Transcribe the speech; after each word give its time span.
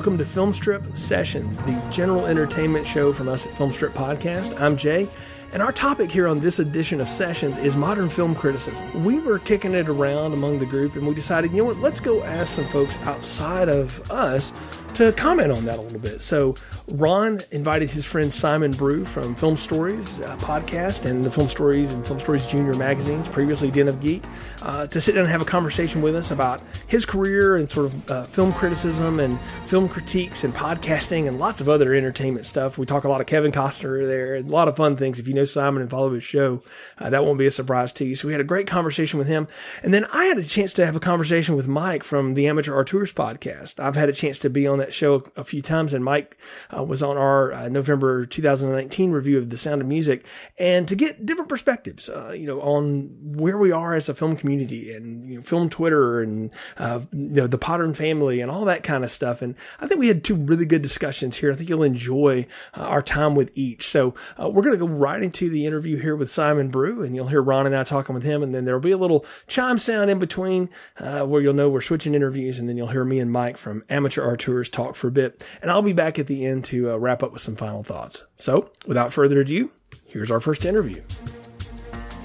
welcome 0.00 0.16
to 0.16 0.24
Filmstrip 0.24 0.96
Sessions, 0.96 1.58
the 1.58 1.78
general 1.92 2.24
entertainment 2.24 2.86
show 2.86 3.12
from 3.12 3.28
us 3.28 3.44
at 3.44 3.52
Filmstrip 3.52 3.90
Podcast. 3.90 4.58
I'm 4.58 4.74
Jay, 4.74 5.06
and 5.52 5.62
our 5.62 5.72
topic 5.72 6.10
here 6.10 6.26
on 6.26 6.38
this 6.38 6.58
edition 6.58 7.02
of 7.02 7.06
Sessions 7.06 7.58
is 7.58 7.76
modern 7.76 8.08
film 8.08 8.34
criticism. 8.34 9.04
We 9.04 9.18
were 9.18 9.38
kicking 9.38 9.74
it 9.74 9.90
around 9.90 10.32
among 10.32 10.58
the 10.58 10.64
group, 10.64 10.96
and 10.96 11.06
we 11.06 11.12
decided, 11.12 11.50
you 11.50 11.58
know 11.58 11.64
what, 11.64 11.76
let's 11.80 12.00
go 12.00 12.22
ask 12.22 12.54
some 12.54 12.64
folks 12.68 12.96
outside 13.02 13.68
of 13.68 14.10
us 14.10 14.52
to 14.94 15.12
comment 15.12 15.52
on 15.52 15.64
that 15.64 15.78
a 15.78 15.82
little 15.82 15.98
bit. 15.98 16.20
So 16.20 16.54
Ron 16.88 17.40
invited 17.50 17.90
his 17.90 18.04
friend 18.04 18.32
Simon 18.32 18.72
Brew 18.72 19.04
from 19.04 19.34
Film 19.34 19.56
Stories 19.56 20.20
uh, 20.20 20.36
podcast 20.38 21.04
and 21.04 21.24
the 21.24 21.30
Film 21.30 21.48
Stories 21.48 21.92
and 21.92 22.06
Film 22.06 22.20
Stories 22.20 22.46
Junior 22.46 22.74
magazines, 22.74 23.28
previously 23.28 23.70
Den 23.70 23.88
of 23.88 24.00
Geek, 24.00 24.22
uh, 24.62 24.86
to 24.88 25.00
sit 25.00 25.12
down 25.12 25.22
and 25.22 25.30
have 25.30 25.40
a 25.40 25.46
conversation 25.46 26.02
with 26.02 26.16
us 26.16 26.30
about 26.30 26.60
his 26.86 27.04
career 27.06 27.56
and 27.56 27.68
sort 27.68 27.86
of 27.86 28.10
uh, 28.10 28.24
film 28.24 28.52
criticism 28.52 29.20
and 29.20 29.38
film 29.66 29.88
critiques 29.88 30.44
and 30.44 30.54
podcasting 30.54 31.28
and 31.28 31.38
lots 31.38 31.60
of 31.60 31.68
other 31.68 31.94
entertainment 31.94 32.46
stuff. 32.46 32.76
We 32.76 32.86
talk 32.86 33.04
a 33.04 33.08
lot 33.08 33.20
of 33.20 33.26
Kevin 33.26 33.52
Costner 33.52 34.06
there, 34.06 34.36
a 34.36 34.42
lot 34.42 34.68
of 34.68 34.76
fun 34.76 34.96
things. 34.96 35.18
If 35.18 35.28
you 35.28 35.34
know 35.34 35.44
Simon 35.44 35.82
and 35.82 35.90
follow 35.90 36.12
his 36.12 36.24
show, 36.24 36.62
uh, 36.98 37.10
that 37.10 37.24
won't 37.24 37.38
be 37.38 37.46
a 37.46 37.50
surprise 37.50 37.92
to 37.94 38.04
you. 38.04 38.14
So 38.14 38.26
we 38.26 38.32
had 38.32 38.40
a 38.40 38.44
great 38.44 38.66
conversation 38.66 39.18
with 39.18 39.28
him. 39.28 39.48
And 39.82 39.94
then 39.94 40.04
I 40.12 40.24
had 40.26 40.38
a 40.38 40.42
chance 40.42 40.72
to 40.74 40.86
have 40.86 40.96
a 40.96 41.00
conversation 41.00 41.56
with 41.56 41.68
Mike 41.68 42.02
from 42.02 42.34
the 42.34 42.46
Amateur 42.46 42.74
Auteurs 42.74 43.12
podcast. 43.12 43.78
I've 43.78 43.96
had 43.96 44.08
a 44.08 44.12
chance 44.12 44.38
to 44.40 44.50
be 44.50 44.66
on 44.66 44.79
that 44.80 44.92
show 44.92 45.22
a 45.36 45.44
few 45.44 45.62
times, 45.62 45.94
and 45.94 46.04
Mike 46.04 46.36
uh, 46.76 46.82
was 46.82 47.02
on 47.02 47.16
our 47.16 47.52
uh, 47.52 47.68
November 47.68 48.26
2019 48.26 49.12
review 49.12 49.38
of 49.38 49.50
The 49.50 49.56
Sound 49.56 49.80
of 49.80 49.86
Music, 49.86 50.24
and 50.58 50.88
to 50.88 50.96
get 50.96 51.24
different 51.26 51.48
perspectives, 51.48 52.08
uh, 52.08 52.30
you 52.30 52.46
know, 52.46 52.60
on 52.60 53.16
where 53.20 53.58
we 53.58 53.72
are 53.72 53.94
as 53.94 54.08
a 54.08 54.14
film 54.14 54.36
community 54.36 54.92
and 54.92 55.28
you 55.28 55.36
know, 55.36 55.42
film 55.42 55.70
Twitter 55.70 56.20
and 56.20 56.52
uh, 56.78 57.00
you 57.12 57.28
know 57.28 57.46
the 57.46 57.58
Potter 57.58 57.80
family 57.94 58.40
and 58.40 58.50
all 58.50 58.64
that 58.64 58.82
kind 58.82 59.04
of 59.04 59.10
stuff. 59.10 59.42
And 59.42 59.54
I 59.80 59.86
think 59.86 60.00
we 60.00 60.08
had 60.08 60.24
two 60.24 60.34
really 60.34 60.66
good 60.66 60.82
discussions 60.82 61.36
here. 61.36 61.52
I 61.52 61.54
think 61.54 61.68
you'll 61.68 61.82
enjoy 61.82 62.46
uh, 62.74 62.82
our 62.82 63.02
time 63.02 63.34
with 63.34 63.50
each. 63.54 63.88
So 63.88 64.14
we're 64.38 64.62
going 64.62 64.72
to 64.72 64.78
go 64.78 64.86
right 64.86 65.22
into 65.22 65.48
the 65.48 65.66
interview 65.66 65.98
here 65.98 66.16
with 66.16 66.30
Simon 66.30 66.68
Brew, 66.68 67.02
and 67.02 67.14
you'll 67.14 67.28
hear 67.28 67.42
Ron 67.42 67.66
and 67.66 67.76
I 67.76 67.84
talking 67.84 68.14
with 68.14 68.24
him, 68.24 68.42
and 68.42 68.54
then 68.54 68.64
there'll 68.64 68.80
be 68.80 68.90
a 68.90 68.98
little 68.98 69.24
chime 69.46 69.78
sound 69.78 70.10
in 70.10 70.18
between 70.18 70.68
where 70.98 71.40
you'll 71.40 71.54
know 71.54 71.68
we're 71.68 71.80
switching 71.80 72.14
interviews, 72.14 72.58
and 72.58 72.68
then 72.68 72.76
you'll 72.76 72.88
hear 72.88 73.04
me 73.04 73.20
and 73.20 73.30
Mike 73.30 73.56
from 73.56 73.82
Amateur 73.88 74.22
Auteurs 74.22 74.69
talk 74.70 74.96
for 74.96 75.08
a 75.08 75.12
bit. 75.12 75.44
And 75.62 75.70
I'll 75.70 75.82
be 75.82 75.92
back 75.92 76.18
at 76.18 76.26
the 76.26 76.46
end 76.46 76.64
to 76.66 76.90
uh, 76.90 76.96
wrap 76.96 77.22
up 77.22 77.32
with 77.32 77.42
some 77.42 77.56
final 77.56 77.82
thoughts. 77.82 78.24
So, 78.36 78.70
without 78.86 79.12
further 79.12 79.40
ado, 79.40 79.70
here's 80.06 80.30
our 80.30 80.40
first 80.40 80.64
interview. 80.64 81.02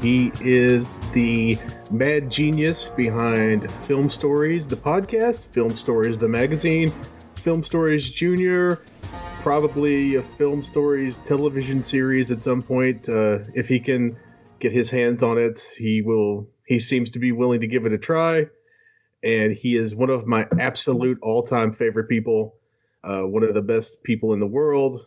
He 0.01 0.31
is 0.41 0.99
the 1.13 1.57
mad 1.89 2.29
genius 2.29 2.89
behind 2.89 3.71
Film 3.83 4.09
Stories, 4.09 4.67
the 4.67 4.75
podcast, 4.75 5.47
Film 5.49 5.71
Stories, 5.71 6.17
the 6.17 6.27
magazine, 6.27 6.93
Film 7.35 7.63
Stories 7.63 8.09
Junior, 8.09 8.81
probably 9.41 10.15
a 10.15 10.21
Film 10.21 10.61
Stories 10.61 11.19
television 11.19 11.81
series 11.81 12.31
at 12.31 12.41
some 12.41 12.61
point. 12.61 13.07
Uh, 13.07 13.39
if 13.53 13.67
he 13.67 13.79
can 13.79 14.17
get 14.59 14.71
his 14.71 14.89
hands 14.89 15.23
on 15.23 15.37
it, 15.37 15.61
he 15.77 16.01
will. 16.01 16.47
He 16.67 16.79
seems 16.79 17.11
to 17.11 17.19
be 17.19 17.31
willing 17.31 17.61
to 17.61 17.67
give 17.67 17.85
it 17.85 17.93
a 17.93 17.97
try, 17.97 18.47
and 19.25 19.53
he 19.53 19.75
is 19.75 19.93
one 19.95 20.09
of 20.09 20.25
my 20.25 20.47
absolute 20.59 21.17
all-time 21.21 21.73
favorite 21.73 22.07
people 22.07 22.55
uh, 23.05 23.21
one 23.21 23.43
of 23.43 23.53
the 23.53 23.61
best 23.61 24.03
people 24.03 24.33
in 24.33 24.39
the 24.39 24.47
world, 24.47 25.05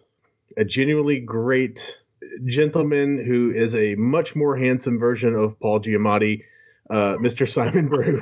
a 0.57 0.65
genuinely 0.65 1.19
great 1.21 1.99
gentleman 2.45 3.23
who 3.25 3.51
is 3.51 3.75
a 3.75 3.95
much 3.97 4.37
more 4.37 4.57
handsome 4.57 4.99
version 4.99 5.35
of 5.35 5.59
Paul 5.61 5.81
Giamatti, 5.81 6.43
uh, 6.91 7.17
Mr. 7.17 7.49
Simon 7.49 7.89
Brew. 7.89 8.21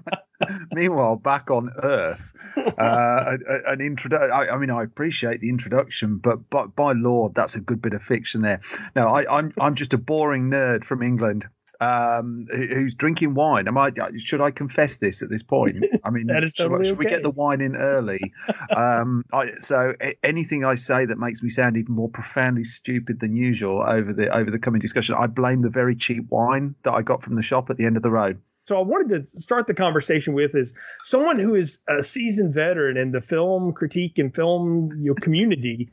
Meanwhile, 0.71 1.15
back 1.15 1.49
on 1.49 1.71
Earth, 1.81 2.31
uh, 2.77 3.37
an 3.65 3.81
introduction. 3.81 4.31
I, 4.31 4.49
I, 4.49 4.57
mean, 4.57 4.69
I 4.69 4.83
appreciate 4.83 5.41
the 5.41 5.49
introduction, 5.49 6.17
but, 6.17 6.47
but 6.51 6.75
by 6.75 6.93
Lord, 6.93 7.33
that's 7.33 7.55
a 7.55 7.61
good 7.61 7.81
bit 7.81 7.93
of 7.93 8.03
fiction 8.03 8.41
there. 8.41 8.61
No, 8.95 9.07
I, 9.07 9.37
I'm 9.37 9.51
I'm 9.59 9.73
just 9.73 9.93
a 9.93 9.97
boring 9.97 10.51
nerd 10.51 10.83
from 10.83 11.01
England 11.01 11.47
um, 11.81 12.47
who's 12.51 12.93
drinking 12.93 13.33
wine. 13.33 13.67
Am 13.67 13.77
I? 13.77 13.91
Should 14.17 14.41
I 14.41 14.51
confess 14.51 14.97
this 14.97 15.21
at 15.21 15.29
this 15.29 15.43
point? 15.43 15.85
I 16.03 16.09
mean, 16.09 16.29
is 16.29 16.53
totally 16.53 16.85
should, 16.85 16.93
okay. 16.93 16.99
we 16.99 17.05
get 17.05 17.23
the 17.23 17.29
wine 17.29 17.61
in 17.61 17.75
early? 17.75 18.19
um, 18.75 19.23
I, 19.33 19.51
so 19.59 19.93
anything 20.23 20.65
I 20.65 20.75
say 20.75 21.05
that 21.05 21.17
makes 21.17 21.41
me 21.43 21.49
sound 21.49 21.77
even 21.77 21.93
more 21.93 22.09
profoundly 22.09 22.63
stupid 22.63 23.19
than 23.19 23.35
usual 23.35 23.83
over 23.87 24.13
the 24.13 24.29
over 24.35 24.51
the 24.51 24.59
coming 24.59 24.79
discussion, 24.79 25.15
I 25.17 25.27
blame 25.27 25.61
the 25.61 25.69
very 25.69 25.95
cheap 25.95 26.25
wine 26.29 26.75
that 26.83 26.93
I 26.93 27.01
got 27.01 27.21
from 27.21 27.35
the 27.35 27.41
shop 27.41 27.69
at 27.69 27.77
the 27.77 27.85
end 27.85 27.97
of 27.97 28.03
the 28.03 28.11
road. 28.11 28.39
So 28.67 28.77
I 28.77 28.81
wanted 28.81 29.31
to 29.31 29.39
start 29.39 29.67
the 29.67 29.73
conversation 29.73 30.33
with 30.33 30.53
is 30.53 30.73
someone 31.03 31.39
who 31.39 31.55
is 31.55 31.79
a 31.87 32.03
seasoned 32.03 32.53
veteran 32.53 32.97
in 32.97 33.11
the 33.13 33.21
film 33.21 33.71
critique 33.71 34.17
and 34.17 34.35
film 34.35 34.91
you 34.99 35.11
know, 35.11 35.15
community 35.15 35.89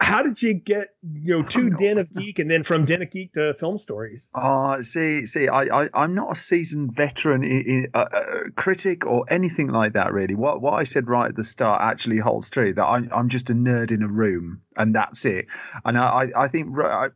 how 0.00 0.22
did 0.22 0.42
you 0.42 0.52
get 0.52 0.88
you 1.02 1.38
know 1.38 1.42
to 1.42 1.70
Den 1.70 1.98
of 1.98 2.12
Geek 2.12 2.38
and 2.38 2.50
then 2.50 2.62
from 2.62 2.84
Den 2.84 3.02
of 3.02 3.10
Geek 3.10 3.32
to 3.32 3.54
Film 3.54 3.78
Stories? 3.78 4.26
Uh 4.34 4.82
see, 4.82 5.24
see, 5.24 5.48
I, 5.48 5.62
I 5.62 6.04
am 6.04 6.14
not 6.14 6.32
a 6.32 6.34
seasoned 6.34 6.94
veteran 6.94 7.42
in, 7.42 7.60
in, 7.62 7.88
uh, 7.94 8.06
uh, 8.12 8.40
critic 8.56 9.06
or 9.06 9.24
anything 9.30 9.68
like 9.68 9.94
that. 9.94 10.12
Really, 10.12 10.34
what 10.34 10.60
what 10.60 10.74
I 10.74 10.82
said 10.82 11.08
right 11.08 11.28
at 11.28 11.36
the 11.36 11.44
start 11.44 11.80
actually 11.80 12.18
holds 12.18 12.50
true. 12.50 12.74
That 12.74 12.84
I'm 12.84 13.08
I'm 13.12 13.28
just 13.28 13.48
a 13.48 13.54
nerd 13.54 13.90
in 13.90 14.02
a 14.02 14.08
room 14.08 14.62
and 14.76 14.94
that's 14.94 15.24
it. 15.24 15.46
And 15.84 15.98
I, 15.98 16.28
I 16.36 16.48
think 16.48 16.76
I, 16.78 17.08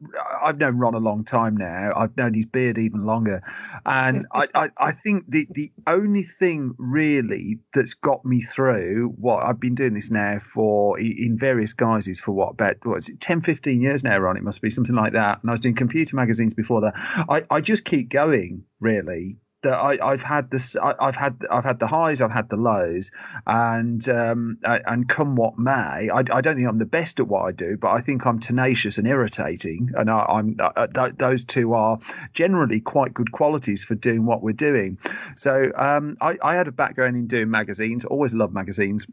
have 0.44 0.58
known 0.58 0.78
Ron 0.78 0.94
a 0.94 0.98
long 0.98 1.24
time 1.24 1.56
now. 1.56 1.92
I've 1.94 2.16
known 2.16 2.34
his 2.34 2.46
beard 2.46 2.78
even 2.78 3.04
longer, 3.04 3.42
and 3.84 4.26
I, 4.32 4.48
I, 4.54 4.70
I, 4.78 4.92
think 4.92 5.24
the 5.28 5.46
the 5.50 5.70
only 5.86 6.24
thing 6.24 6.74
really 6.78 7.60
that's 7.74 7.94
got 7.94 8.24
me 8.24 8.42
through 8.42 9.14
what 9.16 9.44
I've 9.44 9.60
been 9.60 9.74
doing 9.74 9.94
this 9.94 10.10
now 10.10 10.38
for 10.38 10.98
in 10.98 11.36
various 11.38 11.72
guises 11.72 12.20
for 12.20 12.32
what 12.32 12.50
about 12.50 12.69
what 12.82 12.96
is 12.96 13.08
it 13.08 13.20
10, 13.20 13.40
15 13.40 13.80
years 13.80 14.04
now, 14.04 14.18
Ron? 14.18 14.36
It 14.36 14.42
must 14.42 14.62
be 14.62 14.70
something 14.70 14.94
like 14.94 15.12
that. 15.12 15.40
And 15.42 15.50
I 15.50 15.54
was 15.54 15.60
doing 15.60 15.74
computer 15.74 16.16
magazines 16.16 16.54
before 16.54 16.80
that. 16.82 16.94
I, 16.96 17.44
I 17.50 17.60
just 17.60 17.84
keep 17.84 18.10
going 18.10 18.64
really 18.80 19.36
that 19.62 19.74
I, 19.74 20.10
have 20.10 20.22
had 20.22 20.50
this. 20.50 20.76
I, 20.76 20.94
have 21.00 21.16
had 21.16 21.42
I've 21.50 21.64
had 21.64 21.80
the 21.80 21.86
highs, 21.86 22.20
I've 22.20 22.30
had 22.30 22.48
the 22.48 22.56
lows, 22.56 23.10
and 23.46 24.06
um, 24.08 24.58
and 24.64 25.08
come 25.08 25.36
what 25.36 25.58
may, 25.58 26.08
I, 26.10 26.18
I, 26.18 26.40
don't 26.40 26.56
think 26.56 26.66
I'm 26.66 26.78
the 26.78 26.86
best 26.86 27.20
at 27.20 27.28
what 27.28 27.42
I 27.42 27.52
do, 27.52 27.76
but 27.76 27.90
I 27.90 28.00
think 28.00 28.26
I'm 28.26 28.38
tenacious 28.38 28.98
and 28.98 29.06
irritating, 29.06 29.90
and 29.94 30.10
I, 30.10 30.24
am 30.28 30.56
uh, 30.58 30.86
th- 30.86 31.16
those 31.18 31.44
two 31.44 31.74
are 31.74 31.98
generally 32.32 32.80
quite 32.80 33.12
good 33.12 33.32
qualities 33.32 33.84
for 33.84 33.94
doing 33.94 34.24
what 34.24 34.42
we're 34.42 34.52
doing. 34.52 34.98
So 35.36 35.70
um, 35.76 36.16
I, 36.20 36.38
I 36.42 36.54
had 36.54 36.68
a 36.68 36.72
background 36.72 37.16
in 37.16 37.26
doing 37.26 37.50
magazines. 37.50 38.04
Always 38.04 38.32
loved 38.32 38.54
magazines 38.54 39.06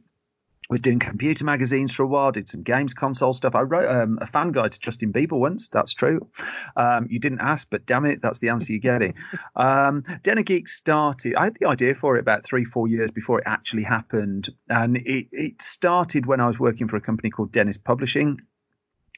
was 0.69 0.81
doing 0.81 0.99
computer 0.99 1.45
magazines 1.45 1.93
for 1.93 2.03
a 2.03 2.07
while, 2.07 2.31
did 2.31 2.49
some 2.49 2.63
games 2.63 2.93
console 2.93 3.33
stuff. 3.33 3.55
I 3.55 3.61
wrote 3.61 3.89
um, 3.89 4.19
a 4.21 4.27
fan 4.27 4.51
guide 4.51 4.73
to 4.73 4.79
Justin 4.79 5.13
Bieber 5.13 5.39
once. 5.39 5.69
That's 5.69 5.93
true. 5.93 6.27
Um, 6.75 7.07
you 7.09 7.19
didn't 7.19 7.39
ask, 7.39 7.69
but 7.69 7.85
damn 7.85 8.05
it, 8.05 8.21
that's 8.21 8.39
the 8.39 8.49
answer 8.49 8.73
you're 8.73 8.79
getting. 8.79 9.13
Um, 9.55 10.03
Den 10.23 10.37
of 10.37 10.45
Geek 10.45 10.67
started, 10.67 11.35
I 11.35 11.45
had 11.45 11.57
the 11.59 11.67
idea 11.67 11.95
for 11.95 12.15
it 12.15 12.19
about 12.19 12.45
three, 12.45 12.63
four 12.63 12.87
years 12.87 13.09
before 13.11 13.39
it 13.39 13.43
actually 13.47 13.83
happened. 13.83 14.49
And 14.69 14.97
it, 14.97 15.27
it 15.31 15.61
started 15.61 16.25
when 16.25 16.39
I 16.39 16.47
was 16.47 16.59
working 16.59 16.87
for 16.87 16.95
a 16.95 17.01
company 17.01 17.29
called 17.29 17.51
Dennis 17.51 17.77
Publishing 17.77 18.39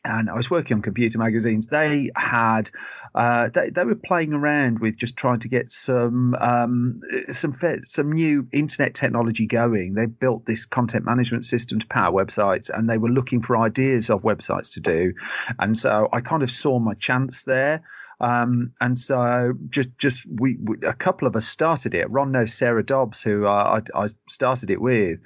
and 0.05 0.29
I 0.29 0.35
was 0.35 0.49
working 0.49 0.75
on 0.75 0.81
computer 0.81 1.17
magazines. 1.17 1.67
They 1.67 2.09
had, 2.15 2.69
uh, 3.15 3.49
they, 3.53 3.69
they 3.69 3.83
were 3.83 3.95
playing 3.95 4.33
around 4.33 4.79
with 4.79 4.97
just 4.97 5.17
trying 5.17 5.39
to 5.39 5.49
get 5.49 5.69
some 5.69 6.35
um, 6.35 7.01
some 7.29 7.57
some 7.83 8.11
new 8.11 8.47
internet 8.51 8.93
technology 8.93 9.45
going. 9.45 9.95
They 9.95 10.05
built 10.05 10.45
this 10.45 10.65
content 10.65 11.05
management 11.05 11.43
system 11.45 11.79
to 11.79 11.87
power 11.87 12.11
websites, 12.11 12.69
and 12.69 12.89
they 12.89 12.97
were 12.97 13.09
looking 13.09 13.41
for 13.41 13.57
ideas 13.57 14.09
of 14.09 14.21
websites 14.23 14.73
to 14.73 14.79
do. 14.79 15.13
And 15.59 15.77
so 15.77 16.07
I 16.13 16.21
kind 16.21 16.43
of 16.43 16.51
saw 16.51 16.79
my 16.79 16.93
chance 16.93 17.43
there. 17.43 17.83
Um, 18.21 18.73
and 18.81 18.97
so 18.97 19.53
just 19.69 19.97
just 19.97 20.25
we, 20.39 20.57
we, 20.61 20.75
a 20.85 20.93
couple 20.93 21.27
of 21.27 21.35
us 21.35 21.45
started 21.45 21.93
it. 21.93 22.09
Ron 22.09 22.31
knows 22.31 22.53
Sarah 22.53 22.83
Dobbs, 22.83 23.21
who 23.21 23.45
uh, 23.45 23.81
I, 23.95 24.03
I 24.03 24.07
started 24.27 24.69
it 24.71 24.81
with 24.81 25.19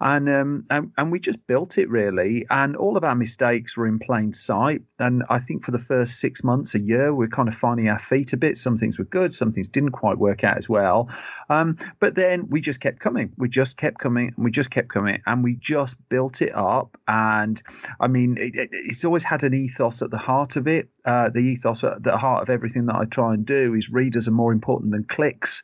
and, 0.00 0.28
um, 0.28 0.66
and 0.68 0.92
and 0.98 1.10
we 1.10 1.18
just 1.18 1.46
built 1.46 1.78
it 1.78 1.88
really. 1.88 2.44
And 2.50 2.76
all 2.76 2.96
of 2.96 3.04
our 3.04 3.14
mistakes 3.14 3.76
were 3.76 3.86
in 3.86 3.98
plain 3.98 4.32
sight. 4.32 4.82
And 4.98 5.24
I 5.30 5.38
think 5.38 5.64
for 5.64 5.70
the 5.70 5.78
first 5.78 6.20
six 6.20 6.44
months, 6.44 6.74
a 6.74 6.80
year, 6.80 7.14
we're 7.14 7.28
kind 7.28 7.48
of 7.48 7.54
finding 7.54 7.88
our 7.88 7.98
feet 7.98 8.32
a 8.32 8.36
bit. 8.36 8.56
Some 8.56 8.76
things 8.76 8.98
were 8.98 9.04
good, 9.04 9.32
some 9.32 9.52
things 9.52 9.68
didn't 9.68 9.92
quite 9.92 10.18
work 10.18 10.44
out 10.44 10.58
as 10.58 10.68
well. 10.68 11.08
Um, 11.48 11.78
but 11.98 12.14
then 12.14 12.48
we 12.48 12.60
just 12.60 12.80
kept 12.80 13.00
coming. 13.00 13.32
We 13.38 13.48
just 13.48 13.78
kept 13.78 13.98
coming. 13.98 14.32
And 14.36 14.44
we 14.44 14.50
just 14.50 14.70
kept 14.70 14.88
coming, 14.88 15.22
and 15.26 15.42
we 15.42 15.54
just 15.54 15.96
built 16.08 16.42
it 16.42 16.54
up. 16.54 16.98
And 17.08 17.62
I 17.98 18.08
mean, 18.08 18.36
it, 18.38 18.54
it, 18.54 18.68
it's 18.72 19.04
always 19.04 19.24
had 19.24 19.42
an 19.44 19.54
ethos 19.54 20.02
at 20.02 20.10
the 20.10 20.18
heart 20.18 20.56
of 20.56 20.68
it. 20.68 20.88
Uh, 21.04 21.30
the 21.30 21.40
ethos 21.40 21.84
at 21.84 22.02
the 22.02 22.16
heart 22.18 22.42
of 22.42 22.50
everything 22.50 22.86
that 22.86 22.96
I 22.96 23.04
try 23.06 23.32
and 23.32 23.46
do 23.46 23.74
is 23.74 23.90
readers 23.90 24.28
are 24.28 24.32
more 24.32 24.52
important 24.52 24.92
than 24.92 25.04
clicks. 25.04 25.62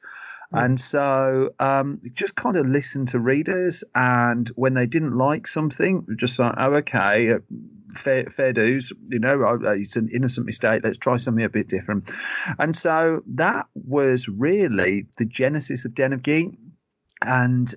And 0.53 0.81
so 0.81 1.51
um, 1.59 2.01
just 2.13 2.37
kind 2.37 2.57
of 2.57 2.67
listen 2.67 3.07
to 3.07 3.19
readers, 3.19 3.85
and 3.95 4.49
when 4.55 4.75
they 4.75 4.87
didn't 4.87 5.17
like 5.17 5.47
something, 5.47 6.07
just 6.17 6.39
like, 6.39 6.55
oh, 6.59 6.75
okay, 6.75 7.33
uh, 7.33 7.39
fair, 7.95 8.25
fair 8.27 8.53
dues, 8.53 8.93
you 9.09 9.19
know, 9.19 9.43
uh, 9.45 9.71
it's 9.71 9.97
an 9.97 10.09
innocent 10.13 10.47
mistake. 10.47 10.83
Let's 10.85 10.99
try 10.99 11.17
something 11.17 11.45
a 11.45 11.49
bit 11.49 11.69
different. 11.69 12.11
And 12.59 12.75
so 12.75 13.23
that 13.35 13.67
was 13.75 14.29
really 14.29 15.07
the 15.19 15.25
genesis 15.25 15.85
of 15.85 15.95
Den 15.95 16.13
of 16.13 16.23
Geek. 16.23 16.49
And 17.27 17.75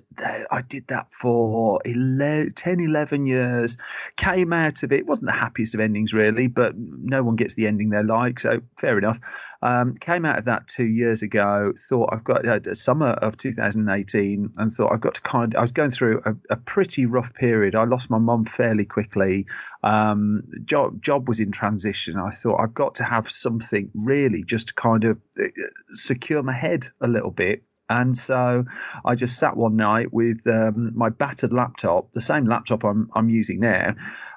I 0.50 0.62
did 0.62 0.86
that 0.88 1.08
for 1.12 1.80
11, 1.84 2.52
10, 2.52 2.80
11 2.80 3.26
years. 3.26 3.78
Came 4.16 4.52
out 4.52 4.82
of 4.82 4.92
it, 4.92 5.06
wasn't 5.06 5.26
the 5.26 5.36
happiest 5.38 5.74
of 5.74 5.80
endings, 5.80 6.12
really, 6.12 6.46
but 6.46 6.74
no 6.76 7.22
one 7.22 7.36
gets 7.36 7.54
the 7.54 7.66
ending 7.66 7.90
they 7.90 8.02
like, 8.02 8.38
so 8.38 8.60
fair 8.78 8.98
enough. 8.98 9.18
Um, 9.62 9.94
came 9.96 10.24
out 10.24 10.38
of 10.38 10.44
that 10.44 10.68
two 10.68 10.86
years 10.86 11.22
ago, 11.22 11.72
thought 11.88 12.10
I've 12.12 12.24
got 12.24 12.46
uh, 12.46 12.74
summer 12.74 13.10
of 13.10 13.36
2018, 13.36 14.52
and 14.56 14.72
thought 14.72 14.92
I've 14.92 15.00
got 15.00 15.14
to 15.14 15.20
kind 15.22 15.54
of, 15.54 15.58
I 15.58 15.62
was 15.62 15.72
going 15.72 15.90
through 15.90 16.22
a, 16.24 16.34
a 16.50 16.56
pretty 16.56 17.06
rough 17.06 17.32
period. 17.34 17.74
I 17.74 17.84
lost 17.84 18.10
my 18.10 18.18
mum 18.18 18.44
fairly 18.44 18.84
quickly. 18.84 19.46
Um, 19.82 20.42
job, 20.64 21.02
job 21.02 21.28
was 21.28 21.40
in 21.40 21.52
transition. 21.52 22.16
I 22.16 22.30
thought 22.30 22.60
I've 22.60 22.74
got 22.74 22.94
to 22.96 23.04
have 23.04 23.30
something 23.30 23.90
really 23.94 24.42
just 24.42 24.68
to 24.68 24.74
kind 24.74 25.04
of 25.04 25.18
uh, 25.40 25.46
secure 25.90 26.42
my 26.42 26.52
head 26.52 26.88
a 27.00 27.08
little 27.08 27.30
bit 27.30 27.62
and 27.88 28.16
so 28.16 28.64
I 29.04 29.14
just 29.14 29.38
sat 29.38 29.56
one 29.56 29.76
night 29.76 30.12
with 30.12 30.38
um, 30.46 30.92
my 30.94 31.08
battered 31.08 31.52
laptop, 31.52 32.12
the 32.12 32.20
same 32.20 32.46
laptop 32.46 32.84
I'm, 32.84 33.10
I'm 33.14 33.28
using 33.28 33.60
now, 33.60 33.94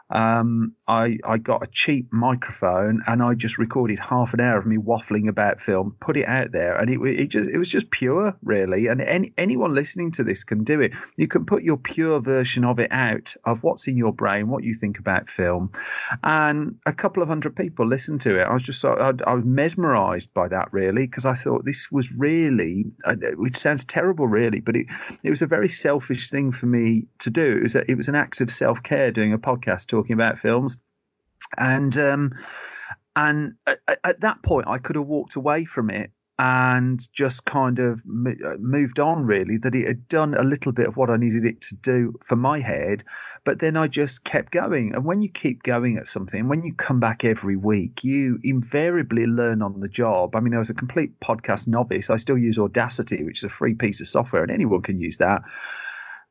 um, 0.09 0.75
I, 0.89 1.19
I 1.23 1.37
got 1.37 1.61
a 1.61 1.67
cheap 1.67 2.11
microphone 2.11 3.03
and 3.05 3.21
I 3.21 3.35
just 3.35 3.59
recorded 3.59 3.99
half 3.99 4.33
an 4.33 4.41
hour 4.41 4.57
of 4.57 4.65
me 4.65 4.77
waffling 4.77 5.29
about 5.29 5.61
film, 5.61 5.95
put 5.99 6.17
it 6.17 6.27
out 6.27 6.51
there, 6.51 6.75
and 6.75 6.89
it, 6.89 6.99
it 6.99 7.27
just 7.27 7.47
it 7.47 7.59
was 7.59 7.69
just 7.69 7.91
pure, 7.91 8.35
really. 8.43 8.87
And 8.87 8.99
any, 8.99 9.31
anyone 9.37 9.75
listening 9.75 10.11
to 10.13 10.23
this 10.23 10.43
can 10.43 10.63
do 10.63 10.81
it. 10.81 10.91
You 11.15 11.27
can 11.27 11.45
put 11.45 11.61
your 11.61 11.77
pure 11.77 12.19
version 12.19 12.65
of 12.65 12.79
it 12.79 12.91
out 12.91 13.35
of 13.45 13.63
what's 13.63 13.87
in 13.87 13.97
your 13.97 14.11
brain, 14.11 14.49
what 14.49 14.63
you 14.63 14.73
think 14.73 14.97
about 14.97 15.29
film, 15.29 15.71
and 16.23 16.75
a 16.87 16.93
couple 16.93 17.21
of 17.21 17.29
hundred 17.29 17.55
people 17.55 17.85
listened 17.85 18.21
to 18.21 18.39
it. 18.39 18.45
I 18.45 18.53
was 18.53 18.63
just 18.63 18.83
I, 18.83 19.13
I 19.27 19.33
was 19.35 19.45
mesmerised 19.45 20.33
by 20.33 20.47
that, 20.47 20.73
really, 20.73 21.05
because 21.05 21.27
I 21.27 21.35
thought 21.35 21.65
this 21.65 21.91
was 21.91 22.11
really, 22.13 22.85
uh, 23.05 23.13
which 23.35 23.55
sounds 23.55 23.85
terrible, 23.85 24.27
really, 24.27 24.59
but 24.59 24.75
it 24.75 24.87
it 25.21 25.29
was 25.29 25.43
a 25.43 25.47
very 25.47 25.69
selfish 25.69 26.31
thing 26.31 26.51
for 26.51 26.65
me 26.65 27.05
to 27.19 27.29
do. 27.29 27.57
It 27.57 27.61
was 27.61 27.75
a, 27.75 27.91
it 27.91 27.95
was 27.95 28.07
an 28.07 28.15
act 28.15 28.41
of 28.41 28.51
self 28.51 28.81
care 28.81 29.11
doing 29.11 29.33
a 29.33 29.37
podcast 29.37 29.85
talking 29.85 30.13
about 30.13 30.39
films, 30.39 30.78
and 31.57 31.97
um, 31.97 32.33
and 33.15 33.53
at, 33.67 33.99
at, 34.03 34.21
that 34.21 34.41
point 34.43 34.67
I 34.67 34.77
could 34.77 34.95
have 34.95 35.07
walked 35.07 35.35
away 35.35 35.65
from 35.65 35.89
it 35.89 36.11
and 36.37 37.05
just 37.11 37.45
kind 37.45 37.79
of 37.79 37.99
uh, 37.99 38.55
moved 38.59 38.97
on 38.97 39.25
really 39.25 39.57
that 39.57 39.75
it 39.75 39.85
had 39.85 40.07
done 40.07 40.33
a 40.33 40.43
little 40.43 40.71
bit 40.71 40.87
of 40.87 40.95
what 40.95 41.09
I 41.09 41.17
needed 41.17 41.43
it 41.43 41.59
to 41.63 41.75
do 41.75 42.13
for 42.23 42.37
my 42.37 42.61
head. 42.61 43.03
But 43.43 43.59
then 43.59 43.75
I 43.75 43.89
just 43.89 44.23
kept 44.23 44.53
going. 44.53 44.95
And 44.95 45.03
when 45.03 45.21
you 45.21 45.29
keep 45.29 45.63
going 45.63 45.97
at 45.97 46.07
something 46.07 46.47
when 46.47 46.63
you 46.63 46.73
come 46.73 47.01
back 47.01 47.25
every 47.25 47.57
week 47.57 48.03
you 48.05 48.39
invariably 48.43 49.25
learn 49.25 49.61
on 49.61 49.81
the 49.81 49.89
job. 49.89 50.35
I 50.35 50.39
mean 50.39 50.53
I 50.53 50.59
was 50.59 50.69
a 50.69 50.73
complete 50.73 51.19
podcast 51.19 51.67
novice. 51.67 52.09
I 52.09 52.15
still 52.15 52.37
use 52.37 52.57
Audacity 52.57 53.23
which 53.25 53.39
is 53.39 53.43
a 53.43 53.49
free 53.49 53.73
piece 53.73 53.99
of 53.99 54.07
software 54.07 54.43
and 54.43 54.51
anyone 54.51 54.81
can 54.81 55.01
use 55.01 55.17
that 55.17 55.41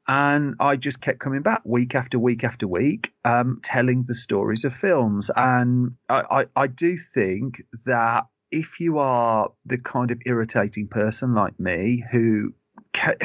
and 0.08 0.54
I 0.58 0.76
just 0.76 1.02
kept 1.02 1.20
coming 1.20 1.42
back 1.42 1.60
week 1.64 1.94
after 1.94 2.18
week 2.18 2.42
after 2.42 2.66
week, 2.66 3.12
um, 3.24 3.60
telling 3.62 4.04
the 4.04 4.14
stories 4.14 4.64
of 4.64 4.74
films. 4.74 5.30
And 5.36 5.96
I, 6.08 6.22
I, 6.30 6.46
I 6.56 6.66
do 6.66 6.96
think 6.96 7.62
that 7.84 8.26
if 8.50 8.80
you 8.80 8.98
are 8.98 9.50
the 9.66 9.76
kind 9.76 10.10
of 10.10 10.18
irritating 10.24 10.88
person 10.88 11.34
like 11.34 11.60
me 11.60 12.04
who 12.10 12.54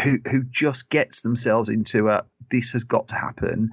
who 0.03 0.19
who 0.29 0.43
just 0.43 0.89
gets 0.89 1.21
themselves 1.21 1.69
into 1.69 2.09
a 2.09 2.25
this 2.51 2.71
has 2.73 2.83
got 2.83 3.07
to 3.07 3.15
happen 3.15 3.71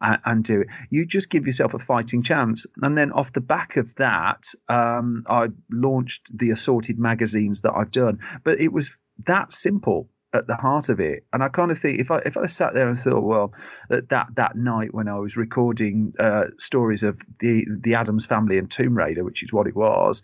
and, 0.00 0.18
and, 0.24 0.44
do 0.44 0.62
it. 0.62 0.68
You 0.88 1.04
just 1.04 1.28
give 1.28 1.44
yourself 1.44 1.74
a 1.74 1.78
fighting 1.78 2.22
chance. 2.22 2.64
And 2.80 2.96
then 2.96 3.12
off 3.12 3.32
the 3.32 3.40
back 3.42 3.76
of 3.76 3.94
that, 3.96 4.44
um, 4.68 5.24
I 5.28 5.48
launched 5.70 6.38
the 6.38 6.50
assorted 6.50 6.98
magazines 6.98 7.60
that 7.60 7.74
I've 7.74 7.90
done. 7.90 8.20
But 8.42 8.60
it 8.60 8.72
was 8.72 8.96
that 9.26 9.52
simple 9.52 10.08
at 10.34 10.46
the 10.46 10.56
heart 10.56 10.88
of 10.88 11.00
it. 11.00 11.24
And 11.32 11.42
I 11.42 11.48
kind 11.48 11.70
of 11.70 11.78
think 11.78 12.00
if 12.00 12.10
I 12.10 12.18
if 12.18 12.36
I 12.36 12.46
sat 12.46 12.74
there 12.74 12.88
and 12.88 12.98
thought, 12.98 13.22
well, 13.22 13.52
that 13.88 14.26
that 14.34 14.56
night 14.56 14.94
when 14.94 15.08
I 15.08 15.18
was 15.18 15.36
recording 15.36 16.14
uh, 16.18 16.44
stories 16.58 17.02
of 17.02 17.20
the 17.40 17.66
the 17.68 17.94
Addams 17.94 18.26
family 18.26 18.58
and 18.58 18.70
Tomb 18.70 18.96
Raider, 18.96 19.24
which 19.24 19.42
is 19.42 19.52
what 19.52 19.66
it 19.66 19.76
was, 19.76 20.22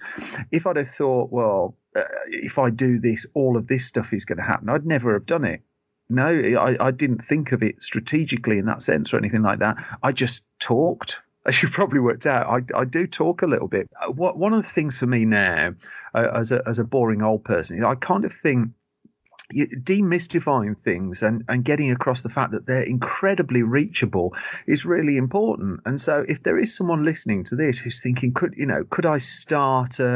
if 0.51 0.67
I'd 0.67 0.77
have 0.77 0.91
thought, 0.91 1.31
well, 1.31 1.77
uh, 1.97 2.03
if 2.29 2.59
I 2.59 2.71
do 2.71 2.99
this, 2.99 3.27
all 3.35 3.57
of 3.57 3.69
this 3.69 3.87
stuff 3.87 4.13
is 4.13 4.25
going 4.25 4.39
to 4.39 4.45
happen, 4.45 4.69
I'd 4.69 4.87
never 4.87 5.13
have 5.13 5.27
done 5.27 5.45
it. 5.45 5.63
No, 6.11 6.27
I, 6.27 6.87
I 6.87 6.91
didn't 6.91 7.23
think 7.23 7.53
of 7.53 7.63
it 7.63 7.83
strategically 7.83 8.59
in 8.59 8.65
that 8.65 8.81
sense 8.81 9.13
or 9.13 9.19
anything 9.19 9.43
like 9.43 9.59
that. 9.59 9.77
I 10.03 10.13
just 10.13 10.49
talked 10.59 11.21
as 11.47 11.63
you 11.63 11.69
probably 11.69 11.99
worked 11.99 12.27
out, 12.27 12.47
I, 12.47 12.79
I 12.79 12.85
do 12.85 13.07
talk 13.07 13.41
a 13.43 13.47
little 13.47 13.69
bit. 13.69 13.89
Uh, 14.01 14.13
what 14.13 14.37
one 14.37 14.53
of 14.53 14.63
the 14.63 14.69
things 14.69 14.99
for 14.99 15.07
me 15.07 15.25
now, 15.25 15.75
uh, 16.15 16.29
as 16.35 16.53
a 16.53 16.63
as 16.67 16.79
a 16.79 16.85
boring 16.85 17.23
old 17.23 17.45
person, 17.45 17.83
I 17.85 17.95
kind 17.95 18.25
of 18.25 18.33
think 18.33 18.71
demystifying 19.55 20.77
things 20.83 21.23
and, 21.23 21.43
and 21.49 21.65
getting 21.65 21.91
across 21.91 22.23
the 22.23 22.29
fact 22.29 22.53
that 22.53 22.67
they're 22.67 22.83
incredibly 22.83 23.63
reachable 23.63 24.35
is 24.67 24.85
really 24.85 25.17
important. 25.17 25.81
And 25.87 26.01
so, 26.01 26.25
if 26.29 26.43
there 26.43 26.59
is 26.59 26.77
someone 26.77 27.05
listening 27.05 27.45
to 27.45 27.57
this 27.57 27.79
who's 27.79 28.01
thinking, 28.01 28.33
could 28.33 28.55
you 28.57 28.67
know, 28.67 28.85
could 28.91 29.07
I 29.07 29.19
start 29.19 30.01
a, 30.01 30.07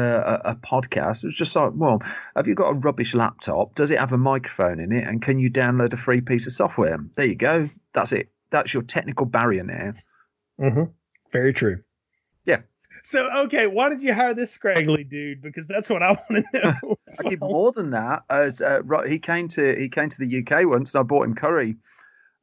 a, 0.45 0.51
a 0.51 0.55
podcast? 0.55 1.23
It's 1.23 1.37
just 1.37 1.55
like, 1.55 1.71
well, 1.75 2.01
have 2.35 2.47
you 2.47 2.55
got 2.55 2.69
a 2.69 2.75
rubbish 2.75 3.13
laptop? 3.15 3.75
Does 3.75 3.91
it 3.91 3.99
have 3.99 4.13
a 4.13 4.17
microphone 4.17 4.79
in 4.79 4.91
it? 4.91 5.07
And 5.07 5.21
can 5.21 5.39
you 5.39 5.49
download 5.49 5.93
a 5.93 5.97
free 5.97 6.21
piece 6.21 6.45
of 6.45 6.53
software? 6.53 6.99
There 7.15 7.25
you 7.25 7.35
go. 7.35 7.69
That's 7.93 8.11
it. 8.11 8.29
That's 8.51 8.73
your 8.73 8.83
technical 8.83 9.25
barrier 9.25 9.63
now. 9.63 9.93
Mm-hmm. 10.59 10.83
Very 11.31 11.53
true. 11.53 11.81
Yeah. 13.03 13.09
So 13.09 13.29
okay, 13.45 13.67
why 13.67 13.89
did 13.89 14.01
you 14.01 14.13
hire 14.13 14.33
this 14.33 14.51
scraggly 14.51 15.03
dude? 15.03 15.41
Because 15.41 15.67
that's 15.67 15.89
what 15.89 16.01
I 16.01 16.11
want 16.11 16.45
to 16.53 16.59
know. 16.83 16.97
I 17.19 17.27
did 17.27 17.39
more 17.39 17.71
than 17.71 17.91
that. 17.91 18.23
As 18.29 18.61
uh, 18.61 18.81
he 19.07 19.19
came 19.19 19.47
to 19.49 19.75
he 19.79 19.89
came 19.89 20.09
to 20.09 20.17
the 20.25 20.39
UK 20.39 20.65
once, 20.65 20.95
and 20.95 21.01
I 21.01 21.03
bought 21.03 21.25
him 21.25 21.35
curry. 21.35 21.75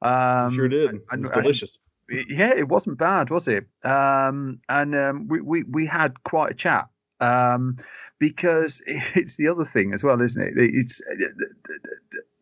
Um, 0.03 0.55
sure 0.55 0.69
did. 0.69 0.91
And, 0.91 1.03
it 1.13 1.21
was 1.21 1.31
delicious. 1.31 1.79
And, 2.09 2.27
yeah, 2.29 2.55
it 2.55 2.69
wasn't 2.69 2.99
bad, 2.99 3.31
was 3.31 3.49
it? 3.49 3.67
Um, 3.85 4.61
and 4.69 4.95
um, 4.95 5.29
we, 5.29 5.41
we 5.41 5.63
we 5.65 5.87
had 5.87 6.23
quite 6.25 6.51
a 6.51 6.55
chat 6.55 6.89
um, 7.21 7.77
because 8.19 8.83
it's 8.87 9.37
the 9.37 9.49
other 9.49 9.65
thing 9.65 9.95
as 9.95 10.03
well, 10.03 10.21
isn't 10.21 10.43
it? 10.43 10.55
It's 10.57 11.03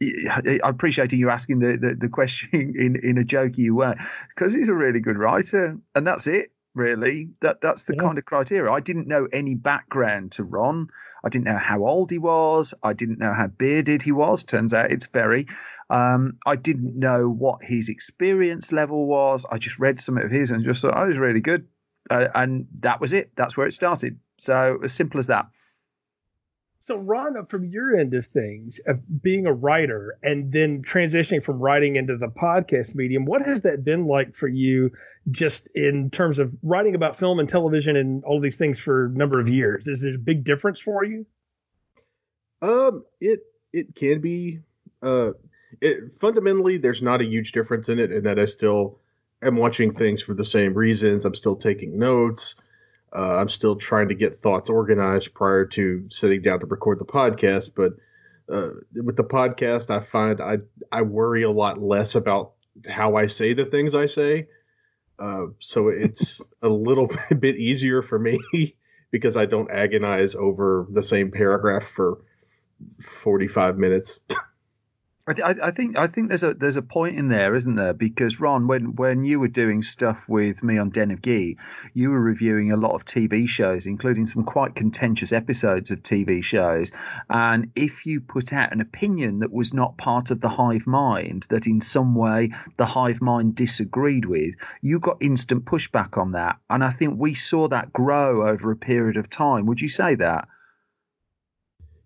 I'm 0.01 0.61
appreciating 0.63 1.19
you 1.19 1.29
asking 1.29 1.59
the, 1.59 1.77
the, 1.77 1.95
the 1.95 2.09
question 2.09 2.49
in, 2.79 2.97
in 3.03 3.19
a 3.19 3.25
jokey 3.25 3.71
way 3.71 3.95
because 4.35 4.55
he's 4.55 4.69
a 4.69 4.75
really 4.75 5.01
good 5.01 5.19
writer, 5.19 5.77
and 5.95 6.07
that's 6.07 6.27
it 6.27 6.51
really. 6.75 7.31
That 7.41 7.61
that's 7.61 7.85
the 7.85 7.95
yeah. 7.95 8.03
kind 8.03 8.19
of 8.19 8.25
criteria. 8.25 8.71
I 8.71 8.81
didn't 8.81 9.09
know 9.09 9.29
any 9.33 9.55
background 9.55 10.33
to 10.33 10.45
Ron. 10.45 10.89
I 11.25 11.29
didn't 11.29 11.47
know 11.47 11.59
how 11.59 11.87
old 11.87 12.11
he 12.11 12.19
was. 12.19 12.75
I 12.83 12.93
didn't 12.93 13.19
know 13.19 13.35
how 13.35 13.49
bearded 13.49 14.03
he 14.03 14.13
was. 14.13 14.45
Turns 14.45 14.73
out 14.73 14.91
it's 14.91 15.07
very. 15.07 15.47
Um, 15.91 16.39
I 16.47 16.57
didn't 16.57 16.99
know 16.99 17.29
what 17.29 17.63
his 17.63 17.89
experience 17.89 18.73
level 18.73 19.07
was. 19.07 19.45
I 19.51 19.59
just 19.59 19.79
read 19.79 20.01
some 20.01 20.19
of 20.19 20.31
his 20.31 20.51
and 20.51 20.65
just 20.65 20.83
thought, 20.83 20.95
oh, 20.97 21.07
was 21.07 21.19
really 21.19 21.41
good. 21.41 21.67
Uh, 22.11 22.29
and 22.35 22.67
that 22.81 23.01
was 23.01 23.13
it. 23.13 23.33
That's 23.37 23.57
where 23.57 23.67
it 23.67 23.73
started. 23.73 24.19
So 24.39 24.79
as 24.83 24.93
simple 24.93 25.19
as 25.19 25.27
that. 25.27 25.47
So, 26.89 26.97
Ron, 26.97 27.45
from 27.51 27.67
your 27.67 27.99
end 27.99 28.15
of 28.15 28.27
things, 28.29 28.81
of 28.87 29.23
being 29.23 29.45
a 29.45 29.53
writer 29.53 30.19
and 30.23 30.51
then 30.51 30.83
transitioning 30.83 31.45
from 31.45 31.59
writing 31.59 31.97
into 31.97 32.17
the 32.17 32.29
podcast 32.29 32.95
medium, 32.95 33.27
what 33.27 33.43
has 33.43 33.61
that 33.61 33.85
been 33.85 34.07
like 34.07 34.35
for 34.35 34.49
you, 34.49 34.91
just 35.31 35.69
in 35.75 36.09
terms 36.09 36.39
of 36.39 36.51
writing 36.63 36.95
about 36.95 37.19
film 37.19 37.41
and 37.41 37.47
television 37.47 37.95
and 37.95 38.25
all 38.25 38.41
these 38.41 38.57
things 38.57 38.79
for 38.79 39.05
a 39.05 39.11
number 39.11 39.39
of 39.39 39.51
years? 39.51 39.87
Is 39.87 40.01
there 40.01 40.15
a 40.15 40.19
big 40.19 40.45
difference 40.45 40.81
for 40.81 41.05
you? 41.05 41.27
Um, 42.63 43.05
it 43.21 43.41
it 43.75 43.95
can 43.95 44.23
be. 44.23 44.61
Uh, 45.03 45.33
it 45.83 46.15
fundamentally 46.19 46.79
there's 46.79 47.03
not 47.03 47.21
a 47.21 47.25
huge 47.27 47.53
difference 47.53 47.91
in 47.91 47.99
it, 47.99 48.11
in 48.11 48.25
that 48.25 48.39
I 48.39 48.47
still 48.47 48.99
am 49.43 49.57
watching 49.57 49.95
things 49.95 50.23
for 50.23 50.33
the 50.33 50.43
same 50.43 50.73
reasons. 50.73 51.27
I'm 51.27 51.35
still 51.35 51.57
taking 51.57 51.99
notes. 51.99 52.55
Uh, 53.15 53.37
I'm 53.37 53.49
still 53.49 53.77
trying 53.77 54.09
to 54.09 54.15
get 54.15 54.43
thoughts 54.43 54.69
organized 54.69 55.35
prior 55.35 55.65
to 55.67 56.05
sitting 56.11 56.43
down 56.43 56.61
to 56.61 56.67
record 56.67 56.99
the 56.99 57.05
podcast. 57.05 57.73
But 57.75 57.95
uh, 58.53 58.71
with 58.95 59.17
the 59.17 59.25
podcast, 59.25 59.91
I 59.91 60.01
find 60.01 60.41
I 60.41 60.59
I 60.93 61.03
worry 61.03 61.43
a 61.43 61.51
lot 61.51 61.81
less 61.81 62.15
about 62.15 62.53
how 62.89 63.17
I 63.17 63.27
say 63.27 63.55
the 63.55 63.65
things 63.65 63.95
I 63.95 64.07
say. 64.07 64.49
Uh, 65.19 65.47
so 65.59 65.89
it's 65.89 66.41
a 66.63 66.69
little 66.69 67.11
bit 67.39 67.57
easier 67.57 68.03
for 68.03 68.19
me 68.19 68.39
because 69.11 69.37
I 69.37 69.47
don't 69.47 69.71
agonize 69.71 70.35
over 70.35 70.87
the 70.91 71.03
same 71.03 71.31
paragraph 71.31 71.85
for 71.85 72.19
45 73.01 73.79
minutes. 73.79 74.21
I, 75.29 75.35
th- 75.35 75.59
I, 75.63 75.71
think 75.71 75.99
I 75.99 76.07
think 76.07 76.29
there's 76.29 76.43
a 76.43 76.55
there's 76.55 76.79
a 76.79 76.83
point 76.83 77.19
in 77.19 77.29
there, 77.29 77.55
isn't 77.55 77.75
there? 77.75 77.93
Because 77.93 78.41
Ron, 78.41 78.67
when 78.67 78.97
when 78.97 79.25
you 79.25 79.39
were 79.39 79.49
doing 79.49 79.83
stuff 79.83 80.27
with 80.27 80.63
me 80.63 80.79
on 80.79 80.89
Den 80.89 81.11
of 81.11 81.21
Geek, 81.21 81.59
you 81.93 82.09
were 82.09 82.21
reviewing 82.21 82.73
a 82.73 82.79
lot 82.79 82.93
of 82.93 83.05
TV 83.05 83.47
shows, 83.47 83.87
including 83.87 84.25
some 84.25 84.43
quite 84.43 84.75
contentious 84.75 85.31
episodes 85.31 85.91
of 85.91 86.03
TV 86.03 86.43
shows. 86.43 86.93
And 87.29 87.71
if 87.77 88.07
you 88.07 88.23
put 88.23 88.55
out 88.55 88.73
an 88.73 88.81
opinion 88.81 89.41
that 89.41 89.53
was 89.53 89.75
not 89.75 89.99
part 89.99 90.31
of 90.31 90.41
the 90.41 90.49
hive 90.49 90.87
mind, 90.87 91.47
that 91.51 91.67
in 91.67 91.83
some 91.83 92.15
way 92.15 92.51
the 92.79 92.87
hive 92.87 93.21
mind 93.21 93.55
disagreed 93.55 94.25
with, 94.25 94.55
you 94.81 94.99
got 94.99 95.19
instant 95.21 95.67
pushback 95.67 96.17
on 96.17 96.33
that. 96.33 96.57
And 96.71 96.83
I 96.83 96.91
think 96.91 97.19
we 97.19 97.35
saw 97.35 97.69
that 97.69 97.93
grow 97.93 98.49
over 98.49 98.71
a 98.71 98.77
period 98.77 99.19
of 99.19 99.29
time. 99.29 99.67
Would 99.67 99.83
you 99.83 99.89
say 99.89 100.15
that? 100.15 100.49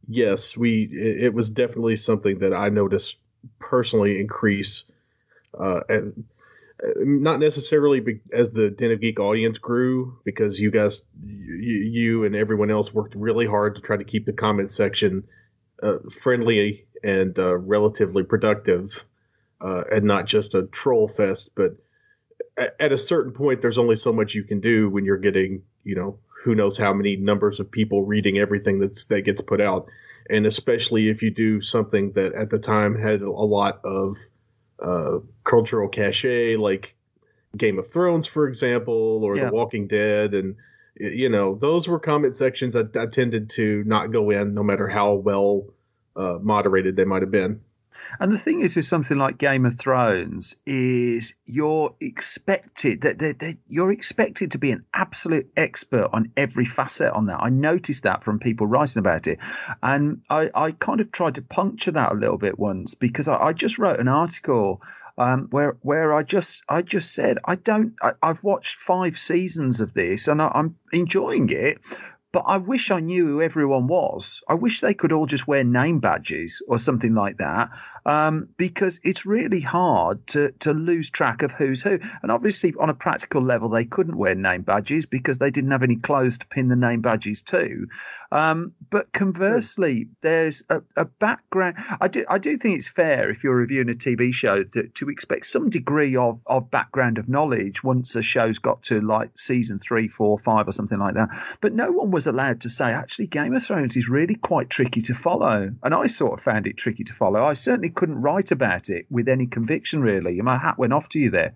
Yes, 0.08 0.56
we 0.56 0.88
it 0.92 1.34
was 1.34 1.50
definitely 1.50 1.96
something 1.96 2.38
that 2.40 2.52
I 2.52 2.68
noticed 2.68 3.16
personally 3.58 4.20
increase, 4.20 4.84
uh, 5.58 5.80
and 5.88 6.24
uh, 6.82 6.90
not 6.98 7.40
necessarily 7.40 8.00
be, 8.00 8.20
as 8.32 8.52
the 8.52 8.70
Den 8.70 8.92
of 8.92 9.00
Geek 9.00 9.18
audience 9.18 9.58
grew, 9.58 10.18
because 10.24 10.60
you 10.60 10.70
guys, 10.70 11.02
you, 11.24 11.74
you 11.74 12.24
and 12.24 12.36
everyone 12.36 12.70
else 12.70 12.94
worked 12.94 13.14
really 13.14 13.46
hard 13.46 13.74
to 13.74 13.80
try 13.80 13.96
to 13.96 14.04
keep 14.04 14.26
the 14.26 14.32
comment 14.32 14.70
section 14.70 15.24
uh, 15.82 15.98
friendly 16.10 16.86
and 17.02 17.38
uh, 17.38 17.56
relatively 17.56 18.22
productive, 18.22 19.04
uh, 19.60 19.82
and 19.90 20.04
not 20.04 20.26
just 20.26 20.54
a 20.54 20.64
troll 20.64 21.08
fest. 21.08 21.50
But 21.54 21.76
at, 22.56 22.76
at 22.78 22.92
a 22.92 22.98
certain 22.98 23.32
point, 23.32 23.60
there's 23.60 23.78
only 23.78 23.96
so 23.96 24.12
much 24.12 24.34
you 24.34 24.44
can 24.44 24.60
do 24.60 24.88
when 24.88 25.04
you're 25.04 25.16
getting, 25.16 25.62
you 25.84 25.96
know, 25.96 26.18
who 26.42 26.54
knows 26.54 26.76
how 26.76 26.92
many 26.92 27.16
numbers 27.16 27.60
of 27.60 27.70
people 27.70 28.04
reading 28.04 28.38
everything 28.38 28.80
that's 28.80 29.04
that 29.06 29.22
gets 29.22 29.40
put 29.40 29.60
out, 29.60 29.86
and 30.28 30.46
especially 30.46 31.08
if 31.08 31.22
you 31.22 31.30
do 31.30 31.60
something 31.60 32.12
that 32.12 32.34
at 32.34 32.50
the 32.50 32.58
time 32.58 32.98
had 32.98 33.22
a 33.22 33.30
lot 33.30 33.80
of 33.84 34.16
uh, 34.80 35.18
cultural 35.44 35.88
cachet, 35.88 36.56
like 36.56 36.94
Game 37.56 37.78
of 37.78 37.90
Thrones, 37.90 38.26
for 38.26 38.48
example, 38.48 39.22
or 39.22 39.36
Yeah. 39.36 39.46
The 39.46 39.52
Walking 39.52 39.86
Dead, 39.86 40.34
and 40.34 40.56
you 40.96 41.28
know 41.28 41.54
those 41.54 41.86
were 41.86 41.98
comment 41.98 42.36
sections 42.36 42.76
I, 42.76 42.82
I 42.98 43.06
tended 43.06 43.50
to 43.50 43.84
not 43.86 44.12
go 44.12 44.30
in, 44.30 44.54
no 44.54 44.62
matter 44.62 44.88
how 44.88 45.14
well 45.14 45.66
uh, 46.16 46.38
moderated 46.40 46.96
they 46.96 47.04
might 47.04 47.22
have 47.22 47.30
been. 47.30 47.60
And 48.20 48.32
the 48.32 48.38
thing 48.38 48.60
is 48.60 48.76
with 48.76 48.84
something 48.84 49.18
like 49.18 49.38
Game 49.38 49.66
of 49.66 49.78
Thrones 49.78 50.56
is 50.66 51.38
you're 51.46 51.94
expected 52.00 53.02
that 53.02 53.56
you're 53.68 53.92
expected 53.92 54.50
to 54.50 54.58
be 54.58 54.70
an 54.70 54.84
absolute 54.94 55.50
expert 55.56 56.08
on 56.12 56.30
every 56.36 56.64
facet 56.64 57.12
on 57.12 57.26
that. 57.26 57.40
I 57.40 57.48
noticed 57.48 58.02
that 58.04 58.22
from 58.22 58.38
people 58.38 58.66
writing 58.66 59.00
about 59.00 59.26
it, 59.26 59.38
and 59.82 60.20
I, 60.30 60.50
I 60.54 60.72
kind 60.72 61.00
of 61.00 61.12
tried 61.12 61.34
to 61.36 61.42
puncture 61.42 61.92
that 61.92 62.12
a 62.12 62.16
little 62.16 62.38
bit 62.38 62.58
once 62.58 62.94
because 62.94 63.28
I, 63.28 63.36
I 63.36 63.52
just 63.52 63.78
wrote 63.78 64.00
an 64.00 64.08
article 64.08 64.82
um, 65.18 65.48
where 65.50 65.76
where 65.82 66.14
I 66.14 66.22
just 66.22 66.64
I 66.68 66.82
just 66.82 67.14
said 67.14 67.38
I 67.44 67.56
don't 67.56 67.94
I, 68.02 68.12
I've 68.22 68.42
watched 68.42 68.76
five 68.76 69.18
seasons 69.18 69.80
of 69.80 69.94
this 69.94 70.28
and 70.28 70.40
I, 70.40 70.50
I'm 70.54 70.76
enjoying 70.92 71.50
it. 71.50 71.78
But 72.32 72.44
I 72.46 72.56
wish 72.56 72.90
I 72.90 73.00
knew 73.00 73.26
who 73.26 73.42
everyone 73.42 73.86
was. 73.86 74.42
I 74.48 74.54
wish 74.54 74.80
they 74.80 74.94
could 74.94 75.12
all 75.12 75.26
just 75.26 75.46
wear 75.46 75.64
name 75.64 76.00
badges 76.00 76.62
or 76.66 76.78
something 76.78 77.14
like 77.14 77.36
that, 77.36 77.70
um, 78.06 78.48
because 78.56 79.00
it's 79.04 79.24
really 79.24 79.60
hard 79.60 80.26
to 80.28 80.50
to 80.60 80.72
lose 80.72 81.10
track 81.10 81.42
of 81.42 81.52
who's 81.52 81.82
who. 81.82 81.98
And 82.22 82.30
obviously, 82.30 82.74
on 82.80 82.90
a 82.90 82.94
practical 82.94 83.42
level, 83.42 83.68
they 83.68 83.84
couldn't 83.84 84.16
wear 84.16 84.34
name 84.34 84.62
badges 84.62 85.06
because 85.06 85.38
they 85.38 85.50
didn't 85.50 85.70
have 85.70 85.82
any 85.82 85.96
clothes 85.96 86.38
to 86.38 86.46
pin 86.46 86.68
the 86.68 86.76
name 86.76 87.00
badges 87.00 87.42
to. 87.42 87.86
Um, 88.32 88.72
but 88.90 89.12
conversely, 89.12 90.08
there's 90.22 90.64
a, 90.70 90.82
a 90.96 91.04
background. 91.04 91.76
I 92.00 92.08
do 92.08 92.24
I 92.28 92.38
do 92.38 92.56
think 92.56 92.76
it's 92.76 92.88
fair 92.88 93.30
if 93.30 93.44
you're 93.44 93.54
reviewing 93.54 93.90
a 93.90 93.94
TV 93.94 94.32
show 94.32 94.64
to, 94.64 94.88
to 94.88 95.08
expect 95.08 95.46
some 95.46 95.70
degree 95.70 96.16
of 96.16 96.40
of 96.46 96.70
background 96.70 97.18
of 97.18 97.28
knowledge 97.28 97.84
once 97.84 98.16
a 98.16 98.22
show's 98.22 98.58
got 98.58 98.82
to 98.84 99.00
like 99.00 99.30
season 99.36 99.78
three, 99.78 100.08
four, 100.08 100.38
five, 100.38 100.66
or 100.66 100.72
something 100.72 100.98
like 100.98 101.14
that. 101.14 101.28
But 101.60 101.74
no 101.74 101.92
one 101.92 102.10
was 102.10 102.26
allowed 102.26 102.60
to 102.62 102.70
say 102.70 102.86
actually 102.86 103.26
Game 103.26 103.54
of 103.54 103.62
Thrones 103.62 103.96
is 103.96 104.08
really 104.08 104.34
quite 104.34 104.70
tricky 104.70 105.02
to 105.02 105.14
follow, 105.14 105.72
and 105.82 105.94
I 105.94 106.06
sort 106.06 106.32
of 106.32 106.40
found 106.40 106.66
it 106.66 106.76
tricky 106.76 107.04
to 107.04 107.12
follow. 107.12 107.44
I 107.44 107.52
certainly 107.52 107.91
couldn't 107.94 108.20
write 108.20 108.50
about 108.50 108.88
it 108.88 109.06
with 109.10 109.28
any 109.28 109.46
conviction 109.46 110.02
really. 110.02 110.38
And 110.38 110.44
My 110.44 110.58
hat 110.58 110.78
went 110.78 110.92
off 110.92 111.08
to 111.10 111.20
you 111.20 111.30
there. 111.30 111.54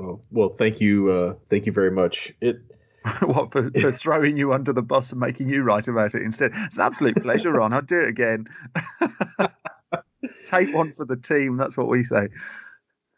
Oh, 0.00 0.22
well, 0.30 0.48
thank 0.48 0.80
you, 0.80 1.10
uh, 1.10 1.34
thank 1.50 1.66
you 1.66 1.72
very 1.72 1.90
much. 1.90 2.32
It 2.40 2.62
what 3.22 3.52
for, 3.52 3.70
for 3.70 3.92
throwing 3.92 4.36
you 4.36 4.52
under 4.52 4.72
the 4.72 4.82
bus 4.82 5.12
and 5.12 5.20
making 5.20 5.48
you 5.48 5.62
write 5.62 5.88
about 5.88 6.14
it 6.14 6.22
instead? 6.22 6.52
It's 6.54 6.78
an 6.78 6.84
absolute 6.84 7.20
pleasure, 7.22 7.52
Ron. 7.52 7.72
I'd 7.72 7.86
do 7.86 8.00
it 8.00 8.08
again. 8.08 8.46
Take 10.44 10.72
one 10.74 10.92
for 10.92 11.04
the 11.04 11.16
team. 11.16 11.56
That's 11.56 11.76
what 11.76 11.88
we 11.88 12.04
say. 12.04 12.28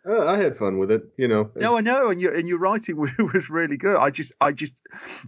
Uh, 0.07 0.27
I 0.27 0.37
had 0.37 0.59
fun 0.59 0.79
with 0.79 0.91
it, 0.91 1.03
you 1.17 1.27
know. 1.27 1.51
No, 1.55 1.79
I 1.79 1.81
know, 1.81 2.11
and 2.11 2.21
your 2.21 2.35
and 2.35 2.47
your 2.47 2.59
writing 2.59 2.97
was, 2.97 3.11
was 3.33 3.49
really 3.49 3.79
good. 3.79 3.97
I 3.97 4.11
just, 4.11 4.33
I 4.41 4.53
just, 4.53 4.75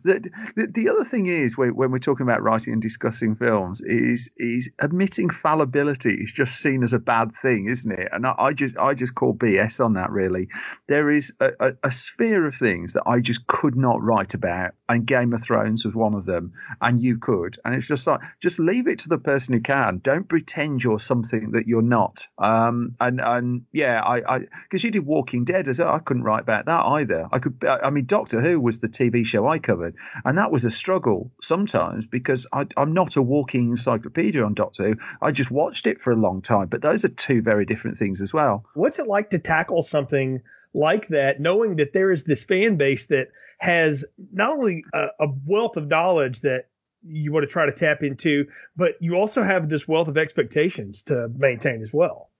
the, 0.04 0.28
the, 0.54 0.66
the 0.66 0.88
other 0.90 1.04
thing 1.04 1.26
is 1.26 1.56
when, 1.56 1.75
when 1.75 1.90
we're 1.90 1.99
talking 1.99 2.25
about 2.25 2.42
writing 2.42 2.75
and 2.75 2.83
discussing 2.83 3.37
films 3.37 3.80
is 3.83 4.30
is 4.37 4.71
admitting 4.80 5.30
fallibility 5.30 6.14
is 6.14 6.33
just 6.33 6.56
seen 6.61 6.83
as 6.83 6.92
a 6.92 6.99
bad 6.99 7.35
thing, 7.35 7.68
isn't 7.71 7.90
it? 7.90 8.09
And 8.12 8.26
I, 8.26 8.35
I 8.38 8.52
just, 8.52 8.76
I 8.76 8.92
just 8.92 9.14
call 9.14 9.35
BS 9.35 9.83
on 9.83 9.95
that. 9.95 10.11
Really, 10.11 10.49
there 10.88 11.11
is 11.11 11.35
a, 11.40 11.52
a, 11.59 11.73
a 11.85 11.90
sphere 11.90 12.47
of 12.47 12.54
things 12.54 12.92
that 12.92 13.04
I 13.06 13.21
just 13.21 13.47
could 13.47 13.76
not 13.76 14.02
write 14.02 14.35
about, 14.35 14.73
and 14.90 15.06
Game 15.06 15.33
of 15.33 15.42
Thrones 15.42 15.87
was 15.87 15.95
one 15.95 16.12
of 16.12 16.26
them, 16.26 16.52
and 16.83 17.02
you 17.02 17.16
could, 17.18 17.56
and 17.64 17.75
it's 17.75 17.88
just 17.88 18.06
like, 18.06 18.21
just 18.40 18.59
leave 18.59 18.88
it 18.88 18.99
to 19.00 19.09
the 19.09 19.18
person 19.18 19.54
who 19.54 19.61
can. 19.61 20.00
Don't 20.02 20.28
pretend 20.28 20.85
you're 20.85 21.00
something 21.00 21.52
that 21.52 21.66
you're 21.66 21.80
not. 21.80 22.26
Um, 22.37 22.95
and 23.00 23.23
and 23.23 23.62
yeah, 23.73 24.02
I, 24.02 24.37
I 24.37 24.40
because 24.69 24.85
you 24.85 24.91
did 24.91 25.07
Walking 25.07 25.45
Dead 25.45 25.69
as 25.69 25.79
well. 25.79 25.95
I 25.95 25.99
couldn't 26.01 26.25
write 26.25 26.43
about 26.43 26.67
that 26.67 26.85
either. 26.85 27.29
I 27.33 27.39
could, 27.39 27.65
I 27.65 27.91
mean, 27.91 28.05
Doctor 28.07 28.41
Who 28.41 28.61
was 28.61 28.81
the 28.81 28.89
TV 28.89 29.25
show 29.25 29.47
I 29.47 29.59
covered, 29.59 29.95
and 30.25 30.37
that 30.39 30.51
was 30.51 30.65
a 30.65 30.71
struggle 30.71 31.33
sometimes 31.41 32.07
because 32.07 32.47
I, 32.53 32.67
I'm 32.77 32.93
not 32.93 33.17
a 33.17 33.23
walking 33.23 33.71
encyclopedia 33.71 34.45
on 34.45 34.55
Doctor 34.55 34.89
Who. 34.89 34.97
I 35.23 35.31
just 35.31 35.51
watched 35.51 35.87
it 35.87 36.01
for 36.01 36.13
a 36.13 36.17
long 36.17 36.43
time, 36.43 36.69
but 36.69 36.83
those 36.83 37.05
are 37.05 37.09
two 37.09 37.43
very 37.43 37.65
different 37.65 37.99
things 37.99 38.21
as 38.21 38.35
well. 38.35 38.65
What's 38.75 38.99
it 38.99 39.07
like 39.07 39.31
to 39.31 39.39
tackle 39.39 39.83
something 39.83 40.43
like 40.75 41.09
that, 41.09 41.41
knowing 41.41 41.77
that 41.77 41.93
there 41.93 42.13
is 42.13 42.25
this 42.25 42.45
fan 42.45 42.77
base 42.77 43.07
that 43.07 43.29
has 43.59 44.05
not 44.33 44.51
only 44.51 44.85
a, 44.93 45.09
a 45.21 45.27
wealth 45.47 45.77
of 45.77 45.89
knowledge 45.89 46.41
that 46.43 46.67
you 47.03 47.33
want 47.33 47.45
to 47.45 47.51
try 47.51 47.67
to 47.67 47.73
tap 47.73 48.03
into, 48.03 48.47
but 48.77 48.95
you 49.01 49.15
also 49.15 49.43
have 49.43 49.69
this 49.69 49.87
wealth 49.87 50.09
of 50.09 50.19
expectations 50.19 51.03
to 51.03 51.29
maintain 51.37 51.83
as 51.83 51.93
well. 51.93 52.31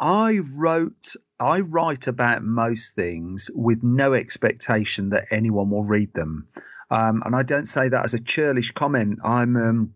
I 0.00 0.40
wrote, 0.54 1.14
I 1.38 1.60
write 1.60 2.06
about 2.06 2.42
most 2.42 2.94
things 2.94 3.50
with 3.54 3.82
no 3.82 4.14
expectation 4.14 5.10
that 5.10 5.26
anyone 5.30 5.70
will 5.70 5.84
read 5.84 6.14
them. 6.14 6.48
Um, 6.90 7.22
and 7.24 7.34
I 7.34 7.42
don't 7.42 7.66
say 7.66 7.88
that 7.88 8.04
as 8.04 8.14
a 8.14 8.20
churlish 8.20 8.72
comment. 8.72 9.18
I'm, 9.24 9.56
um, 9.56 9.94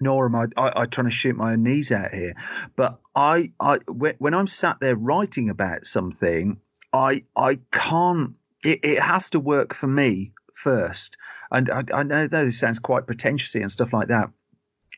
nor 0.00 0.26
am 0.26 0.34
I, 0.34 0.46
I, 0.56 0.82
I 0.82 0.84
trying 0.84 1.06
to 1.06 1.10
shoot 1.10 1.36
my 1.36 1.52
own 1.52 1.62
knees 1.62 1.92
out 1.92 2.12
here. 2.12 2.34
But 2.74 2.98
I, 3.14 3.52
I, 3.60 3.78
when, 3.88 4.34
I'm 4.34 4.46
sat 4.46 4.78
there 4.80 4.96
writing 4.96 5.50
about 5.50 5.86
something, 5.86 6.58
I, 6.92 7.24
I 7.36 7.58
can't. 7.70 8.34
It, 8.64 8.80
it 8.82 9.02
has 9.02 9.30
to 9.30 9.40
work 9.40 9.74
for 9.74 9.86
me 9.86 10.32
first. 10.54 11.16
And 11.50 11.70
I, 11.70 11.82
I 11.92 12.02
know 12.02 12.26
this 12.26 12.58
sounds 12.58 12.78
quite 12.78 13.06
pretentious 13.06 13.54
and 13.54 13.70
stuff 13.70 13.92
like 13.92 14.08
that. 14.08 14.30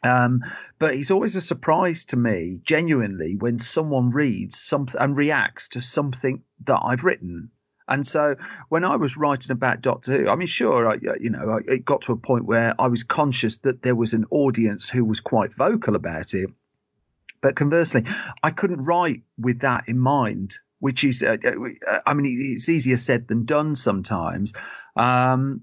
Um, 0.03 0.43
but 0.79 0.95
it's 0.95 1.11
always 1.11 1.37
a 1.37 1.41
surprise 1.41 2.05
to 2.07 2.17
me, 2.17 2.61
genuinely, 2.63 3.37
when 3.37 3.59
someone 3.59 4.11
reads 4.11 4.59
something 4.59 5.01
and 5.01 5.17
reacts 5.17 5.69
to 5.71 5.81
something 5.81 6.43
that 6.65 6.81
I've 6.83 7.05
written. 7.05 7.51
And 7.89 8.07
so 8.07 8.37
when 8.69 8.85
I 8.85 8.97
was 8.97 9.17
writing 9.17 9.51
about 9.51 9.81
Doctor 9.81 10.13
Who, 10.13 10.29
I 10.29 10.37
mean, 10.37 10.47
sure, 10.47 10.89
I, 10.89 10.99
you 11.19 11.31
know, 11.31 11.59
I, 11.59 11.73
it 11.73 11.85
got 11.85 12.03
to 12.03 12.13
a 12.13 12.17
point 12.17 12.45
where 12.45 12.75
I 12.79 12.87
was 12.87 13.03
conscious 13.03 13.59
that 13.59 13.83
there 13.83 13.95
was 13.95 14.13
an 14.13 14.27
audience 14.31 14.91
who 14.91 15.05
was 15.05 15.21
quite 15.21 15.55
vocal 15.55 15.97
about 15.97 16.35
it. 16.35 16.51
But 17.41 17.57
conversely, 17.57 18.05
I 18.43 18.51
couldn't 18.51 18.85
write 18.85 19.23
with 19.39 19.61
that 19.61 19.89
in 19.89 19.99
mind, 19.99 20.57
which 20.81 21.03
is, 21.03 21.23
uh, 21.23 21.37
uh, 21.45 21.99
I 22.07 22.15
mean, 22.15 22.27
it's 22.55 22.69
easier 22.69 22.97
said 22.97 23.29
than 23.29 23.45
done 23.45 23.75
sometimes. 23.75 24.53
Um, 24.97 25.63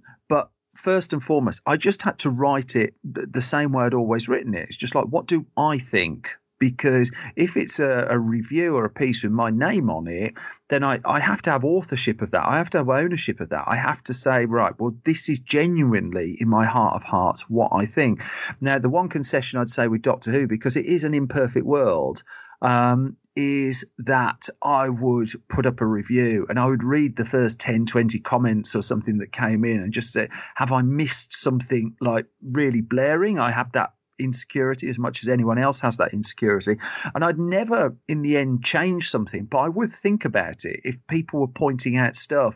first 0.86 1.14
and 1.14 1.24
foremost, 1.24 1.62
I 1.66 1.78
just 1.78 2.04
had 2.04 2.20
to 2.20 2.30
write 2.30 2.76
it 2.76 2.94
th- 3.16 3.28
the 3.32 3.42
same 3.42 3.72
way 3.72 3.86
I'd 3.86 3.96
always 3.96 4.30
written 4.30 4.54
it. 4.54 4.68
It's 4.68 4.78
just 4.78 4.94
like, 4.94 5.06
what 5.06 5.26
do 5.26 5.38
I 5.58 5.80
think? 5.80 6.30
Because 6.60 7.12
if 7.36 7.58
it's 7.58 7.80
a, 7.80 8.06
a 8.10 8.20
review 8.20 8.76
or 8.76 8.86
a 8.86 8.90
piece 8.90 9.24
with 9.24 9.32
my 9.32 9.50
name 9.50 9.90
on 9.90 10.08
it, 10.08 10.36
then 10.70 10.84
I, 10.84 11.00
I 11.04 11.20
have 11.20 11.42
to 11.44 11.52
have 11.52 11.66
authorship 11.66 12.22
of 12.22 12.30
that. 12.32 12.46
I 12.46 12.58
have 12.58 12.70
to 12.70 12.78
have 12.78 12.90
ownership 12.90 13.40
of 13.40 13.50
that. 13.50 13.66
I 13.68 13.76
have 13.76 14.04
to 14.04 14.14
say, 14.14 14.46
right, 14.46 14.80
well, 14.80 14.96
this 15.06 15.28
is 15.28 15.40
genuinely 15.40 16.38
in 16.40 16.48
my 16.48 16.66
heart 16.66 16.94
of 16.94 17.04
hearts 17.04 17.50
what 17.50 17.72
I 17.74 17.88
think. 17.88 18.22
Now, 18.62 18.78
the 18.78 18.96
one 19.00 19.10
concession 19.10 19.60
I'd 19.60 19.70
say 19.70 19.88
with 19.88 20.04
Doctor 20.04 20.32
Who, 20.32 20.46
because 20.48 20.78
it 20.78 20.86
is 20.86 21.04
an 21.04 21.16
imperfect 21.16 21.66
world, 21.66 22.24
um, 22.62 23.18
is 23.36 23.86
that 23.98 24.48
I 24.62 24.90
would 24.90 25.30
put 25.50 25.66
up 25.66 25.82
a 25.82 25.86
review 25.86 26.46
and 26.50 26.60
I 26.60 26.66
would 26.66 26.84
read 26.84 27.18
the 27.18 27.26
first 27.26 27.60
10, 27.60 27.86
20 27.86 28.20
comments 28.20 28.76
or 28.76 28.82
something 28.82 29.18
that 29.18 29.34
came 29.34 29.66
in 29.66 29.82
and 29.82 29.92
just 29.92 30.14
say, 30.14 30.30
have 30.56 30.72
I 30.72 30.82
missed 30.82 31.34
something 31.34 31.96
like 32.00 32.28
really 32.42 32.82
blaring? 32.82 33.40
I 33.40 33.52
have 33.52 33.72
that 33.74 33.94
insecurity 34.18 34.90
as 34.90 34.98
much 34.98 35.22
as 35.22 35.30
anyone 35.30 35.58
else 35.58 35.82
has 35.82 35.98
that 35.98 36.14
insecurity. 36.14 36.78
And 37.14 37.24
I'd 37.24 37.40
never, 37.40 37.96
in 38.08 38.22
the 38.22 38.38
end, 38.38 38.64
change 38.64 39.10
something, 39.10 39.46
but 39.46 39.58
I 39.58 39.70
would 39.70 39.92
think 39.92 40.24
about 40.24 40.64
it 40.64 40.80
if 40.84 40.96
people 41.10 41.42
were 41.42 41.48
pointing 41.48 41.98
out 41.98 42.16
stuff. 42.16 42.56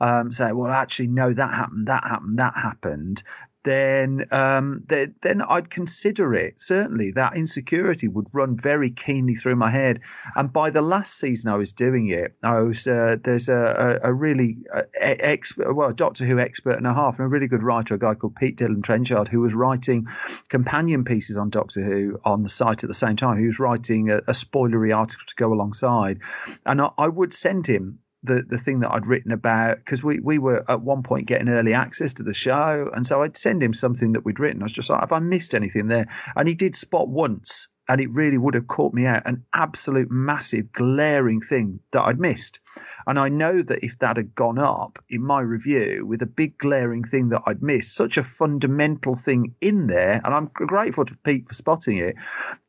Um, 0.00 0.32
say, 0.32 0.50
well, 0.50 0.72
actually, 0.72 1.06
no, 1.06 1.32
that 1.32 1.54
happened, 1.54 1.86
that 1.86 2.02
happened, 2.02 2.38
that 2.38 2.54
happened 2.54 3.22
then 3.64 4.26
um, 4.30 4.84
then, 4.86 5.42
I'd 5.48 5.70
consider 5.70 6.34
it. 6.34 6.60
Certainly, 6.60 7.12
that 7.12 7.36
insecurity 7.36 8.08
would 8.08 8.26
run 8.32 8.56
very 8.56 8.90
keenly 8.90 9.34
through 9.34 9.56
my 9.56 9.70
head. 9.70 10.00
And 10.36 10.52
by 10.52 10.70
the 10.70 10.82
last 10.82 11.18
season 11.18 11.50
I 11.50 11.56
was 11.56 11.72
doing 11.72 12.08
it, 12.08 12.34
I 12.42 12.60
was 12.60 12.86
uh, 12.86 13.16
there's 13.22 13.48
a, 13.48 14.00
a, 14.04 14.10
a 14.10 14.12
really 14.12 14.58
uh, 14.72 14.82
expert, 15.00 15.74
well, 15.74 15.92
Doctor 15.92 16.24
Who 16.26 16.38
expert 16.38 16.76
and 16.76 16.86
a 16.86 16.94
half, 16.94 17.18
and 17.18 17.26
a 17.26 17.28
really 17.28 17.48
good 17.48 17.62
writer, 17.62 17.94
a 17.94 17.98
guy 17.98 18.14
called 18.14 18.36
Pete 18.36 18.56
Dillon 18.56 18.82
Trenchard, 18.82 19.28
who 19.28 19.40
was 19.40 19.54
writing 19.54 20.06
companion 20.48 21.04
pieces 21.04 21.36
on 21.36 21.50
Doctor 21.50 21.82
Who 21.82 22.20
on 22.24 22.42
the 22.42 22.48
site 22.48 22.84
at 22.84 22.88
the 22.88 22.94
same 22.94 23.16
time. 23.16 23.38
He 23.38 23.46
was 23.46 23.58
writing 23.58 24.10
a, 24.10 24.18
a 24.18 24.32
spoilery 24.32 24.94
article 24.96 25.24
to 25.26 25.34
go 25.36 25.52
alongside, 25.52 26.20
and 26.66 26.80
I, 26.80 26.90
I 26.98 27.08
would 27.08 27.32
send 27.32 27.66
him 27.66 28.00
the 28.24 28.44
the 28.48 28.58
thing 28.58 28.80
that 28.80 28.90
I'd 28.90 29.06
written 29.06 29.32
about 29.32 29.78
because 29.78 30.02
we 30.02 30.18
we 30.18 30.38
were 30.38 30.64
at 30.70 30.80
one 30.80 31.02
point 31.02 31.26
getting 31.26 31.48
early 31.48 31.74
access 31.74 32.14
to 32.14 32.22
the 32.22 32.34
show, 32.34 32.90
and 32.94 33.06
so 33.06 33.22
I'd 33.22 33.36
send 33.36 33.62
him 33.62 33.72
something 33.72 34.12
that 34.12 34.24
we'd 34.24 34.40
written. 34.40 34.62
I 34.62 34.64
was 34.64 34.72
just 34.72 34.90
like, 34.90 35.00
have 35.00 35.12
I 35.12 35.18
missed 35.18 35.54
anything 35.54 35.88
there? 35.88 36.08
And 36.34 36.48
he 36.48 36.54
did 36.54 36.74
spot 36.74 37.08
once, 37.08 37.68
and 37.88 38.00
it 38.00 38.12
really 38.12 38.38
would 38.38 38.54
have 38.54 38.66
caught 38.66 38.94
me 38.94 39.06
out 39.06 39.26
an 39.26 39.44
absolute 39.54 40.10
massive 40.10 40.72
glaring 40.72 41.40
thing 41.40 41.80
that 41.92 42.02
I'd 42.02 42.18
missed. 42.18 42.60
And 43.06 43.18
I 43.18 43.28
know 43.28 43.62
that 43.62 43.84
if 43.84 43.98
that 43.98 44.16
had 44.16 44.34
gone 44.34 44.58
up 44.58 44.98
in 45.10 45.22
my 45.22 45.40
review 45.40 46.06
with 46.06 46.22
a 46.22 46.26
big 46.26 46.56
glaring 46.56 47.04
thing 47.04 47.28
that 47.28 47.42
I'd 47.46 47.62
missed, 47.62 47.94
such 47.94 48.16
a 48.16 48.24
fundamental 48.24 49.14
thing 49.14 49.54
in 49.60 49.86
there, 49.86 50.20
and 50.24 50.34
I'm 50.34 50.50
grateful 50.54 51.04
to 51.04 51.16
Pete 51.24 51.46
for 51.46 51.54
spotting 51.54 51.98
it, 51.98 52.16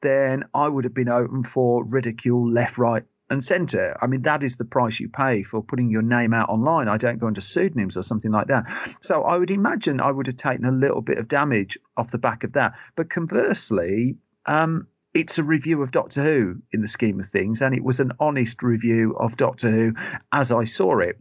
then 0.02 0.44
I 0.54 0.68
would 0.68 0.84
have 0.84 0.94
been 0.94 1.10
open 1.10 1.44
for 1.44 1.86
ridicule 1.86 2.52
left, 2.52 2.78
right, 2.78 3.04
and 3.30 3.44
centre. 3.44 3.98
I 4.02 4.08
mean, 4.08 4.22
that 4.24 4.44
is 4.44 4.58
the 4.58 4.66
price 4.66 5.00
you 5.00 5.10
pay 5.10 5.44
for 5.44 5.64
putting 5.64 5.90
your 5.90 6.02
name 6.02 6.34
out 6.34 6.50
online. 6.50 6.88
I 6.88 6.98
don't 6.98 7.20
go 7.20 7.28
under 7.28 7.42
pseudonyms 7.42 7.98
or 7.98 8.04
something 8.04 8.32
like 8.32 8.48
that. 8.48 8.66
So 9.02 9.24
I 9.24 9.38
would 9.38 9.52
imagine 9.52 10.00
I 10.00 10.12
would 10.12 10.28
have 10.28 10.38
taken 10.38 10.66
a 10.66 10.72
little 10.72 11.02
bit 11.02 11.18
of 11.18 11.28
damage 11.28 11.78
off 11.98 12.12
the 12.12 12.18
back 12.18 12.44
of 12.44 12.54
that. 12.54 12.74
But 12.96 13.10
conversely, 13.10 14.18
um, 14.46 14.88
it's 15.14 15.40
a 15.40 15.44
review 15.44 15.82
of 15.82 15.92
Doctor 15.92 16.24
Who 16.24 16.62
in 16.72 16.82
the 16.82 16.88
scheme 16.88 17.20
of 17.20 17.28
things, 17.28 17.62
and 17.62 17.74
it 17.74 17.84
was 17.84 18.00
an 18.00 18.12
honest 18.20 18.62
review 18.62 19.16
of 19.18 19.38
Doctor 19.38 19.72
Who 19.72 19.94
as 20.32 20.52
I 20.52 20.66
saw 20.66 21.00
it 21.00 21.20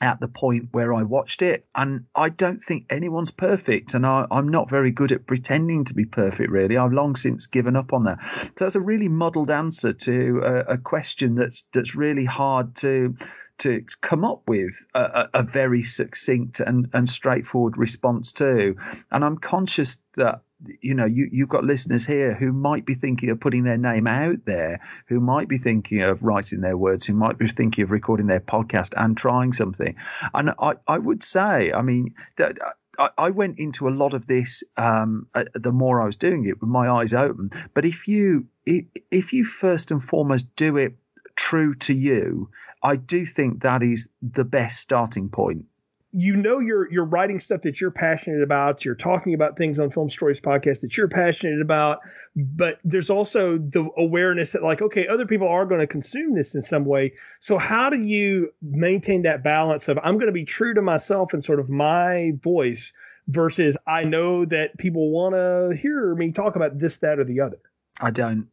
at 0.00 0.20
the 0.20 0.28
point 0.28 0.68
where 0.72 0.92
I 0.92 1.02
watched 1.02 1.40
it. 1.42 1.66
And 1.74 2.04
I 2.14 2.28
don't 2.28 2.62
think 2.62 2.86
anyone's 2.90 3.30
perfect. 3.30 3.94
And 3.94 4.04
I, 4.04 4.26
am 4.30 4.48
not 4.48 4.68
very 4.68 4.90
good 4.90 5.12
at 5.12 5.26
pretending 5.26 5.84
to 5.84 5.94
be 5.94 6.04
perfect, 6.04 6.50
really. 6.50 6.76
I've 6.76 6.92
long 6.92 7.16
since 7.16 7.46
given 7.46 7.76
up 7.76 7.92
on 7.92 8.04
that. 8.04 8.18
So 8.22 8.52
that's 8.64 8.74
a 8.74 8.80
really 8.80 9.08
muddled 9.08 9.50
answer 9.50 9.92
to 9.92 10.40
a, 10.44 10.74
a 10.74 10.78
question 10.78 11.36
that's 11.36 11.62
that's 11.72 11.94
really 11.94 12.24
hard 12.24 12.74
to 12.76 13.16
to 13.58 13.84
come 14.00 14.24
up 14.24 14.42
with 14.48 14.74
a, 14.94 15.28
a, 15.34 15.42
very 15.42 15.82
succinct 15.82 16.60
and, 16.60 16.88
and 16.92 17.08
straightforward 17.08 17.76
response 17.76 18.32
to. 18.32 18.76
And 19.12 19.24
I'm 19.24 19.38
conscious 19.38 20.02
that 20.16 20.42
you 20.80 20.94
know 20.94 21.04
you 21.04 21.28
you've 21.30 21.48
got 21.48 21.64
listeners 21.64 22.06
here 22.06 22.32
who 22.34 22.52
might 22.52 22.86
be 22.86 22.94
thinking 22.94 23.28
of 23.30 23.40
putting 23.40 23.64
their 23.64 23.76
name 23.76 24.06
out 24.06 24.44
there 24.46 24.80
who 25.06 25.20
might 25.20 25.48
be 25.48 25.58
thinking 25.58 26.00
of 26.00 26.22
writing 26.22 26.60
their 26.60 26.76
words 26.76 27.04
who 27.04 27.12
might 27.12 27.36
be 27.36 27.46
thinking 27.46 27.84
of 27.84 27.90
recording 27.90 28.28
their 28.28 28.40
podcast 28.40 28.94
and 28.96 29.16
trying 29.16 29.52
something 29.52 29.94
and 30.32 30.50
i 30.58 30.72
i 30.86 30.96
would 30.96 31.22
say 31.22 31.70
i 31.72 31.82
mean 31.82 32.14
that 32.36 32.56
I, 33.18 33.30
went 33.30 33.58
into 33.58 33.88
a 33.88 33.90
lot 33.90 34.14
of 34.14 34.26
this 34.26 34.62
um, 34.76 35.26
the 35.54 35.72
more 35.72 36.00
I 36.00 36.06
was 36.06 36.16
doing 36.16 36.46
it 36.46 36.60
with 36.60 36.70
my 36.70 36.88
eyes 36.88 37.12
open. 37.12 37.50
But 37.74 37.84
if 37.84 38.06
you 38.06 38.46
if 38.66 39.32
you 39.32 39.44
first 39.44 39.90
and 39.90 40.02
foremost 40.02 40.54
do 40.54 40.76
it 40.76 40.94
true 41.36 41.74
to 41.74 41.92
you, 41.94 42.48
I 42.84 42.96
do 42.96 43.24
think 43.24 43.62
that 43.62 43.82
is 43.82 44.10
the 44.22 44.44
best 44.44 44.78
starting 44.78 45.30
point. 45.30 45.64
You 46.12 46.36
know 46.36 46.60
you're 46.60 46.92
you're 46.92 47.04
writing 47.04 47.40
stuff 47.40 47.62
that 47.62 47.80
you're 47.80 47.90
passionate 47.90 48.40
about 48.40 48.84
you're 48.84 48.94
talking 48.94 49.34
about 49.34 49.56
things 49.56 49.80
on 49.80 49.90
film 49.90 50.08
stories 50.08 50.38
podcast 50.38 50.80
that 50.82 50.96
you're 50.96 51.08
passionate 51.08 51.60
about 51.60 51.98
but 52.36 52.78
there's 52.84 53.10
also 53.10 53.58
the 53.58 53.88
awareness 53.96 54.52
that 54.52 54.62
like 54.62 54.80
okay 54.80 55.08
other 55.08 55.26
people 55.26 55.48
are 55.48 55.66
going 55.66 55.80
to 55.80 55.88
consume 55.88 56.36
this 56.36 56.54
in 56.54 56.62
some 56.62 56.84
way. 56.84 57.12
So 57.40 57.58
how 57.58 57.90
do 57.90 58.00
you 58.00 58.52
maintain 58.62 59.22
that 59.22 59.42
balance 59.42 59.88
of 59.88 59.98
i'm 60.04 60.14
going 60.14 60.26
to 60.26 60.32
be 60.32 60.44
true 60.44 60.72
to 60.74 60.82
myself 60.82 61.32
and 61.32 61.44
sort 61.44 61.58
of 61.58 61.68
my 61.68 62.30
voice 62.44 62.92
versus 63.26 63.76
i 63.88 64.04
know 64.04 64.44
that 64.44 64.78
people 64.78 65.10
want 65.10 65.34
to 65.34 65.76
hear 65.76 66.14
me 66.14 66.30
talk 66.30 66.54
about 66.54 66.78
this 66.78 66.98
that 66.98 67.18
or 67.18 67.24
the 67.24 67.40
other? 67.40 67.58
I 68.00 68.12
don't 68.12 68.46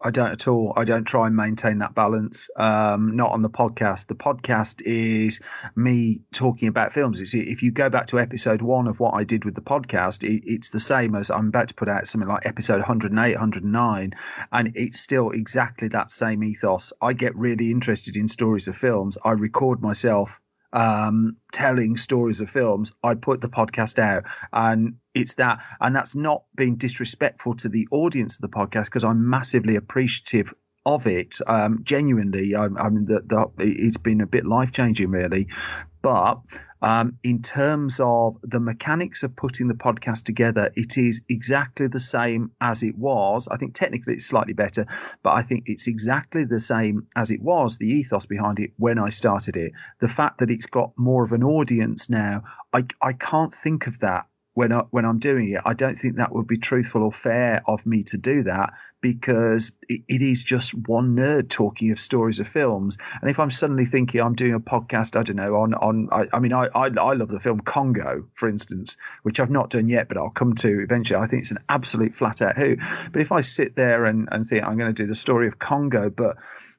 I 0.00 0.10
don't 0.10 0.30
at 0.30 0.46
all. 0.46 0.72
I 0.76 0.84
don't 0.84 1.04
try 1.04 1.26
and 1.26 1.34
maintain 1.34 1.78
that 1.78 1.94
balance. 1.94 2.48
Um, 2.56 3.16
not 3.16 3.32
on 3.32 3.42
the 3.42 3.50
podcast. 3.50 4.06
The 4.06 4.14
podcast 4.14 4.80
is 4.82 5.40
me 5.74 6.20
talking 6.32 6.68
about 6.68 6.92
films. 6.92 7.20
It's, 7.20 7.34
if 7.34 7.62
you 7.62 7.72
go 7.72 7.90
back 7.90 8.06
to 8.08 8.20
episode 8.20 8.62
one 8.62 8.86
of 8.86 9.00
what 9.00 9.14
I 9.14 9.24
did 9.24 9.44
with 9.44 9.56
the 9.56 9.60
podcast, 9.60 10.22
it, 10.22 10.44
it's 10.46 10.70
the 10.70 10.78
same 10.78 11.16
as 11.16 11.30
I'm 11.30 11.48
about 11.48 11.68
to 11.68 11.74
put 11.74 11.88
out 11.88 12.06
something 12.06 12.28
like 12.28 12.46
episode 12.46 12.78
108, 12.78 13.34
109, 13.34 14.14
and 14.52 14.72
it's 14.76 15.00
still 15.00 15.30
exactly 15.30 15.88
that 15.88 16.10
same 16.10 16.44
ethos. 16.44 16.92
I 17.02 17.12
get 17.12 17.34
really 17.34 17.72
interested 17.72 18.16
in 18.16 18.28
stories 18.28 18.68
of 18.68 18.76
films. 18.76 19.18
I 19.24 19.32
record 19.32 19.82
myself 19.82 20.40
um, 20.72 21.36
telling 21.52 21.96
stories 21.96 22.40
of 22.40 22.50
films, 22.50 22.92
I 23.02 23.14
put 23.14 23.40
the 23.40 23.48
podcast 23.48 23.98
out, 23.98 24.24
and 24.52 24.96
it's 25.14 25.34
that, 25.34 25.62
and 25.80 25.94
that's 25.94 26.14
not 26.14 26.44
being 26.56 26.76
disrespectful 26.76 27.54
to 27.56 27.68
the 27.68 27.88
audience 27.90 28.36
of 28.36 28.42
the 28.42 28.56
podcast 28.56 28.86
because 28.86 29.04
I'm 29.04 29.28
massively 29.28 29.76
appreciative 29.76 30.52
of 30.86 31.06
it. 31.06 31.36
Um, 31.46 31.80
genuinely, 31.82 32.54
I, 32.54 32.64
I 32.64 32.88
mean, 32.88 33.06
the, 33.06 33.20
the, 33.20 33.46
it's 33.58 33.98
been 33.98 34.20
a 34.20 34.26
bit 34.26 34.46
life 34.46 34.72
changing, 34.72 35.10
really, 35.10 35.48
but 36.02 36.40
um, 36.82 37.18
in 37.22 37.42
terms 37.42 38.00
of 38.02 38.36
the 38.42 38.60
mechanics 38.60 39.22
of 39.22 39.34
putting 39.36 39.68
the 39.68 39.74
podcast 39.74 40.24
together, 40.24 40.70
it 40.76 40.96
is 40.96 41.24
exactly 41.28 41.86
the 41.86 42.00
same 42.00 42.52
as 42.60 42.82
it 42.82 42.96
was. 42.96 43.48
I 43.48 43.56
think 43.56 43.74
technically 43.74 44.14
it's 44.14 44.26
slightly 44.26 44.52
better, 44.52 44.86
but 45.22 45.30
I 45.30 45.42
think 45.42 45.64
it's 45.66 45.86
exactly 45.86 46.44
the 46.44 46.60
same 46.60 47.06
as 47.16 47.30
it 47.30 47.42
was, 47.42 47.78
the 47.78 47.88
ethos 47.88 48.26
behind 48.26 48.58
it 48.58 48.72
when 48.76 48.98
I 48.98 49.08
started 49.08 49.56
it. 49.56 49.72
The 50.00 50.08
fact 50.08 50.38
that 50.38 50.50
it's 50.50 50.66
got 50.66 50.92
more 50.96 51.24
of 51.24 51.32
an 51.32 51.42
audience 51.42 52.08
now, 52.08 52.44
I, 52.72 52.84
I 53.02 53.12
can't 53.12 53.54
think 53.54 53.86
of 53.86 54.00
that 54.00 54.26
when 54.54 54.72
I, 54.72 54.80
when 54.90 55.04
I'm 55.04 55.18
doing 55.18 55.50
it. 55.50 55.60
I 55.64 55.72
don't 55.72 55.96
think 55.96 56.16
that 56.16 56.34
would 56.34 56.46
be 56.46 56.56
truthful 56.56 57.02
or 57.02 57.12
fair 57.12 57.62
of 57.66 57.86
me 57.86 58.02
to 58.04 58.18
do 58.18 58.42
that 58.44 58.72
because 59.00 59.72
it, 59.88 60.02
is 60.08 60.42
just 60.42 60.74
one 60.74 61.16
nerd 61.16 61.48
talking 61.48 61.90
of 61.90 62.00
stories 62.00 62.40
of 62.40 62.48
films. 62.48 62.98
And 63.20 63.30
if 63.30 63.38
I'm 63.38 63.50
suddenly 63.50 63.86
thinking 63.86 64.20
I'm 64.20 64.34
doing 64.34 64.54
a 64.54 64.60
podcast, 64.60 65.16
I 65.18 65.22
don't 65.22 65.36
know 65.36 65.56
on 65.56 65.74
on 65.74 66.08
I, 66.10 66.26
I 66.32 66.40
mean 66.40 66.52
I, 66.52 66.66
I, 66.74 66.86
I 66.86 67.12
love 67.14 67.28
the 67.28 67.40
film 67.40 67.60
Congo, 67.60 68.24
for 68.34 68.48
instance, 68.48 68.96
which 69.22 69.40
I've 69.40 69.50
not 69.50 69.70
done 69.70 69.88
yet, 69.88 70.08
but 70.08 70.16
I'll 70.16 70.30
come 70.30 70.54
to 70.56 70.80
eventually. 70.80 71.20
I 71.20 71.26
think 71.26 71.42
it's 71.42 71.52
an 71.52 71.58
absolute 71.68 72.14
flat 72.14 72.42
out 72.42 72.56
who. 72.56 72.76
But 73.12 73.22
if 73.22 73.30
I 73.30 73.40
sit 73.40 73.76
there 73.76 74.04
and, 74.04 74.28
and 74.32 74.44
think 74.44 74.64
I'm 74.64 74.76
going 74.76 74.92
to 74.92 75.02
do 75.02 75.06
the 75.06 75.14
story 75.14 75.46
of 75.46 75.58
Congo, 75.58 76.10
but 76.10 76.36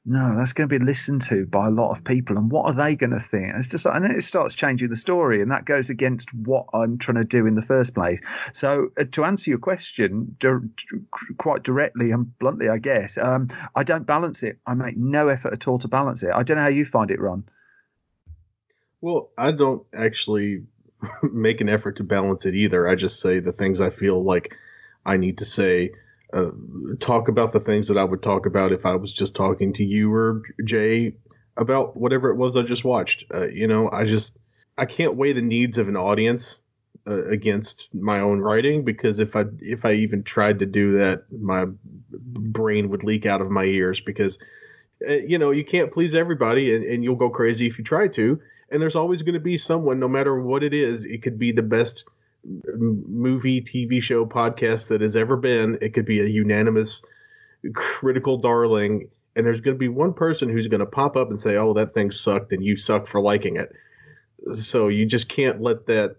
no, 0.10 0.36
that's 0.36 0.54
going 0.54 0.67
to 0.67 0.80
be 0.80 0.84
listened 0.84 1.22
to 1.22 1.45
by 1.45 1.67
a 1.67 1.72
lot 1.72 1.91
of 1.91 2.04
people. 2.04 2.36
And 2.36 2.50
what 2.50 2.65
are 2.65 2.74
they 2.74 2.95
going 2.95 3.12
to 3.12 3.19
think? 3.19 3.54
It's 3.56 3.67
just, 3.67 3.86
and 3.86 4.04
it 4.06 4.24
starts 4.24 4.56
changing 4.56 4.89
the 4.89 4.95
story, 4.95 5.39
and 5.39 5.52
that 5.52 5.65
goes 5.65 5.91
against 5.91 6.34
what 6.34 6.65
I'm 6.74 6.98
trying 6.98 7.17
to 7.17 7.24
do 7.24 7.45
in 7.45 7.54
the 7.54 7.62
first 7.62 7.93
place. 7.93 8.19
So, 8.52 8.89
uh, 9.00 9.04
to 9.12 9.24
answer 9.24 9.52
your 9.52 9.60
question 9.60 10.36
quite 11.38 11.62
directly 11.62 12.10
and 12.10 12.38
bluntly, 12.39 12.69
I 12.69 12.80
guess, 12.80 13.19
um, 13.19 13.50
I 13.76 13.84
don't 13.84 14.08
balance 14.08 14.41
it. 14.41 14.58
I 14.65 14.74
make 14.74 14.98
no 14.98 15.28
effort 15.28 15.54
at 15.54 15.67
all 15.67 15.78
to 15.78 15.88
balance 15.88 16.24
it. 16.24 16.32
I 16.34 16.41
don't 16.41 16.58
know 16.58 16.63
how 16.63 16.69
you 16.69 16.86
find 16.86 17.12
it, 17.12 17.19
Ron. 17.19 17.43
Well, 19.02 19.30
I 19.38 19.52
don't 19.52 19.84
actually 19.95 20.63
make 21.22 21.62
an 21.62 21.69
effort 21.69 21.98
to 21.98 22.04
balance 22.04 22.48
it 22.48 22.56
either. 22.56 22.88
I 22.88 22.95
just 22.95 23.22
say 23.22 23.39
the 23.39 23.54
things 23.54 23.80
I 23.80 23.91
feel 23.91 24.24
like 24.24 24.56
I 25.06 25.17
need 25.17 25.38
to 25.38 25.45
say 25.45 25.91
uh, 26.34 26.52
talk 27.00 27.28
about 27.28 27.54
the 27.54 27.60
things 27.60 27.88
that 27.88 27.98
I 27.98 28.04
would 28.04 28.22
talk 28.22 28.46
about 28.46 28.72
if 28.72 28.86
I 28.86 28.96
was 28.96 29.13
just 29.13 29.36
talking 29.36 29.74
to 29.74 29.84
you 29.84 30.13
or 30.13 30.44
Jay 30.63 31.13
about 31.58 31.98
whatever 31.98 32.30
it 32.30 32.36
was 32.36 32.56
I 32.56 32.62
just 32.62 32.84
watched. 32.86 33.26
Uh, 33.34 33.48
you 33.48 33.68
know, 33.68 33.89
I 33.92 34.06
just 34.06 34.38
I 34.78 34.86
can't 34.86 35.15
weigh 35.15 35.34
the 35.34 35.42
needs 35.42 35.78
of 35.78 35.88
an 35.89 35.98
audience 35.98 36.58
uh, 37.08 37.26
against 37.28 37.94
my 37.94 38.20
own 38.20 38.39
writing 38.39 38.86
because 38.86 39.20
if 39.20 39.36
I 39.36 39.46
if 39.60 39.86
I 39.86 39.94
even 39.94 40.24
tried 40.24 40.60
to 40.60 40.65
do 40.65 40.98
that, 40.98 41.24
my 41.32 41.65
brain 42.12 42.89
would 42.89 43.04
leak 43.04 43.26
out 43.26 43.42
of 43.42 43.50
my 43.50 43.63
ears 43.63 44.00
because 44.00 44.38
uh, 45.08 45.13
you 45.13 45.38
know 45.38 45.52
you 45.52 45.65
can't 45.65 45.92
please 45.92 46.15
everybody 46.15 46.76
and, 46.76 46.84
and 46.84 47.04
you'll 47.04 47.15
go 47.15 47.30
crazy 47.30 47.68
if 47.68 47.78
you 47.78 47.84
try 47.84 48.08
to. 48.10 48.39
And 48.72 48.80
there's 48.80 48.96
always 48.96 49.24
going 49.24 49.34
to 49.34 49.39
be 49.39 49.58
someone, 49.58 50.00
no 50.00 50.08
matter 50.08 50.39
what 50.39 50.63
it 50.63 50.76
is. 50.76 51.04
It 51.04 51.24
could 51.24 51.39
be 51.39 51.52
the 51.52 51.63
best 51.63 52.04
movie, 52.43 53.62
TV 53.62 54.02
show, 54.02 54.25
podcast 54.25 54.88
that 54.89 55.02
has 55.02 55.15
ever 55.15 55.38
been. 55.38 55.78
It 55.82 55.93
could 55.93 56.06
be 56.06 56.19
a 56.21 56.25
unanimous 56.25 57.04
critical 57.73 58.38
darling, 58.38 59.10
and 59.36 59.45
there's 59.45 59.62
going 59.62 59.75
to 59.75 59.80
be 59.80 59.88
one 59.89 60.13
person 60.13 60.49
who's 60.49 60.67
going 60.67 60.80
to 60.80 60.86
pop 60.86 61.15
up 61.15 61.30
and 61.30 61.39
say, 61.39 61.56
"Oh, 61.58 61.73
that 61.73 61.93
thing 61.93 62.12
sucked," 62.12 62.54
and 62.54 62.63
you 62.63 62.78
suck 62.78 63.08
for 63.08 63.21
liking 63.21 63.58
it. 63.58 63.71
So 64.54 64.88
you 64.88 65.06
just 65.06 65.30
can't 65.30 65.62
let 65.62 65.86
that. 65.88 66.15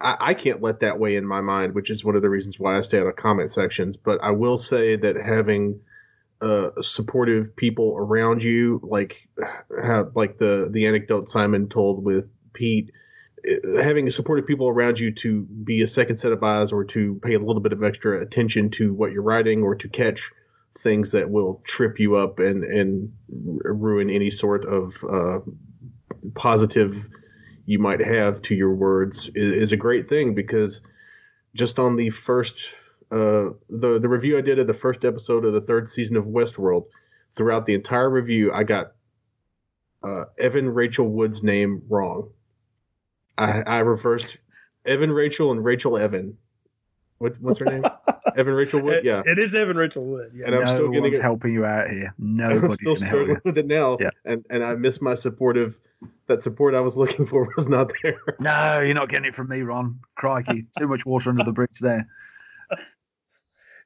I, 0.00 0.16
I 0.20 0.34
can't 0.34 0.62
let 0.62 0.80
that 0.80 0.98
weigh 0.98 1.16
in 1.16 1.26
my 1.26 1.40
mind, 1.40 1.74
which 1.74 1.90
is 1.90 2.04
one 2.04 2.16
of 2.16 2.22
the 2.22 2.30
reasons 2.30 2.58
why 2.58 2.76
I 2.76 2.80
stay 2.80 2.98
out 2.98 3.06
of 3.06 3.16
comment 3.16 3.52
sections. 3.52 3.96
But 3.96 4.22
I 4.22 4.30
will 4.30 4.56
say 4.56 4.96
that 4.96 5.16
having 5.16 5.80
uh, 6.40 6.70
supportive 6.82 7.54
people 7.56 7.94
around 7.96 8.42
you, 8.42 8.80
like 8.82 9.16
have, 9.82 10.14
like 10.14 10.38
the 10.38 10.68
the 10.70 10.86
anecdote 10.86 11.28
Simon 11.28 11.68
told 11.68 12.04
with 12.04 12.28
Pete 12.52 12.90
having 13.80 14.08
supportive 14.10 14.46
people 14.46 14.68
around 14.68 14.98
you 14.98 15.12
to 15.12 15.42
be 15.42 15.82
a 15.82 15.86
second 15.86 16.16
set 16.16 16.32
of 16.32 16.42
eyes 16.42 16.72
or 16.72 16.84
to 16.84 17.20
pay 17.22 17.34
a 17.34 17.38
little 17.38 17.60
bit 17.60 17.72
of 17.72 17.82
extra 17.82 18.20
attention 18.20 18.70
to 18.70 18.92
what 18.94 19.12
you're 19.12 19.22
writing 19.22 19.62
or 19.62 19.74
to 19.74 19.88
catch 19.88 20.30
things 20.78 21.12
that 21.12 21.30
will 21.30 21.60
trip 21.64 21.98
you 21.98 22.16
up 22.16 22.38
and 22.38 22.64
and 22.64 23.12
ruin 23.28 24.10
any 24.10 24.30
sort 24.30 24.64
of 24.66 24.94
uh, 25.10 25.38
positive 26.34 27.08
you 27.66 27.78
might 27.78 28.00
have 28.00 28.40
to 28.42 28.54
your 28.54 28.74
words 28.74 29.28
is, 29.34 29.50
is, 29.50 29.72
a 29.72 29.76
great 29.76 30.08
thing 30.08 30.34
because 30.34 30.80
just 31.54 31.78
on 31.78 31.96
the 31.96 32.10
first 32.10 32.70
uh, 33.10 33.50
the 33.70 33.98
the 34.00 34.08
review 34.08 34.36
I 34.38 34.40
did 34.40 34.58
of 34.58 34.66
the 34.66 34.74
first 34.74 35.04
episode 35.04 35.44
of 35.44 35.52
the 35.52 35.60
third 35.60 35.88
season 35.88 36.16
of 36.16 36.24
Westworld, 36.24 36.86
throughout 37.34 37.66
the 37.66 37.74
entire 37.74 38.10
review, 38.10 38.52
I 38.52 38.64
got 38.64 38.92
uh, 40.02 40.24
Evan 40.38 40.68
Rachel 40.70 41.08
Wood's 41.08 41.42
name 41.42 41.82
wrong. 41.88 42.30
I, 43.38 43.62
I 43.62 43.78
reversed 43.78 44.38
Evan 44.84 45.12
Rachel 45.12 45.52
and 45.52 45.64
Rachel 45.64 45.98
Evan. 45.98 46.36
What, 47.18 47.40
what's 47.40 47.58
her 47.60 47.66
name? 47.66 47.84
Evan 48.36 48.54
Rachel 48.54 48.80
Wood. 48.80 49.04
Yeah, 49.04 49.22
it 49.24 49.38
is 49.38 49.54
Evan 49.54 49.76
Rachel 49.76 50.04
Wood. 50.04 50.32
Yeah. 50.34 50.46
And 50.46 50.54
I'm 50.54 50.64
no 50.64 50.74
still 50.74 50.90
getting 50.90 51.14
it. 51.14 51.22
helping 51.22 51.52
you 51.52 51.64
out 51.64 51.88
here. 51.88 52.14
Nobody's 52.18 52.62
I'm 52.64 52.74
still 52.74 52.96
struggling 52.96 53.40
with 53.44 53.56
it 53.56 53.66
now. 53.66 53.96
Yeah. 53.98 54.10
and 54.24 54.44
and 54.50 54.62
I 54.62 54.74
miss 54.74 55.00
my 55.00 55.14
supportive. 55.14 55.78
That 56.26 56.42
support 56.42 56.74
I 56.74 56.80
was 56.80 56.96
looking 56.96 57.24
for 57.24 57.48
was 57.56 57.68
not 57.68 57.92
there. 58.02 58.18
No, 58.40 58.80
you're 58.80 58.94
not 58.94 59.08
getting 59.08 59.26
it 59.26 59.34
from 59.34 59.48
me, 59.48 59.62
Ron. 59.62 60.00
Crikey, 60.16 60.66
too 60.78 60.88
much 60.88 61.06
water 61.06 61.30
under 61.30 61.44
the 61.44 61.52
bridge 61.52 61.78
there. 61.80 62.06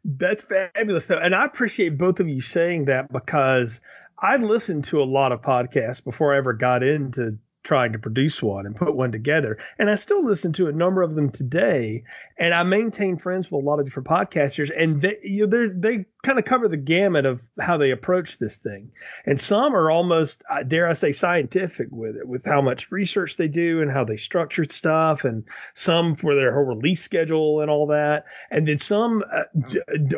That's 0.04 0.42
fabulous, 0.42 1.04
though, 1.04 1.18
and 1.18 1.34
I 1.34 1.44
appreciate 1.44 1.98
both 1.98 2.18
of 2.18 2.28
you 2.28 2.40
saying 2.40 2.86
that 2.86 3.12
because 3.12 3.80
I 4.18 4.38
listened 4.38 4.84
to 4.84 5.02
a 5.02 5.04
lot 5.04 5.32
of 5.32 5.42
podcasts 5.42 6.02
before 6.02 6.34
I 6.34 6.38
ever 6.38 6.54
got 6.54 6.82
into 6.82 7.38
trying 7.62 7.92
to 7.92 7.98
produce 7.98 8.42
one 8.42 8.64
and 8.64 8.74
put 8.74 8.94
one 8.94 9.12
together. 9.12 9.58
And 9.78 9.90
I 9.90 9.94
still 9.94 10.24
listen 10.24 10.52
to 10.54 10.68
a 10.68 10.72
number 10.72 11.02
of 11.02 11.14
them 11.14 11.30
today. 11.30 12.04
And 12.38 12.54
I 12.54 12.62
maintain 12.62 13.18
friends 13.18 13.50
with 13.50 13.62
a 13.62 13.66
lot 13.66 13.78
of 13.78 13.84
different 13.84 14.08
podcasters, 14.08 14.70
and 14.76 15.02
they 15.02 15.18
you 15.22 15.46
know, 15.46 15.70
they 15.74 16.06
kind 16.22 16.38
of 16.38 16.44
cover 16.44 16.68
the 16.68 16.76
gamut 16.76 17.24
of 17.24 17.40
how 17.60 17.76
they 17.76 17.90
approach 17.90 18.38
this 18.38 18.56
thing. 18.56 18.90
And 19.26 19.40
some 19.40 19.74
are 19.74 19.90
almost, 19.90 20.42
dare 20.68 20.88
I 20.88 20.92
say, 20.92 21.12
scientific 21.12 21.88
with 21.90 22.16
it, 22.16 22.28
with 22.28 22.44
how 22.44 22.60
much 22.60 22.90
research 22.90 23.36
they 23.36 23.48
do 23.48 23.80
and 23.80 23.90
how 23.90 24.04
they 24.04 24.16
structure 24.16 24.64
stuff, 24.64 25.24
and 25.24 25.44
some 25.74 26.16
for 26.16 26.34
their 26.34 26.54
whole 26.54 26.64
release 26.64 27.02
schedule 27.02 27.60
and 27.60 27.70
all 27.70 27.86
that. 27.88 28.24
And 28.50 28.66
then 28.66 28.78
some 28.78 29.22
uh, 29.32 29.44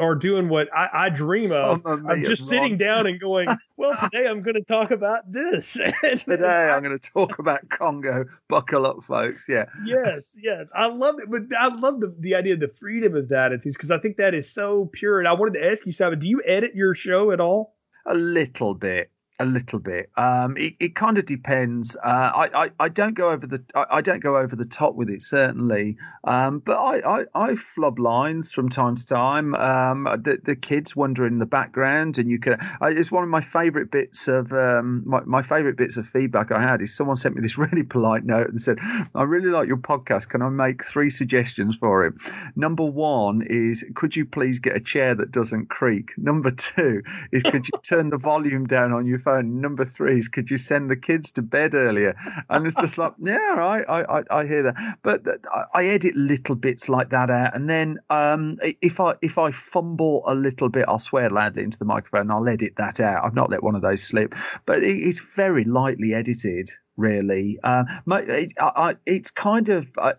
are 0.00 0.14
doing 0.14 0.48
what 0.48 0.68
I, 0.76 1.06
I 1.06 1.08
dream 1.08 1.42
some 1.42 1.82
of. 1.84 2.06
I'm 2.06 2.24
just 2.24 2.46
sitting 2.48 2.78
down 2.78 3.06
and 3.06 3.20
going, 3.20 3.48
well, 3.76 3.96
today 4.00 4.26
I'm 4.28 4.42
going 4.42 4.54
to 4.54 4.62
talk 4.62 4.90
about 4.90 5.30
this. 5.30 5.72
today 6.02 6.70
I'm 6.70 6.82
going 6.82 6.98
to 6.98 7.10
talk 7.10 7.31
about 7.38 7.68
Congo. 7.68 8.24
Buckle 8.48 8.86
up, 8.86 9.04
folks. 9.06 9.48
Yeah. 9.48 9.66
yes, 9.84 10.34
yes. 10.36 10.66
I 10.74 10.86
love 10.86 11.16
it. 11.18 11.30
But 11.30 11.56
I 11.58 11.68
love 11.74 12.00
the, 12.00 12.14
the 12.18 12.34
idea 12.34 12.54
of 12.54 12.60
the 12.60 12.72
freedom 12.80 13.16
of 13.16 13.28
that 13.28 13.52
at 13.52 13.64
least 13.64 13.78
because 13.78 13.90
I 13.90 13.98
think 13.98 14.16
that 14.16 14.34
is 14.34 14.52
so 14.52 14.90
pure. 14.92 15.18
And 15.18 15.28
I 15.28 15.32
wanted 15.32 15.60
to 15.60 15.70
ask 15.70 15.84
you, 15.86 15.92
Simon, 15.92 16.18
do 16.18 16.28
you 16.28 16.42
edit 16.44 16.74
your 16.74 16.94
show 16.94 17.30
at 17.32 17.40
all? 17.40 17.76
A 18.06 18.14
little 18.14 18.74
bit 18.74 19.10
a 19.42 19.44
little 19.44 19.80
bit. 19.80 20.10
Um, 20.16 20.56
it, 20.56 20.74
it 20.78 20.94
kind 20.94 21.18
of 21.18 21.26
depends. 21.26 21.96
Uh, 21.96 22.30
I, 22.34 22.64
I, 22.64 22.70
I 22.78 22.88
don't 22.88 23.14
go 23.14 23.30
over 23.30 23.46
the 23.46 23.62
I, 23.74 23.86
I, 23.90 24.00
don't 24.00 24.20
go 24.20 24.36
over 24.36 24.54
the 24.54 24.64
top 24.64 24.94
with 24.94 25.10
it 25.10 25.22
certainly, 25.22 25.96
um, 26.24 26.60
but 26.60 26.76
I, 26.76 27.20
I, 27.20 27.24
I 27.34 27.54
flub 27.56 27.98
lines 27.98 28.52
from 28.52 28.68
time 28.68 28.94
to 28.94 29.04
time. 29.04 29.54
Um, 29.56 30.04
the, 30.22 30.38
the 30.44 30.54
kids 30.54 30.94
wander 30.94 31.26
in 31.26 31.38
the 31.38 31.46
background, 31.46 32.18
and 32.18 32.30
you 32.30 32.38
can. 32.38 32.56
it's 32.82 33.10
one 33.10 33.24
of 33.24 33.30
my 33.30 33.40
favourite 33.40 33.90
bits 33.90 34.28
of 34.28 34.52
um, 34.52 35.02
my, 35.04 35.20
my 35.24 35.42
favourite 35.42 35.76
bits 35.76 35.96
of 35.96 36.06
feedback 36.06 36.52
I 36.52 36.62
had 36.62 36.80
is 36.80 36.94
someone 36.94 37.16
sent 37.16 37.34
me 37.34 37.42
this 37.42 37.58
really 37.62 37.82
polite 37.82 38.24
note 38.24 38.48
and 38.48 38.62
said, 38.62 38.78
"I 39.14 39.24
really 39.24 39.50
like 39.50 39.66
your 39.66 39.76
podcast. 39.78 40.28
Can 40.28 40.42
I 40.42 40.50
make 40.50 40.84
three 40.84 41.10
suggestions 41.10 41.76
for 41.76 42.06
it? 42.06 42.14
Number 42.54 42.84
one 42.84 43.42
is 43.48 43.84
could 43.94 44.14
you 44.14 44.24
please 44.24 44.60
get 44.60 44.76
a 44.76 44.80
chair 44.80 45.16
that 45.16 45.32
doesn't 45.32 45.68
creak. 45.68 46.12
Number 46.16 46.50
two 46.50 47.02
is 47.32 47.42
could 47.42 47.66
you 47.66 47.80
turn 47.82 48.10
the 48.10 48.18
volume 48.18 48.66
down 48.66 48.92
on 48.92 49.04
your 49.04 49.18
phone." 49.18 49.31
Phone. 49.32 49.60
Number 49.60 49.84
three 49.84 50.18
is, 50.18 50.28
could 50.28 50.50
you 50.50 50.58
send 50.58 50.90
the 50.90 50.96
kids 50.96 51.32
to 51.32 51.42
bed 51.42 51.74
earlier? 51.74 52.14
And 52.50 52.66
it's 52.66 52.74
just 52.74 52.98
like, 52.98 53.12
yeah, 53.18 53.54
I, 53.58 54.02
I, 54.18 54.22
I 54.30 54.46
hear 54.46 54.62
that. 54.64 54.98
But 55.02 55.26
I 55.74 55.86
edit 55.86 56.16
little 56.16 56.54
bits 56.54 56.88
like 56.88 57.10
that 57.10 57.30
out, 57.30 57.54
and 57.54 57.68
then 57.68 57.98
um, 58.10 58.58
if 58.80 59.00
I 59.00 59.14
if 59.22 59.38
I 59.38 59.50
fumble 59.50 60.22
a 60.26 60.34
little 60.34 60.68
bit, 60.68 60.84
I'll 60.88 60.98
swear 60.98 61.30
loudly 61.30 61.62
into 61.62 61.78
the 61.78 61.84
microphone. 61.84 62.30
I'll 62.30 62.48
edit 62.48 62.74
that 62.76 63.00
out. 63.00 63.24
I've 63.24 63.34
not 63.34 63.50
let 63.50 63.62
one 63.62 63.74
of 63.74 63.82
those 63.82 64.02
slip, 64.02 64.34
but 64.66 64.82
it's 64.82 65.20
very 65.20 65.64
lightly 65.64 66.14
edited, 66.14 66.68
really. 66.96 67.58
Uh, 67.62 67.84
my, 68.06 68.20
it, 68.20 68.52
I, 68.58 68.96
it's 69.06 69.30
kind 69.30 69.68
of. 69.68 69.88
Uh, 69.98 70.14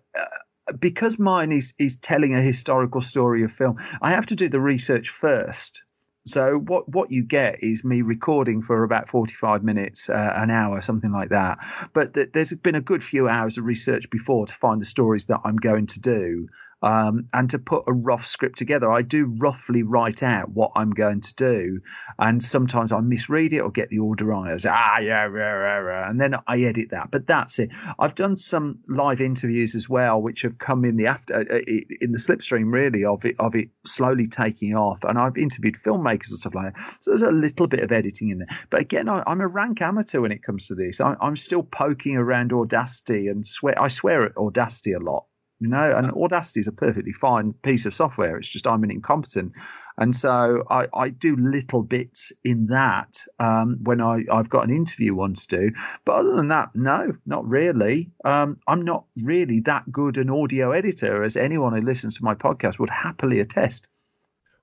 because 0.80 1.20
mine 1.20 1.52
is 1.52 1.74
is 1.78 1.98
telling 1.98 2.34
a 2.34 2.42
historical 2.42 3.02
story 3.02 3.44
of 3.44 3.52
film, 3.52 3.78
I 4.02 4.12
have 4.12 4.26
to 4.28 4.36
do 4.36 4.48
the 4.48 4.62
research 4.62 5.10
first 5.10 5.84
so 6.26 6.58
what 6.58 6.88
what 6.88 7.12
you 7.12 7.24
get 7.24 7.62
is 7.62 7.84
me 7.84 8.02
recording 8.02 8.62
for 8.62 8.84
about 8.84 9.10
45 9.10 9.64
minutes, 9.64 10.10
uh, 10.10 10.34
an 10.36 10.50
hour, 10.50 10.80
something 10.80 11.12
like 11.12 11.30
that. 11.30 11.60
But 11.94 12.14
th- 12.14 12.30
there's 12.34 12.54
been 12.54 12.76
a 12.76 12.82
good 12.82 13.04
few 13.04 13.28
hours 13.28 13.58
of 13.58 13.66
research 13.66 14.10
before 14.10 14.46
to 14.46 14.54
find 14.54 14.80
the 14.80 14.86
stories 14.86 15.26
that 15.26 15.42
I'm 15.44 15.58
going 15.58 15.88
to 15.88 16.00
do 16.00 16.48
um, 16.84 17.30
and 17.34 17.50
to 17.50 17.58
put 17.58 17.86
a 17.88 17.94
rough 17.94 18.26
script 18.26 18.58
together. 18.58 18.92
I 18.92 19.02
do 19.02 19.34
roughly 19.38 19.84
write 19.84 20.22
out 20.22 20.50
what 20.50 20.72
I'm 20.76 20.92
going 20.92 21.22
to 21.22 21.36
do, 21.36 21.80
and 22.20 22.44
sometimes 22.44 22.92
I 22.92 23.00
misread 23.00 23.54
it 23.54 23.62
or 23.62 23.72
get 23.72 23.90
the 23.90 24.00
order 24.00 24.26
wrong. 24.26 24.48
I 24.48 24.58
say, 24.58 24.70
ah, 24.70 25.00
yeah, 25.00 25.24
rah, 25.24 25.78
rah, 25.78 26.10
and 26.10 26.20
then 26.20 26.36
I 26.46 26.62
edit 26.62 26.90
that. 26.92 27.10
But 27.10 27.26
that's 27.26 27.58
it. 27.58 27.70
I've 27.98 28.16
done 28.16 28.36
some 28.36 28.80
live 28.90 29.22
interviews 29.22 29.76
as 29.76 29.88
well, 29.90 30.22
which 30.22 30.42
have 30.42 30.58
come 30.58 30.84
in 30.84 30.98
the 30.98 31.08
after 31.08 31.36
uh 31.36 31.60
in 32.02 32.12
the 32.12 32.18
slipstream 32.18 32.72
really 32.72 33.06
of 33.06 33.24
it 33.24 33.36
of 33.40 33.56
it 33.56 33.70
slowly 33.86 34.28
taking 34.28 34.76
off, 34.76 35.04
and 35.04 35.18
I've 35.18 35.38
interviewed 35.38 35.76
filmmakers 35.76 36.32
and 36.32 36.40
stuff 36.40 36.54
like 36.54 36.74
that. 36.74 36.98
So 37.00 37.12
there's 37.12 37.22
a 37.22 37.32
little 37.32 37.68
bit 37.68 37.80
of 37.80 37.92
editing 37.94 38.30
in 38.30 38.40
there. 38.40 38.60
But 38.70 38.82
again, 38.82 39.08
I, 39.08 39.24
am 39.26 39.40
a 39.40 39.48
rank 39.48 39.82
amateur 39.82 40.20
when 40.20 40.34
it 40.34 40.44
comes 40.44 40.68
to 40.68 40.76
this. 40.76 41.00
I, 41.00 41.16
I'm 41.22 41.38
still 41.38 41.64
poking 41.64 42.18
around 42.18 42.52
Audacity 42.52 43.28
and 43.28 43.46
swear. 43.46 43.82
I 43.82 43.88
swear 43.88 44.26
at 44.26 44.36
Audacity 44.38 44.92
a 44.92 45.00
lot 45.00 45.26
you 45.64 45.70
know 45.70 45.96
and 45.96 46.12
audacity 46.12 46.60
is 46.60 46.68
a 46.68 46.72
perfectly 46.72 47.14
fine 47.14 47.54
piece 47.64 47.86
of 47.86 47.94
software. 47.94 48.38
It's 48.38 48.50
just 48.50 48.68
i'm 48.68 48.84
an 48.84 48.92
incompetent. 48.92 49.54
And 49.98 50.16
so 50.16 50.64
i, 50.70 50.88
I 50.94 51.10
do 51.10 51.36
little 51.36 51.84
bits 51.84 52.32
in 52.44 52.68
that 52.68 53.18
um, 53.40 53.80
when 53.84 54.02
I, 54.02 54.24
i've 54.32 54.50
got 54.50 54.66
an 54.66 54.76
interview 54.76 55.16
one 55.16 55.34
to 55.34 55.48
do. 55.48 55.72
But 56.06 56.14
other 56.14 56.36
than 56.36 56.50
that 56.50 56.70
no 56.76 57.14
not 57.26 57.50
really. 57.50 58.12
Um, 58.26 58.58
i'm 58.68 58.84
not 58.84 59.06
really 59.24 59.62
that 59.62 59.92
good 59.92 60.18
an 60.18 60.30
audio 60.30 60.72
editor 60.72 61.24
as 61.24 61.38
anyone 61.38 61.74
who 61.74 61.82
listens 61.82 62.16
to 62.16 62.24
my 62.24 62.36
podcast 62.36 62.80
would 62.80 62.90
happily 62.90 63.40
attest. 63.40 63.90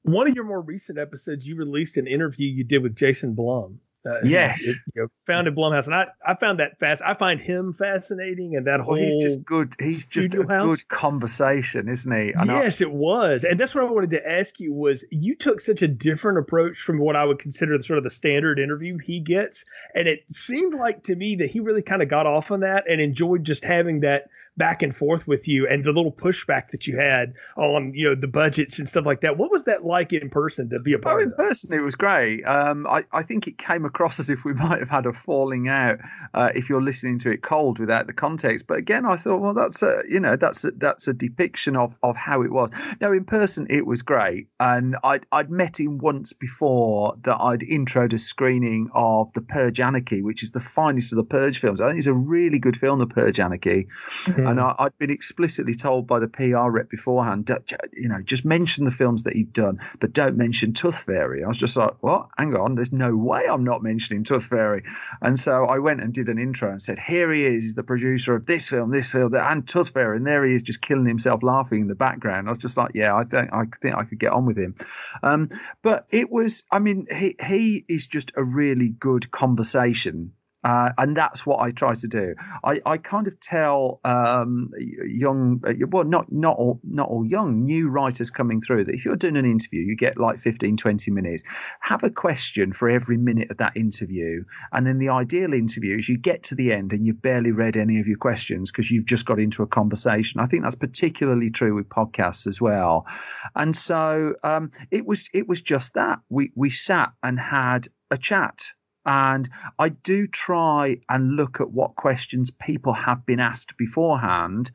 One 0.02 0.28
of 0.28 0.34
your 0.34 0.44
more 0.44 0.62
recent 0.62 0.98
episodes 0.98 1.44
you 1.44 1.56
released 1.56 1.96
an 1.96 2.06
interview 2.06 2.48
you 2.48 2.64
did 2.64 2.82
with 2.82 2.96
jason 2.96 3.34
blum 3.34 3.80
uh, 4.06 4.14
yes, 4.24 4.66
it, 4.66 4.76
you 4.94 5.02
know, 5.02 5.08
founded 5.26 5.54
Blumhouse, 5.54 5.84
and 5.84 5.94
I, 5.94 6.06
I 6.26 6.34
found 6.34 6.58
that 6.58 6.78
fast. 6.78 7.02
I 7.04 7.14
find 7.14 7.38
him 7.38 7.74
fascinating, 7.78 8.56
and 8.56 8.66
that 8.66 8.80
whole. 8.80 8.94
Well, 8.94 9.02
he's 9.02 9.16
just 9.16 9.44
good. 9.44 9.74
He's 9.78 10.06
just 10.06 10.34
a 10.34 10.46
house. 10.46 10.64
good 10.64 10.88
conversation, 10.88 11.88
isn't 11.88 12.12
he? 12.12 12.32
And 12.32 12.46
yes, 12.46 12.80
I, 12.80 12.86
it 12.86 12.92
was, 12.92 13.44
and 13.44 13.60
that's 13.60 13.74
what 13.74 13.84
I 13.84 13.90
wanted 13.90 14.10
to 14.10 14.26
ask 14.26 14.58
you. 14.58 14.72
Was 14.72 15.04
you 15.10 15.36
took 15.36 15.60
such 15.60 15.82
a 15.82 15.88
different 15.88 16.38
approach 16.38 16.78
from 16.78 16.98
what 16.98 17.14
I 17.14 17.24
would 17.24 17.38
consider 17.38 17.76
the 17.76 17.84
sort 17.84 17.98
of 17.98 18.04
the 18.04 18.10
standard 18.10 18.58
interview 18.58 18.96
he 18.98 19.20
gets, 19.20 19.66
and 19.94 20.08
it 20.08 20.24
seemed 20.30 20.74
like 20.74 21.02
to 21.04 21.14
me 21.14 21.36
that 21.36 21.50
he 21.50 21.60
really 21.60 21.82
kind 21.82 22.02
of 22.02 22.08
got 22.08 22.26
off 22.26 22.50
on 22.50 22.60
that 22.60 22.84
and 22.88 23.02
enjoyed 23.02 23.44
just 23.44 23.64
having 23.64 24.00
that 24.00 24.30
back 24.56 24.82
and 24.82 24.94
forth 24.94 25.26
with 25.26 25.48
you 25.48 25.66
and 25.66 25.84
the 25.84 25.92
little 25.92 26.12
pushback 26.12 26.70
that 26.70 26.86
you 26.86 26.96
had 26.96 27.32
on 27.56 27.92
you 27.94 28.08
know 28.08 28.14
the 28.14 28.26
budgets 28.26 28.78
and 28.78 28.88
stuff 28.88 29.06
like 29.06 29.20
that. 29.22 29.38
What 29.38 29.50
was 29.50 29.64
that 29.64 29.84
like 29.84 30.12
in 30.12 30.28
person 30.28 30.68
to 30.70 30.78
be 30.78 30.92
a 30.92 30.98
part? 30.98 31.16
Oh, 31.16 31.22
in 31.22 31.32
person 31.32 31.72
it 31.72 31.82
was 31.82 31.94
great. 31.94 32.44
Um, 32.44 32.86
I 32.86 33.04
I 33.12 33.22
think 33.22 33.46
it 33.46 33.58
came 33.58 33.84
across 33.84 34.20
as 34.20 34.30
if 34.30 34.44
we 34.44 34.52
might 34.52 34.78
have 34.78 34.90
had 34.90 35.06
a 35.06 35.12
falling 35.12 35.68
out 35.68 35.98
uh, 36.34 36.50
if 36.54 36.68
you're 36.68 36.82
listening 36.82 37.18
to 37.20 37.30
it 37.30 37.42
cold 37.42 37.78
without 37.78 38.06
the 38.06 38.12
context. 38.12 38.66
But 38.66 38.78
again, 38.78 39.06
I 39.06 39.16
thought, 39.16 39.40
well, 39.40 39.54
that's 39.54 39.82
a 39.82 40.02
you 40.08 40.20
know 40.20 40.36
that's 40.36 40.64
a, 40.64 40.72
that's 40.72 41.08
a 41.08 41.14
depiction 41.14 41.76
of 41.76 41.94
of 42.02 42.16
how 42.16 42.42
it 42.42 42.52
was. 42.52 42.70
Now 43.00 43.12
in 43.12 43.24
person 43.24 43.66
it 43.70 43.86
was 43.86 44.02
great, 44.02 44.48
and 44.58 44.96
I'd 45.02 45.26
I'd 45.32 45.50
met 45.50 45.80
him 45.80 45.98
once 45.98 46.32
before 46.32 47.16
that 47.24 47.36
I'd 47.40 47.60
introed 47.60 48.12
a 48.12 48.18
screening 48.18 48.90
of 48.94 49.32
The 49.34 49.40
Purge 49.40 49.80
Anarchy, 49.80 50.22
which 50.22 50.42
is 50.42 50.52
the 50.52 50.60
finest 50.60 51.12
of 51.12 51.16
the 51.16 51.24
Purge 51.24 51.58
films. 51.58 51.80
I 51.80 51.86
think 51.88 51.98
it's 51.98 52.06
a 52.06 52.14
really 52.14 52.58
good 52.58 52.76
film, 52.76 52.98
The 52.98 53.06
Purge 53.06 53.40
Anarchy. 53.40 53.86
Mm-hmm. 54.24 54.49
And 54.50 54.60
I, 54.60 54.74
had 54.78 54.98
been 54.98 55.10
explicitly 55.10 55.74
told 55.74 56.06
by 56.06 56.18
the 56.18 56.28
PR 56.28 56.70
rep 56.70 56.90
beforehand, 56.90 57.50
you 57.92 58.08
know, 58.08 58.20
just 58.22 58.44
mention 58.44 58.84
the 58.84 58.90
films 58.90 59.22
that 59.24 59.34
he'd 59.34 59.52
done, 59.52 59.80
but 60.00 60.12
don't 60.12 60.36
mention 60.36 60.72
Tooth 60.72 61.02
Fairy. 61.02 61.44
I 61.44 61.48
was 61.48 61.56
just 61.56 61.76
like, 61.76 61.94
what? 62.00 62.28
Hang 62.36 62.54
on, 62.54 62.74
there's 62.74 62.92
no 62.92 63.16
way 63.16 63.46
I'm 63.48 63.64
not 63.64 63.82
mentioning 63.82 64.24
Tooth 64.24 64.46
Fairy. 64.46 64.82
And 65.22 65.38
so 65.38 65.66
I 65.66 65.78
went 65.78 66.00
and 66.00 66.12
did 66.12 66.28
an 66.28 66.38
intro 66.38 66.70
and 66.70 66.82
said, 66.82 66.98
here 66.98 67.32
he 67.32 67.44
is, 67.44 67.74
the 67.74 67.82
producer 67.82 68.34
of 68.34 68.46
this 68.46 68.68
film, 68.68 68.90
this 68.90 69.12
film, 69.12 69.34
and 69.34 69.66
Tooth 69.66 69.90
Fairy. 69.90 70.16
And 70.16 70.26
there 70.26 70.44
he 70.44 70.54
is, 70.54 70.62
just 70.62 70.82
killing 70.82 71.06
himself 71.06 71.42
laughing 71.42 71.82
in 71.82 71.88
the 71.88 71.94
background. 71.94 72.48
I 72.48 72.50
was 72.50 72.58
just 72.58 72.76
like, 72.76 72.92
yeah, 72.94 73.14
I 73.14 73.24
think 73.24 73.52
I 73.52 73.64
think 73.80 73.94
I 73.94 74.04
could 74.04 74.18
get 74.18 74.32
on 74.32 74.46
with 74.46 74.58
him. 74.58 74.74
Um, 75.22 75.50
but 75.82 76.06
it 76.10 76.30
was, 76.30 76.64
I 76.70 76.78
mean, 76.78 77.06
he 77.10 77.36
he 77.44 77.84
is 77.88 78.06
just 78.06 78.32
a 78.36 78.42
really 78.42 78.88
good 78.88 79.30
conversation 79.30 80.32
Uh, 80.62 80.90
and 80.98 81.16
that's 81.16 81.46
what 81.46 81.60
I 81.60 81.70
try 81.70 81.94
to 81.94 82.06
do. 82.06 82.34
I, 82.64 82.80
I 82.84 82.98
kind 82.98 83.26
of 83.26 83.38
tell 83.40 84.00
um, 84.04 84.70
young, 85.06 85.62
uh, 85.66 85.72
well, 85.88 86.04
not 86.04 86.30
not 86.30 86.56
all 86.56 86.80
not 86.84 87.08
all 87.08 87.24
young, 87.24 87.64
new 87.64 87.88
writers 87.88 88.30
coming 88.30 88.60
through 88.60 88.84
that 88.84 88.94
if 88.94 89.04
you're 89.04 89.16
doing 89.16 89.36
an 89.36 89.46
interview, 89.46 89.80
you 89.80 89.96
get 89.96 90.18
like 90.18 90.38
15, 90.38 90.76
20 90.76 91.10
minutes. 91.10 91.44
Have 91.80 92.04
a 92.04 92.10
question 92.10 92.72
for 92.72 92.90
every 92.90 93.16
minute 93.16 93.50
of 93.50 93.56
that 93.56 93.76
interview, 93.76 94.44
and 94.72 94.86
then 94.86 94.98
the 94.98 95.08
ideal 95.08 95.54
interview 95.54 95.96
is 95.96 96.08
you 96.08 96.18
get 96.18 96.42
to 96.44 96.54
the 96.54 96.72
end 96.72 96.92
and 96.92 97.06
you've 97.06 97.22
barely 97.22 97.52
read 97.52 97.76
any 97.76 97.98
of 97.98 98.06
your 98.06 98.18
questions 98.18 98.70
because 98.70 98.90
you've 98.90 99.06
just 99.06 99.24
got 99.24 99.38
into 99.38 99.62
a 99.62 99.66
conversation. 99.66 100.40
I 100.40 100.46
think 100.46 100.62
that's 100.62 100.76
particularly 100.76 101.50
true 101.50 101.74
with 101.74 101.88
podcasts 101.88 102.46
as 102.46 102.60
well. 102.60 103.06
And 103.54 103.74
so 103.74 104.34
um, 104.44 104.70
it 104.90 105.06
was 105.06 105.30
it 105.32 105.48
was 105.48 105.62
just 105.62 105.94
that 105.94 106.20
we 106.28 106.52
we 106.54 106.68
sat 106.68 107.12
and 107.22 107.40
had 107.40 107.88
a 108.10 108.18
chat 108.18 108.72
and 109.06 109.48
I 109.78 109.90
do 109.90 110.26
try 110.26 110.98
and 111.08 111.36
look 111.36 111.60
at 111.60 111.70
what 111.70 111.96
questions 111.96 112.50
people 112.50 112.92
have 112.92 113.24
been 113.24 113.40
asked 113.40 113.76
beforehand 113.76 114.70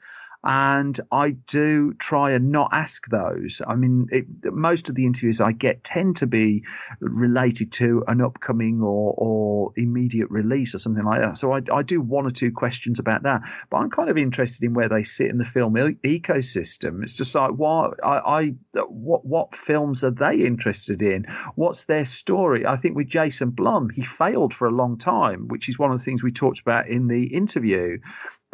and 0.45 0.99
I 1.11 1.31
do 1.31 1.95
try 1.95 2.31
and 2.31 2.51
not 2.51 2.69
ask 2.71 3.07
those. 3.09 3.63
I 3.67 3.75
mean, 3.75 4.07
it, 4.11 4.25
most 4.53 4.89
of 4.89 4.95
the 4.95 5.05
interviews 5.05 5.41
I 5.41 5.51
get 5.51 5.83
tend 5.83 6.17
to 6.17 6.27
be 6.27 6.63
related 6.99 7.71
to 7.73 8.03
an 8.07 8.21
upcoming 8.21 8.81
or, 8.81 9.15
or 9.17 9.73
immediate 9.75 10.29
release 10.29 10.75
or 10.75 10.77
something 10.77 11.03
like 11.03 11.21
that. 11.21 11.39
So 11.39 11.53
I, 11.53 11.61
I 11.73 11.81
do 11.81 11.99
one 11.99 12.27
or 12.27 12.29
two 12.29 12.51
questions 12.51 12.99
about 12.99 13.23
that, 13.23 13.41
but 13.71 13.77
I'm 13.77 13.89
kind 13.89 14.09
of 14.09 14.17
interested 14.19 14.63
in 14.63 14.75
where 14.75 14.87
they 14.87 15.01
sit 15.01 15.31
in 15.31 15.39
the 15.39 15.45
film 15.45 15.77
e- 15.77 16.19
ecosystem. 16.19 17.01
It's 17.01 17.15
just 17.15 17.33
like 17.33 17.51
what 17.51 17.95
I, 18.03 18.17
I 18.17 18.53
what 18.87 19.25
what 19.25 19.55
films 19.55 20.03
are 20.03 20.11
they 20.11 20.41
interested 20.41 21.01
in? 21.01 21.25
What's 21.55 21.85
their 21.85 22.05
story? 22.05 22.67
I 22.67 22.77
think 22.77 22.95
with 22.95 23.07
Jason 23.07 23.49
Blum, 23.49 23.89
he 23.89 24.03
failed 24.03 24.53
for 24.53 24.67
a 24.67 24.71
long 24.71 24.97
time, 24.97 25.47
which 25.47 25.67
is 25.69 25.79
one 25.79 25.91
of 25.91 25.97
the 25.97 26.05
things 26.05 26.21
we 26.21 26.31
talked 26.31 26.59
about 26.59 26.87
in 26.87 27.07
the 27.07 27.33
interview 27.33 27.97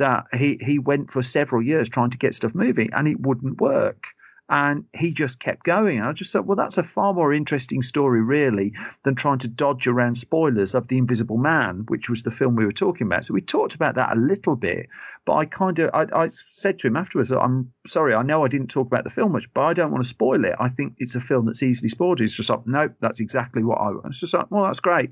that 0.02 0.26
he 0.34 0.58
he 0.62 0.80
went 0.80 1.12
for 1.12 1.22
several 1.22 1.62
years 1.62 1.88
trying 1.88 2.10
to 2.10 2.18
get 2.18 2.36
stuff 2.36 2.54
moving 2.54 2.90
and 2.94 3.08
it 3.08 3.20
wouldn't 3.22 3.62
work 3.62 4.08
and 4.52 4.84
he 4.94 5.12
just 5.12 5.40
kept 5.40 5.64
going. 5.64 5.98
And 5.98 6.08
I 6.08 6.12
just 6.12 6.34
thought, 6.34 6.46
well, 6.46 6.58
that's 6.58 6.78
a 6.78 6.84
far 6.84 7.14
more 7.14 7.32
interesting 7.32 7.82
story, 7.82 8.22
really, 8.22 8.74
than 9.04 9.16
trying 9.16 9.38
to 9.40 9.48
dodge 9.48 9.88
around 9.88 10.16
spoilers 10.16 10.76
of 10.76 10.90
The 10.90 10.98
Invisible 10.98 11.38
Man, 11.38 11.86
which 11.88 12.10
was 12.10 12.24
the 12.24 12.32
film 12.32 12.58
we 12.58 12.66
were 12.66 12.74
talking 12.74 13.08
about. 13.08 13.24
So 13.24 13.34
we 13.34 13.40
talked 13.40 13.76
about 13.76 13.96
that 13.96 14.12
a 14.12 14.20
little 14.20 14.58
bit, 14.58 14.90
but 15.26 15.36
I 15.36 15.46
kind 15.46 15.80
of, 15.80 15.90
I, 15.94 16.06
I 16.14 16.28
said 16.28 16.80
to 16.80 16.88
him 16.88 16.98
afterwards, 16.98 17.32
I'm 17.32 17.72
sorry, 17.88 18.14
I 18.14 18.24
know 18.24 18.44
I 18.44 18.50
didn't 18.50 18.68
talk 18.68 18.88
about 18.88 19.06
the 19.06 19.10
film 19.10 19.32
much, 19.32 19.48
but 19.54 19.62
I 19.62 19.74
don't 19.74 19.92
want 19.92 20.04
to 20.04 20.10
spoil 20.10 20.44
it. 20.44 20.56
I 20.60 20.68
think 20.68 20.96
it's 20.98 21.16
a 21.16 21.22
film 21.22 21.46
that's 21.46 21.64
easily 21.64 21.88
spoiled. 21.88 22.20
He's 22.20 22.36
just 22.36 22.50
like, 22.50 22.68
nope, 22.68 22.92
that's 23.00 23.22
exactly 23.22 23.64
what 23.64 23.78
I 23.78 23.86
want. 23.92 24.08
It's 24.08 24.20
just 24.20 24.34
like, 24.34 24.52
well, 24.52 24.66
that's 24.66 24.82
great. 24.82 25.12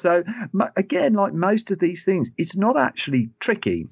So 0.00 0.24
again, 0.76 1.12
like 1.12 1.32
most 1.32 1.70
of 1.70 1.78
these 1.78 2.04
things, 2.04 2.32
it's 2.36 2.56
not 2.56 2.76
actually 2.76 3.30
tricky 3.38 3.88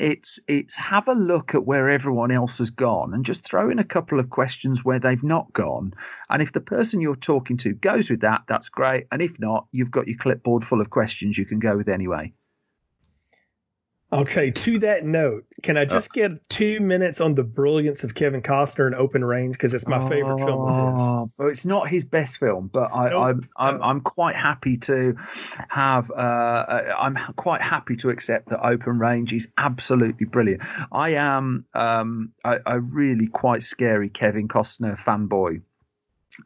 it's 0.00 0.40
it's 0.48 0.76
have 0.76 1.08
a 1.08 1.14
look 1.14 1.54
at 1.54 1.64
where 1.64 1.88
everyone 1.88 2.30
else 2.30 2.58
has 2.58 2.70
gone 2.70 3.14
and 3.14 3.24
just 3.24 3.44
throw 3.44 3.70
in 3.70 3.78
a 3.78 3.84
couple 3.84 4.20
of 4.20 4.30
questions 4.30 4.84
where 4.84 4.98
they've 4.98 5.22
not 5.22 5.52
gone. 5.52 5.92
And 6.30 6.42
if 6.42 6.52
the 6.52 6.60
person 6.60 7.00
you're 7.00 7.16
talking 7.16 7.56
to 7.58 7.74
goes 7.74 8.10
with 8.10 8.20
that 8.20 8.42
that's 8.48 8.68
great. 8.68 9.06
And 9.12 9.22
if 9.22 9.38
not 9.38 9.66
you've 9.72 9.90
got 9.90 10.08
your 10.08 10.18
clipboard 10.18 10.64
full 10.64 10.80
of 10.80 10.90
questions 10.90 11.38
you 11.38 11.44
can 11.46 11.58
go 11.58 11.76
with 11.76 11.88
anyway 11.88 12.32
Okay, 14.10 14.50
to 14.50 14.78
that 14.78 15.04
note, 15.04 15.44
can 15.62 15.76
I 15.76 15.84
just 15.84 16.14
get 16.14 16.48
two 16.48 16.80
minutes 16.80 17.20
on 17.20 17.34
the 17.34 17.42
brilliance 17.42 18.04
of 18.04 18.14
Kevin 18.14 18.40
Costner 18.40 18.86
in 18.86 18.94
Open 18.94 19.22
Range 19.22 19.52
because 19.52 19.74
it's 19.74 19.86
my 19.86 20.08
favorite 20.08 20.38
film 20.38 20.60
of 20.66 20.92
his. 20.92 21.02
Oh, 21.02 21.30
well, 21.36 21.48
it's 21.48 21.66
not 21.66 21.88
his 21.88 22.06
best 22.06 22.38
film, 22.38 22.70
but 22.72 22.90
I, 22.90 23.10
nope. 23.10 23.22
I'm, 23.22 23.74
I'm 23.74 23.82
I'm 23.82 24.00
quite 24.00 24.34
happy 24.34 24.78
to 24.78 25.14
have. 25.68 26.10
Uh, 26.10 26.94
I'm 26.98 27.18
quite 27.36 27.60
happy 27.60 27.96
to 27.96 28.08
accept 28.08 28.48
that 28.48 28.64
Open 28.64 28.98
Range 28.98 29.30
is 29.30 29.52
absolutely 29.58 30.24
brilliant. 30.24 30.62
I 30.90 31.10
am 31.10 31.66
um, 31.74 32.32
a 32.44 32.80
really 32.80 33.26
quite 33.26 33.62
scary 33.62 34.08
Kevin 34.08 34.48
Costner 34.48 34.98
fanboy 34.98 35.60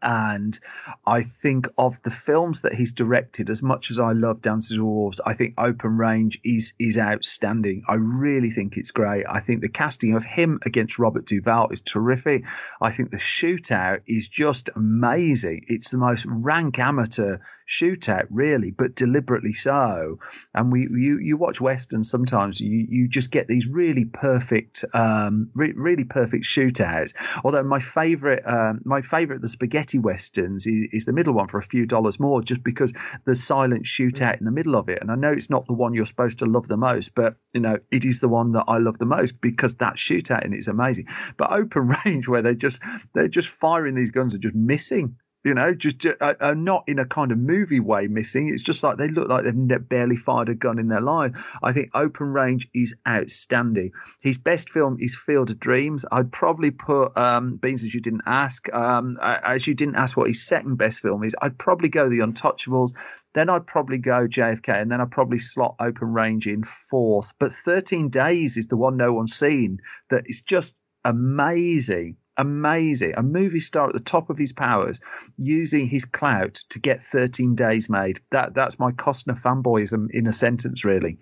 and 0.00 0.58
I 1.06 1.22
think 1.22 1.68
of 1.76 2.02
the 2.02 2.10
films 2.10 2.62
that 2.62 2.74
he's 2.74 2.92
directed, 2.92 3.50
as 3.50 3.62
much 3.62 3.90
as 3.90 3.98
I 3.98 4.12
love 4.12 4.42
Dances 4.42 4.78
with 4.78 4.86
Wolves, 4.86 5.20
I 5.24 5.34
think 5.34 5.54
Open 5.58 5.96
Range 5.98 6.40
is 6.44 6.74
is 6.78 6.98
outstanding. 6.98 7.82
I 7.88 7.94
really 7.94 8.50
think 8.50 8.76
it's 8.76 8.90
great. 8.90 9.24
I 9.28 9.40
think 9.40 9.60
the 9.60 9.68
casting 9.68 10.14
of 10.14 10.24
him 10.24 10.60
against 10.64 10.98
Robert 10.98 11.26
Duvall 11.26 11.68
is 11.70 11.80
terrific. 11.80 12.44
I 12.80 12.92
think 12.92 13.10
the 13.10 13.16
shootout 13.18 14.00
is 14.06 14.28
just 14.28 14.70
amazing. 14.74 15.64
It's 15.68 15.90
the 15.90 15.98
most 15.98 16.24
rank 16.26 16.78
amateur 16.78 17.38
shootout, 17.72 18.26
really, 18.30 18.70
but 18.70 18.94
deliberately 18.94 19.52
so. 19.52 20.18
And 20.54 20.70
we 20.70 20.82
you 20.82 21.18
you 21.18 21.36
watch 21.36 21.60
westerns 21.60 22.10
sometimes, 22.10 22.60
you 22.60 22.86
you 22.88 23.08
just 23.08 23.30
get 23.30 23.48
these 23.48 23.66
really 23.66 24.04
perfect, 24.04 24.84
um, 24.94 25.50
re- 25.54 25.72
really 25.74 26.04
perfect 26.04 26.44
shootouts. 26.44 27.14
Although 27.44 27.62
my 27.62 27.80
favorite 27.80 28.42
um, 28.46 28.80
my 28.84 29.00
favorite 29.00 29.40
the 29.40 29.48
spaghetti 29.48 29.98
westerns 29.98 30.66
is, 30.66 30.88
is 30.92 31.04
the 31.04 31.12
middle 31.12 31.34
one 31.34 31.48
for 31.48 31.58
a 31.58 31.62
few 31.62 31.86
dollars 31.86 32.20
more, 32.20 32.42
just 32.42 32.62
because 32.62 32.92
the 33.24 33.34
silent 33.34 33.84
shootout 33.84 34.38
in 34.38 34.44
the 34.44 34.50
middle 34.50 34.76
of 34.76 34.88
it. 34.88 35.00
And 35.00 35.10
I 35.10 35.14
know 35.14 35.32
it's 35.32 35.50
not 35.50 35.66
the 35.66 35.72
one 35.72 35.94
you're 35.94 36.06
supposed 36.06 36.38
to 36.38 36.46
love 36.46 36.68
the 36.68 36.76
most, 36.76 37.14
but 37.14 37.36
you 37.54 37.60
know 37.60 37.78
it 37.90 38.04
is 38.04 38.20
the 38.20 38.28
one 38.28 38.52
that 38.52 38.64
I 38.68 38.78
love 38.78 38.98
the 38.98 39.06
most 39.06 39.40
because 39.40 39.76
that 39.76 39.94
shootout 39.94 40.44
in 40.44 40.52
it 40.52 40.58
is 40.58 40.68
amazing. 40.68 41.06
But 41.36 41.52
open 41.52 41.88
range 42.04 42.28
where 42.28 42.42
they 42.42 42.54
just 42.54 42.82
they're 43.14 43.28
just 43.28 43.48
firing 43.48 43.94
these 43.94 44.10
guns 44.10 44.34
and 44.34 44.42
just 44.42 44.54
missing 44.54 45.16
you 45.44 45.54
know, 45.54 45.74
just, 45.74 46.06
uh, 46.06 46.34
uh, 46.40 46.54
not 46.56 46.84
in 46.86 46.98
a 46.98 47.06
kind 47.06 47.32
of 47.32 47.38
movie 47.38 47.80
way 47.80 48.06
missing. 48.06 48.48
It's 48.48 48.62
just 48.62 48.82
like 48.82 48.96
they 48.96 49.08
look 49.08 49.28
like 49.28 49.44
they've 49.44 49.88
barely 49.88 50.16
fired 50.16 50.48
a 50.48 50.54
gun 50.54 50.78
in 50.78 50.88
their 50.88 51.00
life. 51.00 51.32
I 51.62 51.72
think 51.72 51.90
Open 51.94 52.28
Range 52.28 52.68
is 52.74 52.94
outstanding. 53.06 53.90
His 54.20 54.38
best 54.38 54.70
film 54.70 54.98
is 55.00 55.16
Field 55.16 55.50
of 55.50 55.58
Dreams. 55.58 56.04
I'd 56.12 56.30
probably 56.30 56.70
put 56.70 57.16
um, 57.16 57.56
Beans 57.56 57.84
as 57.84 57.92
you 57.92 58.00
didn't 58.00 58.22
ask. 58.26 58.72
Um, 58.72 59.18
as 59.20 59.66
you 59.66 59.74
didn't 59.74 59.96
ask 59.96 60.16
what 60.16 60.28
his 60.28 60.46
second 60.46 60.76
best 60.76 61.00
film 61.00 61.24
is, 61.24 61.34
I'd 61.42 61.58
probably 61.58 61.88
go 61.88 62.08
The 62.08 62.20
Untouchables. 62.20 62.92
Then 63.34 63.48
I'd 63.48 63.66
probably 63.66 63.98
go 63.98 64.28
JFK, 64.28 64.80
and 64.80 64.92
then 64.92 65.00
I'd 65.00 65.10
probably 65.10 65.38
slot 65.38 65.74
Open 65.80 66.12
Range 66.12 66.46
in 66.46 66.64
fourth. 66.64 67.32
But 67.40 67.52
13 67.52 68.10
Days 68.10 68.56
is 68.56 68.68
the 68.68 68.76
one 68.76 68.96
no 68.96 69.12
one's 69.12 69.34
seen 69.34 69.78
that 70.10 70.24
is 70.26 70.42
just 70.42 70.76
amazing 71.04 72.16
amazing. 72.36 73.14
A 73.16 73.22
movie 73.22 73.60
star 73.60 73.88
at 73.88 73.94
the 73.94 74.00
top 74.00 74.30
of 74.30 74.38
his 74.38 74.52
powers, 74.52 75.00
using 75.36 75.88
his 75.88 76.04
clout 76.04 76.54
to 76.70 76.78
get 76.78 77.04
13 77.04 77.54
days 77.54 77.88
made. 77.88 78.20
That 78.30 78.54
that's 78.54 78.78
my 78.78 78.92
Costner 78.92 79.40
fanboyism 79.40 80.10
in 80.10 80.26
a 80.26 80.32
sentence, 80.32 80.84
really. 80.84 81.18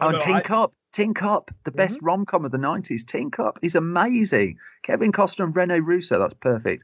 Oh, 0.00 0.10
no, 0.10 0.18
Tin 0.18 0.36
I... 0.36 0.40
Cup. 0.40 0.72
Tin 0.90 1.12
Cup, 1.12 1.50
the 1.64 1.70
best 1.70 1.98
mm-hmm. 1.98 2.06
rom 2.06 2.26
com 2.26 2.46
of 2.46 2.50
the 2.50 2.58
90s. 2.58 3.06
Tin 3.06 3.30
Cup 3.30 3.58
is 3.62 3.74
amazing. 3.74 4.56
Kevin 4.82 5.12
Costner 5.12 5.44
and 5.44 5.54
Rene 5.54 5.80
Russo, 5.80 6.18
that's 6.18 6.34
perfect. 6.34 6.82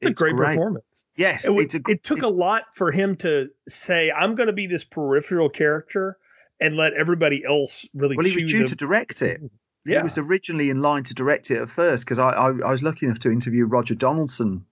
It's, 0.00 0.10
it's 0.10 0.20
a 0.20 0.24
great, 0.24 0.36
great, 0.36 0.56
performance. 0.56 0.84
Yes, 1.16 1.46
it, 1.48 1.74
a, 1.74 1.80
it 1.88 2.02
took 2.02 2.22
a 2.22 2.28
lot 2.28 2.64
for 2.74 2.90
him 2.92 3.16
to 3.16 3.48
say, 3.68 4.10
"I'm 4.10 4.34
going 4.34 4.48
to 4.48 4.52
be 4.52 4.66
this 4.66 4.84
peripheral 4.84 5.48
character," 5.48 6.18
and 6.60 6.76
let 6.76 6.92
everybody 6.94 7.42
else 7.46 7.86
really. 7.94 8.16
Well, 8.16 8.26
he 8.26 8.34
was 8.34 8.44
due 8.44 8.66
to 8.66 8.76
direct 8.76 9.22
it. 9.22 9.40
Yeah. 9.86 9.98
He 9.98 10.04
was 10.04 10.18
originally 10.18 10.70
in 10.70 10.82
line 10.82 11.04
to 11.04 11.14
direct 11.14 11.50
it 11.50 11.62
at 11.62 11.70
first 11.70 12.04
because 12.04 12.18
I, 12.18 12.30
I, 12.30 12.46
I 12.48 12.70
was 12.70 12.82
lucky 12.82 13.06
enough 13.06 13.20
to 13.20 13.30
interview 13.30 13.66
Roger 13.66 13.94
Donaldson 13.94 14.66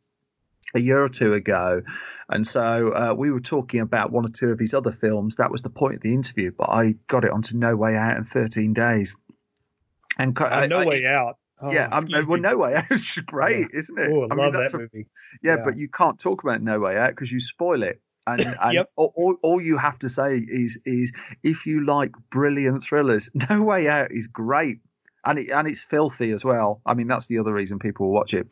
a 0.74 0.80
year 0.80 1.02
or 1.02 1.08
two 1.08 1.32
ago. 1.34 1.82
And 2.28 2.46
so 2.46 2.90
uh, 2.92 3.14
we 3.14 3.30
were 3.30 3.40
talking 3.40 3.80
about 3.80 4.10
one 4.10 4.26
or 4.26 4.28
two 4.28 4.50
of 4.50 4.58
his 4.58 4.74
other 4.74 4.92
films. 4.92 5.36
That 5.36 5.50
was 5.50 5.62
the 5.62 5.70
point 5.70 5.96
of 5.96 6.00
the 6.02 6.12
interview, 6.12 6.50
but 6.56 6.68
I 6.68 6.96
got 7.06 7.24
it 7.24 7.30
onto 7.30 7.56
No 7.56 7.76
Way 7.76 7.96
Out 7.96 8.16
in 8.16 8.24
13 8.24 8.74
days. 8.74 9.16
And 10.18 10.38
uh, 10.38 10.66
No 10.66 10.80
I, 10.80 10.84
Way 10.84 11.06
Out. 11.06 11.38
Oh, 11.62 11.72
yeah, 11.72 11.88
I'm, 11.90 12.08
well, 12.26 12.40
No 12.40 12.56
Way 12.56 12.74
Out 12.74 12.90
is 12.90 13.14
great, 13.26 13.68
yeah. 13.72 13.78
isn't 13.78 13.98
it? 13.98 14.10
Oh, 14.12 14.22
I, 14.22 14.34
I 14.34 14.36
love 14.36 14.52
mean, 14.52 14.64
that 14.64 14.74
movie. 14.74 15.06
Yeah, 15.42 15.56
yeah, 15.56 15.64
but 15.64 15.78
you 15.78 15.88
can't 15.88 16.18
talk 16.18 16.42
about 16.42 16.60
No 16.60 16.80
Way 16.80 16.98
Out 16.98 17.10
because 17.10 17.30
you 17.30 17.40
spoil 17.40 17.82
it. 17.84 18.00
And, 18.26 18.40
and 18.62 18.74
yep. 18.74 18.90
all, 18.96 19.36
all, 19.42 19.60
you 19.60 19.76
have 19.76 19.98
to 20.00 20.08
say 20.08 20.38
is 20.38 20.80
is 20.84 21.12
if 21.42 21.66
you 21.66 21.84
like 21.84 22.12
brilliant 22.30 22.82
thrillers, 22.82 23.30
No 23.50 23.62
Way 23.62 23.88
Out 23.88 24.10
is 24.10 24.26
great 24.26 24.78
and 25.24 25.38
it, 25.38 25.50
and 25.50 25.68
it's 25.68 25.82
filthy 25.82 26.30
as 26.30 26.44
well. 26.44 26.80
I 26.86 26.94
mean, 26.94 27.06
that's 27.06 27.26
the 27.26 27.38
other 27.38 27.52
reason 27.52 27.78
people 27.78 28.06
will 28.06 28.14
watch 28.14 28.34
it. 28.34 28.46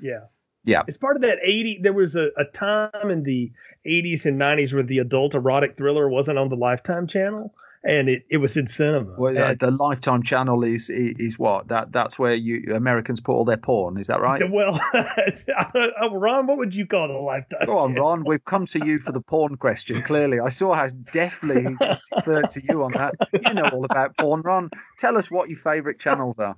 Yeah, 0.00 0.24
yeah. 0.64 0.82
It's 0.86 0.98
part 0.98 1.16
of 1.16 1.22
that 1.22 1.38
80. 1.42 1.80
There 1.82 1.92
was 1.92 2.14
a, 2.14 2.30
a 2.36 2.44
time 2.44 3.10
in 3.10 3.22
the 3.22 3.50
80s 3.86 4.26
and 4.26 4.40
90s 4.40 4.72
where 4.72 4.82
the 4.82 4.98
adult 4.98 5.34
erotic 5.34 5.76
thriller 5.76 6.08
wasn't 6.08 6.38
on 6.38 6.48
the 6.48 6.56
Lifetime 6.56 7.06
channel 7.06 7.54
and 7.88 8.10
it, 8.10 8.26
it 8.28 8.36
was 8.36 8.56
in 8.56 8.66
cinema. 8.66 9.14
Well, 9.16 9.36
and, 9.36 9.58
the 9.58 9.70
Lifetime 9.70 10.22
channel 10.22 10.62
is, 10.62 10.90
is 10.90 11.38
what 11.38 11.68
that 11.68 11.90
that's 11.90 12.18
where 12.18 12.34
you 12.34 12.74
Americans 12.74 13.18
put 13.18 13.32
all 13.32 13.46
their 13.46 13.56
porn. 13.56 13.98
Is 13.98 14.08
that 14.08 14.20
right? 14.20 14.42
Well, 14.58 14.80
Ron, 16.12 16.46
what 16.46 16.58
would 16.58 16.74
you 16.74 16.86
call 16.86 17.08
the 17.08 17.14
Lifetime? 17.14 17.60
Channel? 17.60 17.74
Go 17.74 17.78
on, 17.78 17.94
Ron. 17.94 18.24
We've 18.26 18.44
come 18.44 18.66
to 18.66 18.84
you 18.84 18.98
for 18.98 19.12
the 19.12 19.20
porn 19.20 19.56
question. 19.56 20.02
Clearly, 20.02 20.40
I 20.40 20.48
saw 20.48 20.74
how 20.74 20.88
deftly 21.12 21.62
he 21.62 21.76
just 21.80 22.02
deferred 22.14 22.50
to 22.50 22.62
you 22.68 22.82
on 22.82 22.92
that. 22.92 23.14
You 23.32 23.54
know 23.54 23.64
all 23.72 23.84
about 23.84 24.16
porn, 24.18 24.42
Ron. 24.42 24.70
Tell 24.98 25.16
us 25.16 25.30
what 25.30 25.48
your 25.48 25.58
favourite 25.58 25.98
channels 25.98 26.38
are. 26.38 26.56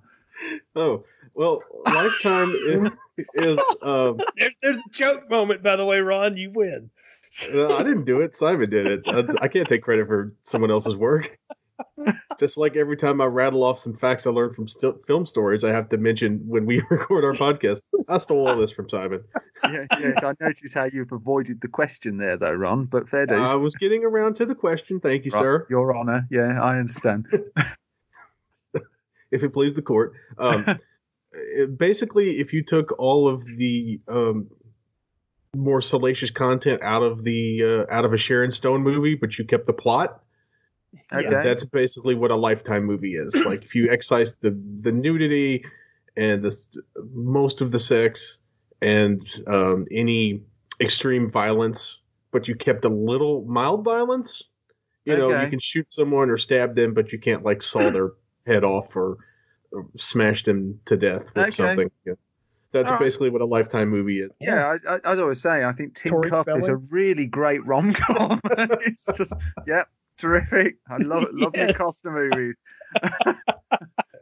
Oh 0.74 1.04
well, 1.34 1.60
Lifetime 1.86 2.54
is, 2.56 2.90
is 3.34 3.60
um... 3.82 4.18
there's 4.36 4.56
there's 4.62 4.76
a 4.76 4.90
joke 4.90 5.28
moment 5.30 5.62
by 5.62 5.76
the 5.76 5.84
way, 5.84 5.98
Ron. 6.00 6.36
You 6.36 6.50
win. 6.52 6.90
Uh, 7.54 7.76
I 7.76 7.82
didn't 7.82 8.04
do 8.04 8.20
it. 8.20 8.34
Simon 8.34 8.70
did 8.70 8.86
it. 8.86 9.02
I, 9.06 9.44
I 9.44 9.48
can't 9.48 9.68
take 9.68 9.82
credit 9.82 10.06
for 10.08 10.34
someone 10.42 10.70
else's 10.70 10.96
work. 10.96 11.38
Just 12.38 12.56
like 12.56 12.76
every 12.76 12.96
time 12.96 13.20
I 13.20 13.26
rattle 13.26 13.62
off 13.62 13.78
some 13.78 13.94
facts 13.94 14.26
I 14.26 14.30
learned 14.30 14.54
from 14.54 14.66
st- 14.68 15.06
film 15.06 15.26
stories, 15.26 15.64
I 15.64 15.70
have 15.70 15.88
to 15.90 15.96
mention 15.96 16.40
when 16.46 16.66
we 16.66 16.82
record 16.90 17.24
our 17.24 17.32
podcast. 17.32 17.80
I 18.08 18.18
stole 18.18 18.48
all 18.48 18.56
this 18.56 18.72
from 18.72 18.88
Simon. 18.88 19.22
yeah, 19.64 19.86
yes, 19.98 20.22
I 20.22 20.34
noticed 20.40 20.74
how 20.74 20.84
you've 20.84 21.12
avoided 21.12 21.60
the 21.60 21.68
question 21.68 22.18
there, 22.18 22.36
though, 22.36 22.52
Ron. 22.52 22.86
But 22.86 23.08
fair 23.08 23.26
dues. 23.26 23.48
I 23.48 23.54
was 23.54 23.74
getting 23.76 24.04
around 24.04 24.36
to 24.36 24.46
the 24.46 24.54
question. 24.54 25.00
Thank 25.00 25.24
you, 25.24 25.30
Right, 25.30 25.40
sir. 25.40 25.66
Your 25.70 25.96
Honour. 25.96 26.26
Yeah, 26.30 26.60
I 26.60 26.78
understand. 26.78 27.26
If 29.30 29.44
it 29.44 29.52
please 29.52 29.74
the 29.74 29.82
court. 29.82 30.14
Um, 30.38 30.80
basically, 31.76 32.40
if 32.40 32.52
you 32.52 32.64
took 32.64 32.98
all 32.98 33.28
of 33.28 33.44
the 33.46 34.00
um, 34.08 34.48
more 35.56 35.80
salacious 35.80 36.30
content 36.30 36.82
out 36.82 37.02
of 37.02 37.24
the 37.24 37.86
uh, 37.88 37.92
out 37.92 38.04
of 38.04 38.12
a 38.12 38.16
Sharon 38.18 38.52
Stone 38.52 38.82
movie, 38.82 39.14
but 39.14 39.38
you 39.38 39.44
kept 39.44 39.66
the 39.66 39.72
plot, 39.72 40.22
Okay. 41.12 41.42
that's 41.42 41.64
basically 41.64 42.14
what 42.14 42.30
a 42.30 42.36
lifetime 42.36 42.84
movie 42.84 43.14
is. 43.16 43.34
like 43.44 43.62
if 43.64 43.74
you 43.74 43.90
excise 43.90 44.36
the 44.36 44.50
the 44.80 44.92
nudity 44.92 45.64
and 46.16 46.42
the 46.42 46.56
most 47.12 47.60
of 47.60 47.72
the 47.72 47.78
sex 47.78 48.38
and 48.82 49.22
um, 49.46 49.86
any 49.90 50.42
extreme 50.80 51.28
violence, 51.30 51.98
but 52.30 52.48
you 52.48 52.54
kept 52.54 52.84
a 52.84 52.88
little 52.88 53.44
mild 53.44 53.84
violence. 53.84 54.44
You 55.04 55.16
know, 55.16 55.30
Okay. 55.30 55.44
you 55.44 55.50
can 55.50 55.58
shoot 55.58 55.92
someone 55.92 56.30
or 56.30 56.36
stab 56.36 56.76
them, 56.76 56.94
but 56.94 57.12
you 57.12 57.18
can't 57.18 57.42
like 57.44 57.62
saw 57.62 57.90
their 57.90 58.10
head 58.46 58.64
off 58.64 58.94
or, 58.94 59.16
or 59.72 59.86
smash 59.96 60.44
them 60.44 60.80
to 60.86 60.96
death 60.96 61.34
with 61.34 61.48
Okay. 61.48 61.52
something. 61.54 61.90
Yeah. 62.04 62.14
That's 62.72 62.88
All 62.90 62.98
right. 62.98 63.04
basically 63.04 63.30
what 63.30 63.40
a 63.40 63.46
lifetime 63.46 63.88
movie 63.88 64.20
is. 64.20 64.30
Yeah, 64.40 64.76
I, 64.88 64.94
I, 64.94 65.12
as 65.12 65.18
I 65.18 65.24
was 65.24 65.42
saying, 65.42 65.64
I 65.64 65.72
think 65.72 65.94
Tin 65.94 66.12
Tori 66.12 66.30
Cup 66.30 66.48
is 66.56 66.68
a 66.68 66.76
really 66.76 67.26
great 67.26 67.64
rom 67.66 67.92
com. 67.92 68.40
it's 68.50 69.06
just, 69.16 69.32
yep, 69.66 69.88
terrific. 70.18 70.76
I 70.88 70.98
love 70.98 71.24
it. 71.24 71.34
Love 71.34 71.52
Yes. 71.54 71.68
the 71.68 71.74
Costner 71.74 72.30
movies. 72.30 72.54
But 73.24 73.36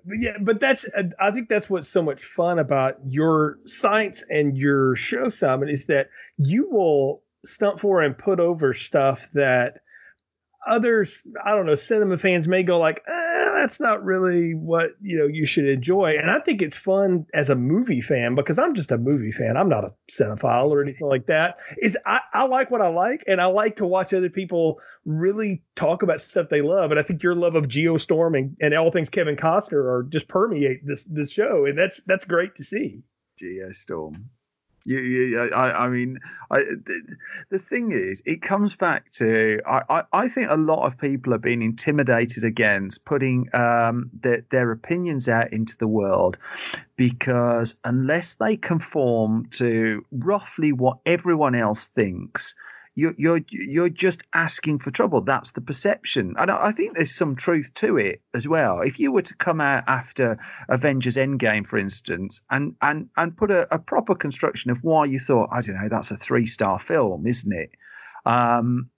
yeah, 0.18 0.38
but 0.40 0.60
that's 0.60 0.86
uh, 0.96 1.04
I 1.20 1.30
think 1.30 1.48
that's 1.50 1.68
what's 1.68 1.88
so 1.88 2.00
much 2.02 2.24
fun 2.24 2.58
about 2.58 2.96
your 3.06 3.58
science 3.66 4.22
and 4.30 4.56
your 4.56 4.96
show, 4.96 5.28
Simon, 5.28 5.68
is 5.68 5.84
that 5.86 6.08
you 6.38 6.68
will 6.70 7.22
stump 7.44 7.80
for 7.80 8.02
and 8.02 8.16
put 8.16 8.40
over 8.40 8.72
stuff 8.72 9.20
that 9.34 9.80
others, 10.66 11.22
I 11.44 11.50
don't 11.52 11.66
know, 11.66 11.74
cinema 11.74 12.18
fans 12.18 12.48
may 12.48 12.62
go 12.62 12.78
like, 12.78 13.02
eh, 13.08 13.38
that's 13.54 13.80
not 13.80 14.04
really 14.04 14.54
what 14.54 14.90
you 15.00 15.18
know 15.18 15.26
you 15.26 15.46
should 15.46 15.66
enjoy. 15.66 16.16
And 16.18 16.30
I 16.30 16.40
think 16.40 16.62
it's 16.62 16.76
fun 16.76 17.26
as 17.34 17.50
a 17.50 17.54
movie 17.54 18.00
fan 18.00 18.34
because 18.34 18.58
I'm 18.58 18.74
just 18.74 18.92
a 18.92 18.98
movie 18.98 19.32
fan. 19.32 19.56
I'm 19.56 19.68
not 19.68 19.84
a 19.84 19.94
cinephile 20.10 20.70
or 20.70 20.82
anything 20.82 21.08
like 21.08 21.26
that. 21.26 21.58
Is 21.80 21.96
I, 22.06 22.20
I 22.32 22.44
like 22.44 22.70
what 22.70 22.80
I 22.80 22.88
like, 22.88 23.24
and 23.26 23.40
I 23.40 23.46
like 23.46 23.76
to 23.76 23.86
watch 23.86 24.12
other 24.12 24.30
people 24.30 24.80
really 25.04 25.62
talk 25.76 26.02
about 26.02 26.20
stuff 26.20 26.48
they 26.50 26.62
love. 26.62 26.90
And 26.90 27.00
I 27.00 27.02
think 27.02 27.22
your 27.22 27.34
love 27.34 27.54
of 27.54 27.64
Geostorm 27.64 28.36
and, 28.38 28.56
and 28.60 28.74
all 28.74 28.90
things 28.90 29.08
Kevin 29.08 29.36
Costner 29.36 29.84
are 29.84 30.06
just 30.08 30.28
permeate 30.28 30.86
this 30.86 31.04
this 31.04 31.30
show, 31.30 31.66
and 31.66 31.76
that's 31.76 32.00
that's 32.06 32.24
great 32.24 32.54
to 32.56 32.64
see. 32.64 33.02
Geostorm. 33.42 34.24
You, 34.88 35.00
you, 35.00 35.40
I, 35.50 35.84
I 35.84 35.88
mean, 35.90 36.18
I, 36.50 36.60
the, 36.60 37.16
the 37.50 37.58
thing 37.58 37.92
is, 37.92 38.22
it 38.24 38.40
comes 38.40 38.74
back 38.74 39.10
to 39.16 39.60
I, 39.66 39.82
I, 39.90 40.02
I 40.14 40.28
think 40.28 40.48
a 40.50 40.56
lot 40.56 40.86
of 40.86 40.96
people 40.96 41.34
are 41.34 41.38
being 41.38 41.60
intimidated 41.60 42.42
against 42.42 43.04
putting 43.04 43.54
um, 43.54 44.08
their, 44.18 44.46
their 44.50 44.72
opinions 44.72 45.28
out 45.28 45.52
into 45.52 45.76
the 45.76 45.86
world 45.86 46.38
because 46.96 47.78
unless 47.84 48.36
they 48.36 48.56
conform 48.56 49.46
to 49.50 50.06
roughly 50.10 50.72
what 50.72 51.00
everyone 51.04 51.54
else 51.54 51.84
thinks, 51.84 52.54
you're 52.98 53.14
you're 53.16 53.40
you're 53.48 53.88
just 53.88 54.24
asking 54.34 54.80
for 54.80 54.90
trouble. 54.90 55.20
That's 55.20 55.52
the 55.52 55.60
perception, 55.60 56.34
and 56.36 56.50
I 56.50 56.66
I 56.66 56.72
think 56.72 56.96
there's 56.96 57.14
some 57.14 57.36
truth 57.36 57.72
to 57.74 57.96
it 57.96 58.22
as 58.34 58.48
well. 58.48 58.80
If 58.80 58.98
you 58.98 59.12
were 59.12 59.22
to 59.22 59.36
come 59.36 59.60
out 59.60 59.84
after 59.86 60.36
Avengers 60.68 61.16
Endgame, 61.16 61.64
for 61.64 61.78
instance, 61.78 62.44
and 62.50 62.74
and 62.82 63.08
and 63.16 63.36
put 63.36 63.52
a, 63.52 63.72
a 63.72 63.78
proper 63.78 64.16
construction 64.16 64.72
of 64.72 64.82
why 64.82 65.04
you 65.04 65.20
thought, 65.20 65.50
I 65.52 65.60
don't 65.60 65.80
know, 65.80 65.88
that's 65.88 66.10
a 66.10 66.16
three 66.16 66.44
star 66.44 66.80
film, 66.80 67.24
isn't 67.24 67.52
it? 67.52 67.70
Um, 68.26 68.90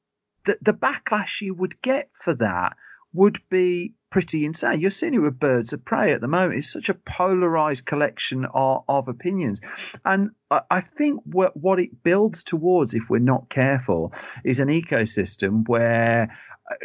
the 0.44 0.56
the 0.62 0.72
backlash 0.72 1.42
you 1.42 1.52
would 1.52 1.82
get 1.82 2.08
for 2.14 2.34
that 2.36 2.76
would 3.12 3.42
be 3.50 3.94
pretty 4.10 4.44
insane. 4.44 4.80
You're 4.80 4.90
seeing 4.90 5.14
it 5.14 5.18
with 5.18 5.38
Birds 5.38 5.72
of 5.72 5.84
Prey 5.84 6.12
at 6.12 6.20
the 6.20 6.28
moment. 6.28 6.58
It's 6.58 6.72
such 6.72 6.88
a 6.88 6.94
polarized 6.94 7.86
collection 7.86 8.44
of, 8.52 8.82
of 8.88 9.08
opinions. 9.08 9.60
And 10.04 10.30
I, 10.50 10.62
I 10.70 10.80
think 10.80 11.20
what, 11.24 11.56
what 11.56 11.78
it 11.78 12.02
builds 12.02 12.44
towards, 12.44 12.92
if 12.92 13.08
we're 13.08 13.18
not 13.18 13.48
careful, 13.48 14.12
is 14.44 14.58
an 14.60 14.68
ecosystem 14.68 15.66
where 15.68 16.36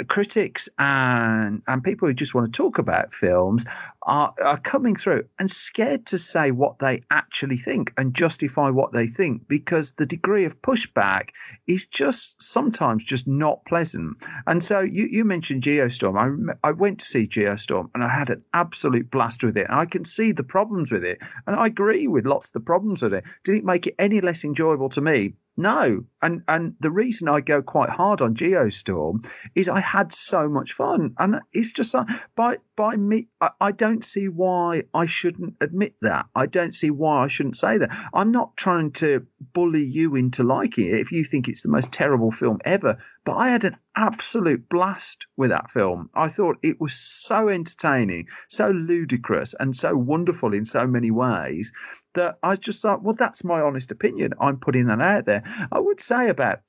critics 0.08 0.69
and 0.80 1.62
and 1.67 1.84
people 1.84 2.08
who 2.08 2.13
just 2.13 2.34
want 2.34 2.52
to 2.52 2.58
talk 2.58 2.78
about 2.78 3.13
films 3.13 3.65
are, 4.06 4.34
are 4.43 4.60
coming 4.60 4.95
through 4.95 5.26
and 5.39 5.50
scared 5.50 6.06
to 6.06 6.17
say 6.17 6.52
what 6.52 6.80
they 6.80 7.02
actually 7.12 7.58
think 7.58 7.91
and 7.98 8.13
justify 8.13 8.69
what 8.69 8.93
they 8.93 9.08
think 9.08 9.48
because 9.48 9.93
the 9.93 10.06
degree 10.06 10.45
of 10.45 10.62
pushback 10.62 11.30
is 11.67 11.86
just 11.86 12.41
sometimes 12.41 13.04
just 13.04 13.28
not 13.28 13.65
pleasant. 13.65 14.15
And 14.45 14.63
so 14.63 14.82
you, 14.82 15.06
you 15.06 15.26
mentioned 15.26 15.63
Geostorm. 15.63 16.17
I, 16.63 16.67
I 16.67 16.71
went 16.71 17.00
to 17.00 17.06
see 17.06 17.28
Geostorm 17.28 17.89
and 17.95 18.04
I 18.04 18.10
had 18.10 18.30
an 18.30 18.43
absolute 18.54 19.10
blast 19.10 19.43
with 19.43 19.58
it. 19.58 19.67
And 19.69 19.80
I 19.80 19.86
can 19.86 20.06
see 20.06 20.32
the 20.32 20.43
problems 20.43 20.91
with 20.91 21.04
it. 21.04 21.19
And 21.48 21.56
I 21.56 21.65
agree 21.65 22.08
with 22.08 22.26
lots 22.26 22.50
of 22.50 22.54
the 22.54 22.60
problems 22.60 23.02
with 23.02 23.13
it. 23.13 23.24
Did 23.43 23.56
it 23.56 23.65
make 23.65 23.88
it 23.88 23.95
any 23.98 24.21
less 24.21 24.43
enjoyable 24.43 24.89
to 24.89 25.02
me? 25.02 25.34
No. 25.58 26.04
And 26.22 26.41
and 26.48 26.76
the 26.80 26.91
reason 26.91 27.30
I 27.30 27.39
go 27.39 27.62
quite 27.62 27.89
hard 27.89 28.22
on 28.22 28.36
Geostorm 28.36 29.26
is 29.54 29.70
I 29.70 29.80
had 29.80 30.12
so 30.12 30.50
much 30.50 30.74
fun. 30.74 31.13
And 31.18 31.39
it's 31.54 31.72
just 31.72 31.94
like 31.94 32.08
by 32.36 32.58
by 32.76 32.98
me 32.98 33.28
I, 33.39 33.52
I 33.62 33.72
don't 33.72 34.04
see 34.04 34.28
why 34.28 34.84
I 34.94 35.06
shouldn't 35.06 35.56
admit 35.62 35.96
that. 36.02 36.26
I 36.36 36.46
don't 36.46 36.74
see 36.74 36.91
why 36.91 37.24
I 37.24 37.28
shouldn't 37.28 37.56
say 37.56 37.78
that. 37.78 37.89
I'm 38.13 38.32
not 38.32 38.58
trying 38.58 38.91
to 38.94 39.26
bully 39.54 39.84
you 39.84 40.15
into 40.15 40.44
liking 40.44 40.88
it 40.88 41.00
if 41.00 41.12
you 41.12 41.24
think 41.24 41.48
it's 41.48 41.63
the 41.63 41.72
most 41.72 41.91
terrible 41.94 42.32
film 42.32 42.60
ever. 42.65 42.98
But 43.26 43.38
I 43.38 43.50
had 43.50 43.64
an 43.64 43.78
absolute 43.96 44.70
blast 44.70 45.26
with 45.36 45.50
that 45.50 45.72
film. 45.72 46.12
I 46.14 46.28
thought 46.28 46.58
it 46.62 46.80
was 46.80 46.94
so 46.94 47.50
entertaining, 47.50 48.28
so 48.48 48.70
ludicrous, 48.70 49.56
and 49.60 49.76
so 49.76 49.96
wonderful 49.96 50.54
in 50.54 50.64
so 50.64 50.86
many 50.86 51.10
ways 51.10 51.74
that 52.14 52.38
I 52.44 52.56
just 52.56 52.82
thought, 52.82 53.02
well, 53.02 53.16
that's 53.18 53.44
my 53.44 53.62
honest 53.62 53.92
opinion. 53.92 54.34
I'm 54.40 54.58
putting 54.58 54.86
that 54.88 55.02
out 55.02 55.26
there. 55.26 55.44
I 55.72 55.80
would 55.80 56.00
say 56.00 56.30
about, 56.30 56.62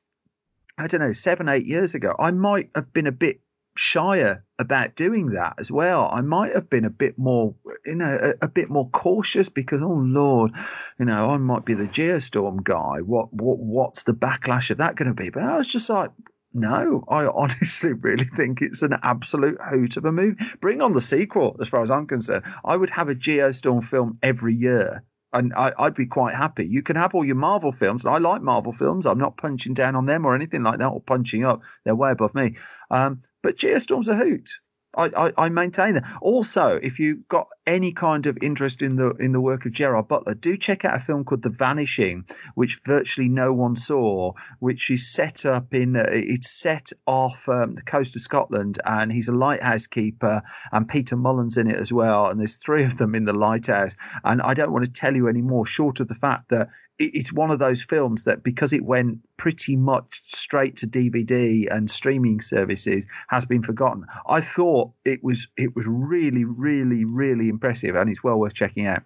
I 0.79 0.87
don't 0.87 1.03
know, 1.03 1.13
seven, 1.13 1.49
eight 1.49 1.67
years 1.67 1.95
ago, 1.95 2.17
I 2.19 2.31
might 2.31 2.71
have 2.75 2.91
been 2.93 3.07
a 3.07 3.13
bit 3.13 3.41
shyer 3.77 4.43
about 4.59 4.97
doing 4.97 5.33
that 5.33 5.57
as 5.59 5.71
well. 5.71 6.09
I 6.11 6.23
might 6.23 6.55
have 6.55 6.71
been 6.71 6.87
a 6.87 6.91
bit 6.91 7.19
more, 7.19 7.55
you 7.85 7.97
know, 7.97 8.35
a, 8.41 8.47
a 8.47 8.49
bit 8.49 8.71
more 8.71 8.89
cautious 8.91 9.51
because, 9.51 9.83
oh 9.83 10.01
Lord, 10.03 10.53
you 10.99 11.05
know, 11.05 11.31
I 11.31 11.37
might 11.37 11.67
be 11.67 11.75
the 11.75 11.85
Geostorm 11.85 12.65
guy. 12.65 13.03
What, 13.03 13.33
what, 13.35 13.59
what's 13.59 14.05
the 14.05 14.15
backlash 14.15 14.71
of 14.71 14.79
that 14.79 14.97
going 14.97 15.09
to 15.09 15.15
be? 15.15 15.29
But 15.29 15.43
I 15.43 15.59
was 15.59 15.67
just 15.67 15.91
like, 15.91 16.11
no, 16.57 17.05
I 17.09 17.27
honestly 17.27 17.93
really 18.01 18.25
think 18.25 18.63
it's 18.63 18.83
an 18.83 18.97
absolute 19.03 19.61
hoot 19.61 19.99
of 19.99 20.07
a 20.07 20.13
movie. 20.13 20.43
Bring 20.61 20.81
on 20.81 20.95
the 20.95 21.03
sequel, 21.03 21.57
as 21.61 21.69
far 21.69 21.83
as 21.83 21.91
I'm 21.91 22.07
concerned. 22.07 22.45
I 22.65 22.77
would 22.77 22.91
have 22.91 23.11
a 23.11 23.15
Geostorm 23.15 23.85
film 23.85 24.19
every 24.23 24.55
year. 24.55 25.05
And 25.35 25.53
I, 25.55 25.73
I'd 25.79 25.95
be 25.95 26.07
quite 26.07 26.35
happy. 26.35 26.65
You 26.65 26.83
can 26.83 26.97
have 26.97 27.15
all 27.15 27.27
your 27.27 27.37
Marvel 27.37 27.73
films. 27.73 28.07
I 28.07 28.17
like 28.17 28.41
Marvel 28.41 28.73
films. 28.73 29.05
I'm 29.05 29.19
not 29.19 29.37
punching 29.37 29.75
down 29.75 29.97
on 29.97 30.07
them 30.07 30.25
or 30.25 30.35
anything 30.35 30.63
like 30.63 30.79
that, 30.79 30.87
or 30.87 31.03
punching 31.03 31.45
up. 31.45 31.61
They're 31.85 31.95
way 31.95 32.13
above 32.13 32.35
me. 32.35 32.57
Um, 32.91 33.23
but 33.43 33.59
Geostorm's 33.59 34.09
a 34.09 34.17
hoot. 34.17 34.49
I, 34.97 35.11
I, 35.27 35.33
I 35.37 35.49
maintain 35.49 35.95
that. 35.95 36.05
Also, 36.21 36.79
if 36.83 36.99
you've 36.99 37.27
got 37.29 37.49
any 37.67 37.93
kind 37.93 38.27
of 38.27 38.39
interest 38.41 38.83
in 38.83 38.97
the 38.97 39.11
in 39.11 39.33
the 39.33 39.41
work 39.41 39.67
of 39.67 39.73
Gerard 39.73 40.09
Butler, 40.09 40.35
do 40.35 40.57
check 40.57 40.85
out 40.85 40.97
a 40.97 41.01
film 41.01 41.25
called 41.25 41.43
The 41.43 41.51
Vanishing, 41.51 42.25
which 42.55 42.81
virtually 42.85 43.29
no 43.29 43.53
one 43.53 43.77
saw. 43.77 44.33
Which 44.61 44.91
is 44.91 45.13
set 45.13 45.45
up 45.45 45.75
in 45.75 45.97
uh, 45.97 46.05
it's 46.09 46.51
set 46.51 46.91
off 47.07 47.49
um, 47.49 47.75
the 47.75 47.83
coast 47.83 48.17
of 48.17 48.23
Scotland, 48.23 48.79
and 48.85 49.13
he's 49.13 49.29
a 49.29 49.35
lighthouse 49.35 49.87
keeper, 49.87 50.43
and 50.73 50.89
Peter 50.89 51.17
Mullan's 51.17 51.59
in 51.59 51.69
it 51.69 51.77
as 51.77 51.93
well. 51.93 52.29
And 52.29 52.41
there's 52.41 52.57
three 52.57 52.85
of 52.85 52.97
them 52.97 53.15
in 53.15 53.25
the 53.25 53.33
lighthouse. 53.33 53.97
And 54.25 54.41
I 54.43 54.55
don't 54.55 54.73
want 54.73 54.85
to 54.85 54.91
tell 54.91 55.15
you 55.15 55.29
any 55.29 55.43
more, 55.43 55.67
short 55.67 56.01
of 56.01 56.09
the 56.09 56.15
fact 56.15 56.49
that 56.51 56.69
it's 56.99 57.33
one 57.33 57.51
of 57.51 57.59
those 57.59 57.83
films 57.83 58.25
that 58.25 58.43
because 58.43 58.73
it 58.73 58.85
went 58.85 59.19
pretty 59.37 59.77
much 59.77 60.23
straight 60.25 60.77
to 60.77 60.87
DVD 60.87 61.71
and 61.71 61.91
streaming 61.91 62.41
services 62.41 63.07
has 63.29 63.45
been 63.45 63.63
forgotten. 63.63 64.05
I 64.29 64.41
thought 64.41 64.93
it 65.05 65.23
was 65.23 65.49
it 65.57 65.77
was 65.77 65.87
really 65.87 66.45
really 66.45 67.05
really 67.05 67.49
impressive 67.49 67.95
and 67.95 68.09
it's 68.09 68.25
well 68.25 68.39
worth 68.39 68.55
checking 68.55 68.87
out. 68.87 69.03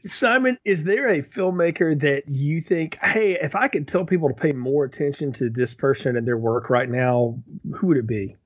Simon, 0.00 0.58
is 0.64 0.84
there 0.84 1.08
a 1.08 1.22
filmmaker 1.22 1.98
that 2.00 2.28
you 2.28 2.60
think, 2.60 2.98
hey, 3.02 3.38
if 3.40 3.56
I 3.56 3.68
could 3.68 3.88
tell 3.88 4.04
people 4.04 4.28
to 4.28 4.34
pay 4.34 4.52
more 4.52 4.84
attention 4.84 5.32
to 5.34 5.48
this 5.48 5.72
person 5.72 6.16
and 6.16 6.26
their 6.26 6.36
work 6.36 6.68
right 6.68 6.88
now, 6.88 7.38
who 7.74 7.88
would 7.88 7.96
it 7.96 8.06
be? 8.06 8.36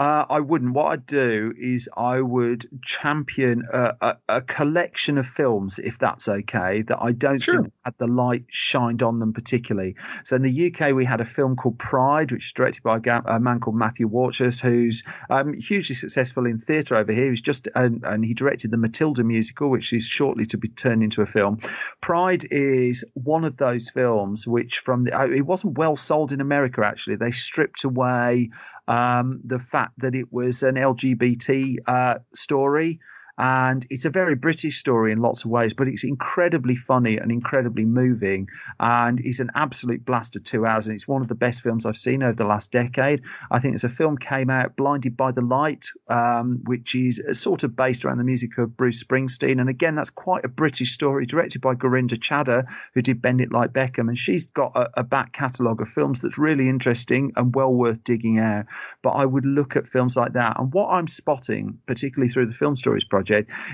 Uh, 0.00 0.24
I 0.30 0.40
wouldn't. 0.40 0.72
What 0.72 0.92
I'd 0.92 1.04
do 1.04 1.52
is 1.60 1.86
I 1.94 2.22
would 2.22 2.66
champion 2.82 3.68
a, 3.70 3.92
a, 4.00 4.16
a 4.30 4.40
collection 4.40 5.18
of 5.18 5.26
films, 5.26 5.78
if 5.78 5.98
that's 5.98 6.26
okay, 6.26 6.80
that 6.80 6.96
I 7.02 7.12
don't 7.12 7.38
Sure. 7.38 7.60
think 7.60 7.74
had 7.84 7.92
the 7.98 8.06
light 8.06 8.46
shined 8.48 9.02
on 9.02 9.18
them 9.18 9.34
particularly. 9.34 9.96
So 10.24 10.36
in 10.36 10.42
the 10.42 10.72
UK, 10.72 10.94
we 10.94 11.04
had 11.04 11.20
a 11.20 11.26
film 11.26 11.54
called 11.54 11.78
Pride, 11.78 12.32
which 12.32 12.46
is 12.46 12.52
directed 12.52 12.82
by 12.82 12.98
a, 13.26 13.38
man 13.38 13.60
called 13.60 13.76
Matthew 13.76 14.08
Warchus, 14.08 14.62
who's 14.62 15.04
um, 15.28 15.52
hugely 15.52 15.94
successful 15.94 16.46
in 16.46 16.58
theatre 16.58 16.96
over 16.96 17.12
here. 17.12 17.28
He's 17.28 17.42
just 17.42 17.68
and, 17.74 18.02
and 18.02 18.24
he 18.24 18.32
directed 18.32 18.70
the 18.70 18.78
Matilda 18.78 19.22
musical, 19.22 19.68
which 19.68 19.92
is 19.92 20.06
shortly 20.06 20.46
to 20.46 20.56
be 20.56 20.68
turned 20.68 21.02
into 21.02 21.20
a 21.20 21.26
film. 21.26 21.58
Pride 22.00 22.44
is 22.50 23.04
one 23.12 23.44
of 23.44 23.58
those 23.58 23.90
films 23.90 24.46
which, 24.46 24.78
from 24.78 25.02
the, 25.02 25.12
oh, 25.12 25.30
it 25.30 25.44
wasn't 25.44 25.76
well 25.76 25.94
sold 25.94 26.32
in 26.32 26.40
America. 26.40 26.82
Actually, 26.82 27.16
they 27.16 27.30
stripped 27.30 27.84
away 27.84 28.48
um, 28.90 29.40
the 29.44 29.60
fact 29.60 29.92
that 29.98 30.16
it 30.16 30.32
was 30.32 30.64
an 30.64 30.74
LGBT 30.74 31.76
uh, 31.86 32.18
story. 32.34 32.98
And 33.40 33.86
it's 33.88 34.04
a 34.04 34.10
very 34.10 34.34
British 34.34 34.76
story 34.76 35.12
in 35.12 35.22
lots 35.22 35.46
of 35.46 35.50
ways, 35.50 35.72
but 35.72 35.88
it's 35.88 36.04
incredibly 36.04 36.76
funny 36.76 37.16
and 37.16 37.32
incredibly 37.32 37.86
moving. 37.86 38.46
And 38.80 39.18
it's 39.20 39.40
an 39.40 39.50
absolute 39.54 40.04
blast 40.04 40.36
of 40.36 40.44
two 40.44 40.66
hours. 40.66 40.86
And 40.86 40.94
it's 40.94 41.08
one 41.08 41.22
of 41.22 41.28
the 41.28 41.34
best 41.34 41.62
films 41.62 41.86
I've 41.86 41.96
seen 41.96 42.22
over 42.22 42.34
the 42.34 42.44
last 42.44 42.70
decade. 42.70 43.22
I 43.50 43.58
think 43.58 43.74
it's 43.74 43.82
a 43.82 43.88
film 43.88 44.18
came 44.18 44.50
out, 44.50 44.76
Blinded 44.76 45.16
by 45.16 45.32
the 45.32 45.40
Light, 45.40 45.86
um, 46.08 46.60
which 46.66 46.94
is 46.94 47.22
sort 47.32 47.64
of 47.64 47.74
based 47.74 48.04
around 48.04 48.18
the 48.18 48.24
music 48.24 48.58
of 48.58 48.76
Bruce 48.76 49.02
Springsteen. 49.02 49.58
And 49.58 49.70
again, 49.70 49.94
that's 49.94 50.10
quite 50.10 50.44
a 50.44 50.48
British 50.48 50.92
story, 50.92 51.24
directed 51.24 51.62
by 51.62 51.74
Gurinder 51.74 52.18
Chadha, 52.18 52.66
who 52.92 53.00
did 53.00 53.22
Bend 53.22 53.40
It 53.40 53.52
Like 53.52 53.72
Beckham. 53.72 54.08
And 54.08 54.18
she's 54.18 54.48
got 54.48 54.72
a, 54.76 54.90
a 55.00 55.02
back 55.02 55.32
catalogue 55.32 55.80
of 55.80 55.88
films 55.88 56.20
that's 56.20 56.36
really 56.36 56.68
interesting 56.68 57.32
and 57.36 57.54
well 57.54 57.72
worth 57.72 58.04
digging 58.04 58.38
out. 58.38 58.66
But 59.02 59.12
I 59.12 59.24
would 59.24 59.46
look 59.46 59.76
at 59.76 59.88
films 59.88 60.14
like 60.14 60.34
that. 60.34 60.60
And 60.60 60.74
what 60.74 60.90
I'm 60.90 61.06
spotting, 61.06 61.78
particularly 61.86 62.30
through 62.30 62.44
the 62.44 62.52
Film 62.52 62.76
Stories 62.76 63.04
Project, 63.04 63.29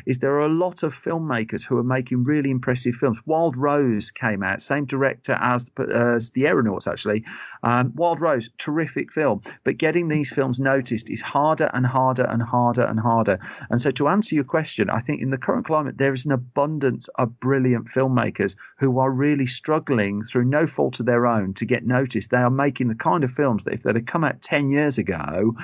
is 0.07 0.19
there 0.19 0.35
are 0.35 0.47
a 0.47 0.49
lot 0.49 0.83
of 0.83 0.95
filmmakers 0.95 1.67
who 1.67 1.79
are 1.79 1.83
making 1.83 2.25
really 2.25 2.51
impressive 2.51 2.95
films. 2.95 3.19
Wild 3.27 3.57
Rose 3.57 4.11
came 4.11 4.43
out, 4.43 4.63
same 4.63 4.85
director 4.85 5.39
as, 5.41 5.71
as 5.93 6.31
The 6.31 6.47
Aeronauts, 6.47 6.87
actually. 6.87 7.25
Um, 7.63 7.93
Wild 7.95 8.21
Rose, 8.21 8.51
terrific 8.59 9.13
film. 9.13 9.43
But 9.65 9.79
getting 9.79 10.09
these 10.09 10.33
films 10.33 10.61
noticed 10.61 11.11
is 11.11 11.23
harder 11.23 11.71
and 11.73 11.87
harder 11.87 12.25
and 12.25 12.43
harder 12.43 12.85
and 12.85 13.01
harder. 13.01 13.39
And 13.71 13.81
so, 13.81 13.91
to 13.93 14.09
answer 14.09 14.35
your 14.35 14.45
question, 14.45 14.91
I 14.91 15.01
think 15.01 15.23
in 15.23 15.31
the 15.31 15.39
current 15.39 15.67
climate, 15.67 15.99
there 15.99 16.13
is 16.13 16.27
an 16.27 16.33
abundance 16.33 17.09
of 17.17 17.41
brilliant 17.41 17.87
filmmakers 17.87 18.57
who 18.79 18.99
are 18.99 19.11
really 19.11 19.47
struggling 19.47 20.23
through 20.25 20.45
no 20.45 20.67
fault 20.67 21.01
of 21.01 21.07
their 21.07 21.27
own 21.27 21.55
to 21.55 21.65
get 21.65 21.87
noticed. 21.87 22.31
They 22.31 22.39
are 22.39 22.51
making 22.51 22.89
the 22.89 22.95
kind 22.95 23.25
of 23.25 23.31
films 23.31 23.65
that 23.65 23.75
if 23.75 23.83
they'd 23.83 23.97
have 23.97 24.07
come 24.07 24.25
out 24.25 24.43
10 24.43 24.71
years 24.71 24.99
ago, 24.99 25.57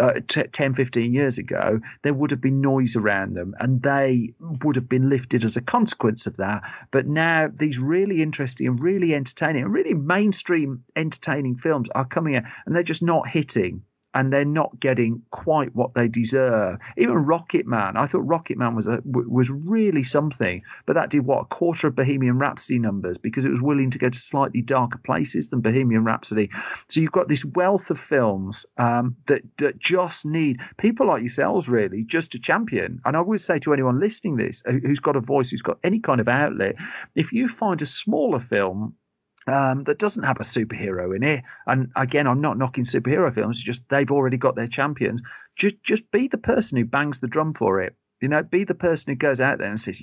uh, 0.00 0.20
t- 0.26 0.42
10, 0.42 0.74
15 0.74 1.14
years 1.14 1.38
ago, 1.38 1.80
there 2.02 2.14
would 2.14 2.30
have 2.30 2.40
been 2.40 2.60
noise 2.60 2.96
around 2.96 3.34
them 3.38 3.54
and 3.60 3.82
they 3.82 4.34
would 4.62 4.76
have 4.76 4.88
been 4.88 5.08
lifted 5.08 5.44
as 5.44 5.56
a 5.56 5.62
consequence 5.62 6.26
of 6.26 6.36
that. 6.36 6.62
But 6.90 7.06
now 7.06 7.50
these 7.54 7.78
really 7.78 8.22
interesting 8.22 8.66
and 8.66 8.80
really 8.80 9.14
entertaining 9.14 9.64
and 9.64 9.72
really 9.72 9.94
mainstream 9.94 10.84
entertaining 10.96 11.56
films 11.56 11.88
are 11.94 12.04
coming 12.04 12.36
out 12.36 12.44
and 12.66 12.74
they're 12.74 12.82
just 12.82 13.02
not 13.02 13.28
hitting 13.28 13.82
and 14.18 14.32
they're 14.32 14.44
not 14.44 14.80
getting 14.80 15.22
quite 15.30 15.72
what 15.76 15.94
they 15.94 16.08
deserve. 16.08 16.80
Even 16.96 17.14
Rocket 17.14 17.68
Man, 17.68 17.96
I 17.96 18.06
thought 18.06 18.26
Rocket 18.26 18.58
Man 18.58 18.74
was 18.74 18.88
a, 18.88 19.00
was 19.04 19.48
really 19.48 20.02
something, 20.02 20.60
but 20.86 20.94
that 20.94 21.10
did 21.10 21.24
what 21.24 21.42
a 21.42 21.44
quarter 21.44 21.86
of 21.86 21.94
Bohemian 21.94 22.36
Rhapsody 22.36 22.80
numbers 22.80 23.16
because 23.16 23.44
it 23.44 23.50
was 23.50 23.62
willing 23.62 23.90
to 23.90 23.98
go 23.98 24.08
to 24.08 24.18
slightly 24.18 24.60
darker 24.60 24.98
places 24.98 25.50
than 25.50 25.60
Bohemian 25.60 26.02
Rhapsody. 26.02 26.50
So 26.88 26.98
you've 26.98 27.12
got 27.12 27.28
this 27.28 27.44
wealth 27.44 27.90
of 27.90 28.00
films 28.00 28.66
um, 28.76 29.16
that 29.26 29.42
that 29.58 29.78
just 29.78 30.26
need 30.26 30.60
people 30.78 31.06
like 31.06 31.22
yourselves 31.22 31.68
really 31.68 32.02
just 32.02 32.32
to 32.32 32.40
champion. 32.40 33.00
And 33.04 33.16
I 33.16 33.20
would 33.20 33.40
say 33.40 33.60
to 33.60 33.72
anyone 33.72 34.00
listening 34.00 34.36
this 34.36 34.64
who's 34.66 34.98
got 34.98 35.14
a 35.14 35.20
voice, 35.20 35.50
who's 35.50 35.62
got 35.62 35.78
any 35.84 36.00
kind 36.00 36.20
of 36.20 36.26
outlet, 36.26 36.74
if 37.14 37.32
you 37.32 37.46
find 37.46 37.80
a 37.82 37.86
smaller 37.86 38.40
film 38.40 38.96
um, 39.48 39.84
that 39.84 39.98
doesn't 39.98 40.24
have 40.24 40.38
a 40.38 40.44
superhero 40.44 41.14
in 41.14 41.22
it. 41.22 41.44
And 41.66 41.90
again, 41.96 42.26
I'm 42.26 42.40
not 42.40 42.58
knocking 42.58 42.84
superhero 42.84 43.32
films; 43.32 43.62
just 43.62 43.88
they've 43.88 44.10
already 44.10 44.36
got 44.36 44.56
their 44.56 44.68
champions. 44.68 45.22
Just 45.56 45.82
just 45.82 46.10
be 46.10 46.28
the 46.28 46.38
person 46.38 46.78
who 46.78 46.84
bangs 46.84 47.20
the 47.20 47.28
drum 47.28 47.52
for 47.52 47.80
it. 47.80 47.96
You 48.20 48.28
know, 48.28 48.42
be 48.42 48.64
the 48.64 48.74
person 48.74 49.12
who 49.12 49.16
goes 49.16 49.40
out 49.40 49.58
there 49.58 49.68
and 49.68 49.78
says, 49.78 50.02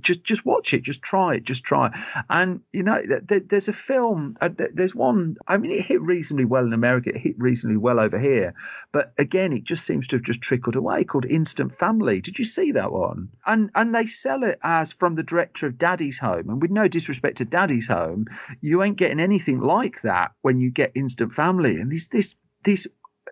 "Just, 0.00 0.24
just 0.24 0.44
watch 0.44 0.74
it, 0.74 0.82
just 0.82 1.02
try 1.02 1.34
it, 1.34 1.44
just 1.44 1.64
try." 1.64 1.86
It. 1.86 1.92
And 2.28 2.60
you 2.72 2.82
know, 2.82 3.00
there's 3.22 3.68
a 3.68 3.72
film. 3.72 4.36
uh, 4.40 4.50
There's 4.74 4.94
one. 4.94 5.36
I 5.48 5.56
mean, 5.56 5.70
it 5.70 5.86
hit 5.86 6.02
reasonably 6.02 6.44
well 6.44 6.66
in 6.66 6.72
America. 6.72 7.10
It 7.10 7.18
hit 7.18 7.36
reasonably 7.38 7.78
well 7.78 7.98
over 7.98 8.18
here, 8.18 8.54
but 8.92 9.14
again, 9.18 9.52
it 9.52 9.64
just 9.64 9.86
seems 9.86 10.06
to 10.08 10.16
have 10.16 10.22
just 10.22 10.42
trickled 10.42 10.76
away. 10.76 11.04
Called 11.04 11.24
Instant 11.24 11.74
Family. 11.74 12.20
Did 12.20 12.38
you 12.38 12.44
see 12.44 12.72
that 12.72 12.92
one? 12.92 13.30
And 13.46 13.70
and 13.74 13.94
they 13.94 14.06
sell 14.06 14.42
it 14.42 14.58
as 14.62 14.92
from 14.92 15.14
the 15.14 15.22
director 15.22 15.66
of 15.66 15.78
Daddy's 15.78 16.18
Home. 16.18 16.50
And 16.50 16.60
with 16.60 16.70
no 16.70 16.88
disrespect 16.88 17.38
to 17.38 17.44
Daddy's 17.44 17.88
Home, 17.88 18.26
you 18.60 18.82
ain't 18.82 18.96
getting 18.98 19.20
anything 19.20 19.60
like 19.60 20.02
that 20.02 20.32
when 20.42 20.58
you 20.60 20.70
get 20.70 20.92
Instant 20.94 21.32
Family. 21.32 21.76
And 21.76 21.90
this 21.90 22.08
this 22.08 22.36
this 22.64 22.86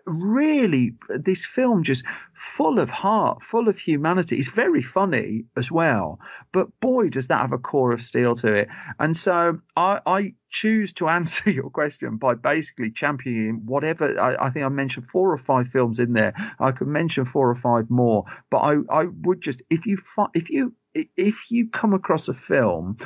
really 0.05 0.93
this 1.09 1.45
film 1.45 1.83
just 1.83 2.05
full 2.33 2.79
of 2.79 2.89
heart 2.89 3.41
full 3.41 3.67
of 3.67 3.77
humanity 3.77 4.37
it's 4.37 4.49
very 4.49 4.81
funny 4.81 5.45
as 5.57 5.71
well 5.71 6.19
but 6.51 6.67
boy 6.79 7.09
does 7.09 7.27
that 7.27 7.41
have 7.41 7.53
a 7.53 7.57
core 7.57 7.91
of 7.91 8.01
steel 8.01 8.35
to 8.35 8.53
it 8.53 8.67
and 8.99 9.17
so 9.17 9.59
i 9.75 9.99
i 10.05 10.33
choose 10.55 10.93
to 10.93 11.09
answer 11.17 11.49
your 11.49 11.69
question 11.69 12.17
by 12.17 12.33
basically 12.33 12.89
championing 12.89 13.61
whatever 13.65 14.19
I, 14.19 14.47
I, 14.47 14.49
think 14.49 14.65
I 14.65 14.69
mentioned 14.69 15.07
four 15.07 15.31
or 15.31 15.37
five 15.37 15.67
films 15.67 15.99
in 15.99 16.13
there. 16.13 16.33
I 16.59 16.71
could 16.71 16.87
mention 16.87 17.25
four 17.25 17.49
or 17.49 17.55
five 17.55 17.89
more, 17.89 18.23
but 18.49 18.59
I, 18.59 18.75
I 18.89 19.05
would 19.23 19.41
just 19.41 19.61
if 19.69 19.85
you 19.85 19.97
if 20.33 20.49
you 20.49 20.73
if 20.95 21.51
you 21.51 21.69
come 21.69 21.93
across 21.93 22.29
a 22.29 22.33
film 22.33 22.97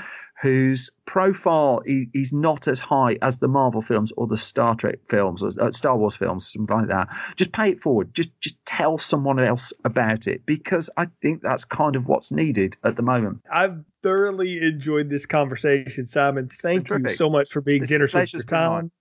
whose 0.42 0.90
profile 1.06 1.82
is 1.86 2.32
not 2.32 2.68
as 2.68 2.80
high 2.80 3.18
as 3.22 3.40
the 3.40 3.48
Marvel 3.48 3.82
films 3.82 4.12
or 4.14 4.28
the 4.28 4.38
Star 4.38 4.76
Trek 4.76 5.00
films 5.08 5.44
or 5.44 5.52
uh, 5.60 5.72
Star 5.72 5.98
Wars 5.98 6.16
films, 6.16 6.48
something 6.48 6.78
like 6.78 6.88
that. 6.88 7.10
Just 7.36 7.52
pay 7.52 7.72
it 7.72 7.82
forward. 7.82 8.14
Just 8.14 8.40
just 8.40 8.64
tell 8.66 8.98
someone 8.98 9.40
else 9.40 9.74
about 9.84 10.28
it 10.28 10.46
because 10.46 10.90
I 10.98 11.08
think 11.22 11.42
that's 11.42 11.66
kind 11.66 11.96
of 11.96 12.08
what's 12.08 12.32
needed 12.32 12.78
at 12.84 12.96
the 12.96 13.02
moment. 13.02 13.42
I've 13.52 13.84
thoroughly 14.02 14.62
enjoyed 14.62 15.10
this 15.10 15.26
conversation, 15.26 16.08
Simon. 16.08 16.50
Thank 16.54 16.90
you 16.90 17.10
so 17.10 17.30
much 17.30 17.52
for 17.52 17.62
being 17.62 17.82
it's 17.82 17.90
generous 17.90 18.14
with 18.14 18.34
your 18.34 18.42
time. 18.44 18.92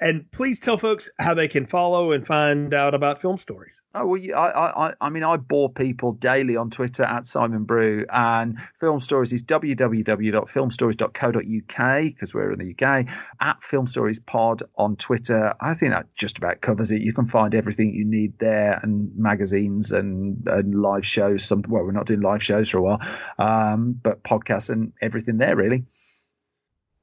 And 0.00 0.30
please 0.32 0.58
tell 0.58 0.78
folks 0.78 1.10
how 1.18 1.34
they 1.34 1.48
can 1.48 1.66
follow 1.66 2.12
and 2.12 2.26
find 2.26 2.72
out 2.72 2.94
about 2.94 3.20
film 3.20 3.38
stories. 3.38 3.74
Oh 3.92 4.06
well, 4.06 4.20
I, 4.36 4.86
I, 4.86 4.94
I 5.00 5.10
mean, 5.10 5.24
I 5.24 5.36
bore 5.36 5.68
people 5.68 6.12
daily 6.12 6.56
on 6.56 6.70
Twitter 6.70 7.02
at 7.02 7.26
Simon 7.26 7.64
Brew, 7.64 8.06
and 8.12 8.56
Film 8.78 9.00
Stories 9.00 9.32
is 9.32 9.44
www.filmstories.co.uk 9.44 12.02
because 12.04 12.32
we're 12.32 12.52
in 12.52 12.60
the 12.60 12.72
UK. 12.72 13.06
At 13.40 13.64
Film 13.64 13.88
Stories 13.88 14.20
Pod 14.20 14.62
on 14.76 14.94
Twitter, 14.94 15.54
I 15.60 15.74
think 15.74 15.92
that 15.92 16.06
just 16.14 16.38
about 16.38 16.60
covers 16.60 16.92
it. 16.92 17.02
You 17.02 17.12
can 17.12 17.26
find 17.26 17.52
everything 17.52 17.92
you 17.92 18.04
need 18.04 18.38
there, 18.38 18.78
and 18.80 19.10
magazines 19.16 19.90
and, 19.90 20.40
and 20.46 20.80
live 20.80 21.04
shows. 21.04 21.44
Some 21.44 21.64
well, 21.68 21.82
we're 21.82 21.90
not 21.90 22.06
doing 22.06 22.20
live 22.20 22.44
shows 22.44 22.70
for 22.70 22.78
a 22.78 22.82
while, 22.82 23.00
um, 23.40 23.98
but 24.00 24.22
podcasts 24.22 24.70
and 24.70 24.92
everything 25.02 25.38
there 25.38 25.56
really. 25.56 25.84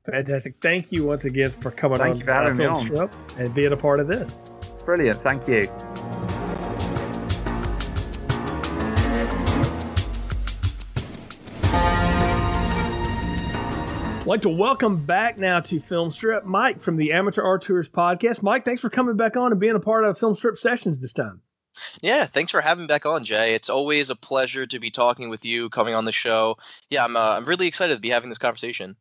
Fantastic! 0.10 0.56
Thank 0.62 0.92
you 0.92 1.06
once 1.06 1.26
again 1.26 1.52
for 1.60 1.70
coming 1.70 1.98
Thank 1.98 2.14
on 2.14 2.20
you 2.20 2.26
for 2.26 2.34
having 2.34 2.58
me 2.58 2.66
on. 2.66 3.10
and 3.38 3.54
being 3.54 3.74
a 3.74 3.78
part 3.78 4.00
of 4.00 4.08
this. 4.08 4.42
Brilliant! 4.86 5.22
Thank 5.22 5.48
you. 5.48 5.70
I'd 14.20 14.26
like 14.26 14.42
to 14.42 14.50
welcome 14.50 15.06
back 15.06 15.38
now 15.38 15.60
to 15.62 15.80
Film 15.80 16.12
Strip 16.12 16.44
Mike 16.46 16.82
from 16.82 16.98
the 16.98 17.14
Amateur 17.14 17.44
Auteurs 17.44 17.88
podcast. 17.88 18.44
Mike, 18.44 18.66
thanks 18.66 18.82
for 18.82 18.90
coming 18.90 19.16
back 19.16 19.38
on 19.38 19.52
and 19.52 19.60
being 19.60 19.76
a 19.76 19.80
part 19.80 20.04
of 20.04 20.18
Film 20.18 20.36
Strip 20.36 20.58
sessions 20.58 21.00
this 21.00 21.14
time. 21.14 21.42
Yeah, 22.02 22.26
thanks 22.26 22.52
for 22.52 22.60
having 22.60 22.84
me 22.84 22.88
back 22.88 23.06
on, 23.06 23.24
Jay. 23.24 23.54
It's 23.54 23.70
always 23.70 24.10
a 24.10 24.16
pleasure 24.16 24.66
to 24.66 24.80
be 24.80 24.90
talking 24.90 25.30
with 25.30 25.46
you, 25.46 25.70
coming 25.70 25.94
on 25.94 26.06
the 26.06 26.12
show. 26.12 26.58
Yeah, 26.90 27.06
I'm 27.06 27.16
uh, 27.16 27.36
I'm 27.38 27.46
really 27.46 27.68
excited 27.68 27.96
to 27.96 28.02
be 28.02 28.10
having 28.10 28.30
this 28.30 28.38
conversation. 28.38 28.96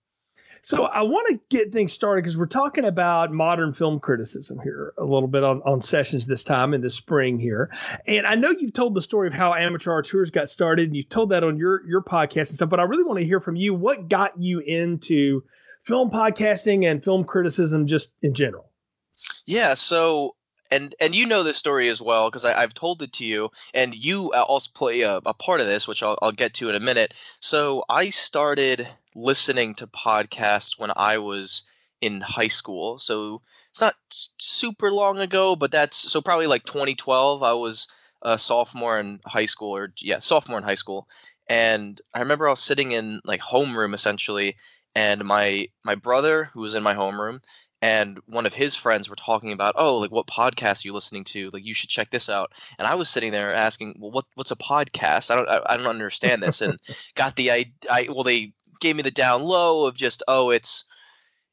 So 0.67 0.87
I 0.87 1.03
want 1.03 1.29
to 1.29 1.39
get 1.49 1.73
things 1.73 1.93
started 1.93 2.23
because 2.23 2.37
we're 2.37 2.47
talking 2.47 2.85
about 2.85 3.33
modern 3.33 3.73
film 3.73 4.01
criticism 4.01 4.59
here 4.65 4.95
a 4.99 5.05
little 5.05 5.29
bit 5.29 5.45
on, 5.45 5.63
on 5.65 5.81
sessions 5.81 6.27
this 6.27 6.43
time 6.43 6.75
in 6.75 6.81
the 6.81 6.91
spring 6.91 7.39
here. 7.39 7.71
And 8.09 8.27
I 8.27 8.35
know 8.35 8.51
you've 8.51 8.73
told 8.73 8.97
the 8.97 9.01
story 9.01 9.29
of 9.29 9.33
how 9.33 9.55
Amateur 9.55 9.93
Auteurs 9.93 10.29
got 10.29 10.49
started 10.49 10.89
and 10.89 10.97
you've 10.97 11.09
told 11.09 11.31
that 11.31 11.45
on 11.45 11.57
your, 11.57 11.87
your 11.87 12.03
podcast 12.03 12.49
and 12.49 12.57
stuff, 12.57 12.69
but 12.69 12.81
I 12.81 12.83
really 12.83 13.05
want 13.05 13.21
to 13.21 13.25
hear 13.25 13.39
from 13.39 13.55
you. 13.55 13.75
What 13.75 14.09
got 14.09 14.33
you 14.43 14.59
into 14.59 15.45
film 15.85 16.11
podcasting 16.11 16.85
and 16.85 17.05
film 17.05 17.23
criticism 17.23 17.87
just 17.87 18.11
in 18.23 18.35
general? 18.35 18.73
Yeah. 19.45 19.75
So 19.75 20.35
and 20.73 20.97
and 21.01 21.15
you 21.15 21.27
know 21.27 21.45
this 21.45 21.59
story 21.59 21.89
as 21.89 22.03
well 22.03 22.29
because 22.29 22.45
I've 22.45 22.75
told 22.75 23.03
it 23.03 23.13
to 23.13 23.25
you, 23.25 23.51
and 23.73 23.95
you 23.95 24.33
uh, 24.33 24.43
also 24.43 24.73
play 24.75 25.03
a, 25.03 25.19
a 25.19 25.33
part 25.33 25.61
of 25.61 25.69
this, 25.69 25.87
which 25.87 26.03
I'll, 26.03 26.19
I'll 26.21 26.33
get 26.33 26.55
to 26.55 26.69
in 26.69 26.75
a 26.75 26.81
minute. 26.81 27.15
So 27.39 27.85
I 27.89 28.11
started 28.11 28.89
listening 29.17 29.75
to 29.75 29.87
podcasts 29.87 30.79
when 30.79 30.93
I 30.95 31.19
was 31.19 31.65
in 32.01 32.21
high 32.21 32.49
school. 32.49 32.99
So 32.99 33.41
it's 33.71 33.81
not 33.81 33.95
super 34.11 34.93
long 34.93 35.19
ago, 35.19 35.57
but 35.57 35.73
that's 35.73 35.97
so 35.97 36.21
probably 36.21 36.47
like 36.47 36.65
2012. 36.65 37.43
I 37.43 37.55
was 37.55 37.89
a 38.23 38.39
sophomore 38.39 39.01
in 39.01 39.21
high 39.27 39.47
school, 39.47 39.75
or 39.77 39.93
yeah, 39.99 40.19
sophomore 40.21 40.59
in 40.59 40.65
high 40.65 40.75
school, 40.75 41.09
and 41.49 42.01
I 42.15 42.21
remember 42.21 42.47
I 42.47 42.51
was 42.51 42.61
sitting 42.61 42.93
in 42.93 43.21
like 43.25 43.41
homeroom 43.41 43.95
essentially, 43.95 44.57
and 44.95 45.25
my 45.25 45.69
my 45.85 45.95
brother 45.95 46.51
who 46.53 46.61
was 46.61 46.75
in 46.75 46.83
my 46.83 46.95
homeroom 46.95 47.41
and 47.83 48.19
one 48.27 48.47
of 48.47 48.55
his 48.55 48.75
friends 48.75 49.09
were 49.09 49.17
talking 49.17 49.53
about 49.53 49.75
oh 49.77 49.99
like 49.99 50.11
what 50.11 50.27
podcast 50.27 50.85
are 50.85 50.89
you 50.89 50.95
listening 50.95 51.25
to 51.25 51.51
like 51.53 51.65
you 51.65 51.75
should 51.75 51.91
check 51.91 52.11
this 52.11 52.29
out 52.29 52.51
and 52.79 52.89
i 52.89 52.95
was 52.95 53.09
sitting 53.11 53.33
there 53.33 53.53
asking 53.53 53.95
well 53.99 54.11
what 54.11 54.25
what's 54.35 54.51
a 54.51 54.57
podcast 54.57 55.31
i 55.31 55.35
don't 55.35 55.49
i, 55.49 55.61
I 55.67 55.77
don't 55.77 55.87
understand 55.87 56.43
this 56.43 56.61
and 56.63 56.79
got 57.15 57.37
the 57.37 57.53
I, 57.53 57.67
I 57.91 58.09
well 58.11 58.25
they 58.25 58.55
gave 58.81 58.97
me 58.97 59.03
the 59.03 59.11
down 59.11 59.43
low 59.43 59.87
of 59.87 59.95
just 59.95 60.23
oh 60.29 60.51
it's 60.51 60.85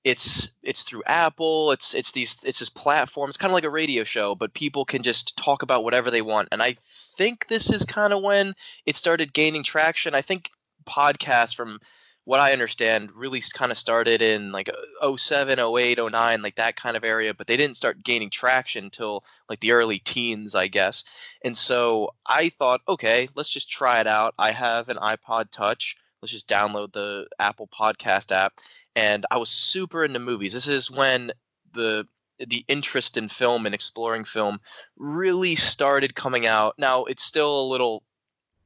it's 0.03 0.49
it's 0.63 0.83
through 0.83 1.03
apple 1.05 1.71
it's 1.71 1.93
it's 1.93 2.11
these 2.11 2.37
it's 2.43 2.59
this 2.59 2.69
platform 2.69 3.29
it's 3.29 3.37
kind 3.37 3.51
of 3.51 3.55
like 3.55 3.63
a 3.63 3.69
radio 3.69 4.03
show 4.03 4.35
but 4.35 4.53
people 4.53 4.83
can 4.83 5.01
just 5.01 5.37
talk 5.37 5.61
about 5.61 5.83
whatever 5.83 6.11
they 6.11 6.21
want 6.21 6.47
and 6.51 6.61
i 6.61 6.75
think 6.77 7.47
this 7.47 7.71
is 7.71 7.85
kind 7.85 8.11
of 8.11 8.21
when 8.21 8.53
it 8.85 8.95
started 8.95 9.33
gaining 9.33 9.63
traction 9.63 10.13
i 10.13 10.21
think 10.21 10.51
podcasts 10.85 11.55
from 11.55 11.79
what 12.25 12.39
I 12.39 12.53
understand, 12.53 13.11
really 13.15 13.41
kind 13.53 13.71
of 13.71 13.77
started 13.77 14.21
in 14.21 14.51
like 14.51 14.69
uh, 15.01 15.17
07, 15.17 15.59
08, 15.59 15.99
09, 16.11 16.41
like 16.41 16.55
that 16.55 16.75
kind 16.77 16.95
of 16.95 17.03
area, 17.03 17.33
but 17.33 17.47
they 17.47 17.57
didn't 17.57 17.75
start 17.75 18.03
gaining 18.03 18.29
traction 18.29 18.85
until 18.85 19.25
like 19.49 19.59
the 19.59 19.71
early 19.73 19.99
teens, 19.99 20.55
I 20.55 20.67
guess. 20.67 21.03
And 21.43 21.57
so 21.57 22.11
I 22.25 22.49
thought, 22.49 22.81
okay, 22.87 23.27
let's 23.35 23.49
just 23.49 23.69
try 23.69 23.99
it 23.99 24.07
out. 24.07 24.33
I 24.39 24.51
have 24.51 24.87
an 24.87 24.97
iPod 24.97 25.51
Touch. 25.51 25.97
Let's 26.23 26.31
just 26.31 26.47
download 26.47 26.93
the 26.93 27.27
Apple 27.37 27.67
Podcast 27.67 28.31
app. 28.31 28.53
And 28.95 29.25
I 29.29 29.35
was 29.35 29.49
super 29.49 30.05
into 30.05 30.19
movies. 30.19 30.53
This 30.53 30.69
is 30.69 30.89
when 30.89 31.33
the 31.73 32.07
the 32.39 32.63
interest 32.69 33.17
in 33.17 33.27
film 33.27 33.65
and 33.65 33.75
exploring 33.75 34.23
film 34.23 34.59
really 34.95 35.55
started 35.55 36.15
coming 36.15 36.45
out. 36.45 36.75
Now 36.77 37.03
it's 37.03 37.23
still 37.23 37.59
a 37.59 37.67
little 37.67 38.03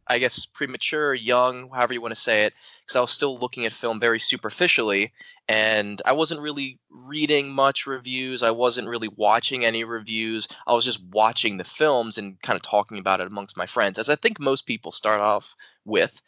I 0.10 0.20
guess 0.20 0.46
premature, 0.46 1.16
young, 1.16 1.70
however 1.70 1.94
you 1.94 2.02
want 2.02 2.14
to 2.14 2.22
say 2.22 2.46
it, 2.46 2.54
because 2.82 2.96
I 2.96 3.02
was 3.02 3.12
still 3.12 3.40
looking 3.40 3.66
at 3.66 3.74
film 3.74 4.00
very 4.00 4.20
superficially, 4.20 5.12
and 5.50 6.00
I 6.06 6.14
wasn't 6.14 6.42
really 6.42 6.80
reading 7.10 7.52
much 7.52 7.88
reviews. 7.88 8.44
I 8.44 8.52
wasn't 8.52 8.88
really 8.88 9.10
watching 9.10 9.66
any 9.66 9.84
reviews. 9.84 10.48
I 10.68 10.74
was 10.74 10.86
just 10.86 11.04
watching 11.12 11.58
the 11.58 11.64
films 11.64 12.20
and 12.20 12.40
kind 12.42 12.56
of 12.56 12.62
talking 12.62 13.00
about 13.00 13.20
it 13.20 13.28
amongst 13.28 13.58
my 13.58 13.66
friends, 13.66 13.98
as 13.98 14.10
I 14.10 14.16
think 14.16 14.40
most 14.40 14.68
people 14.68 14.92
start 14.92 15.20
off 15.22 15.56
with. 15.86 16.22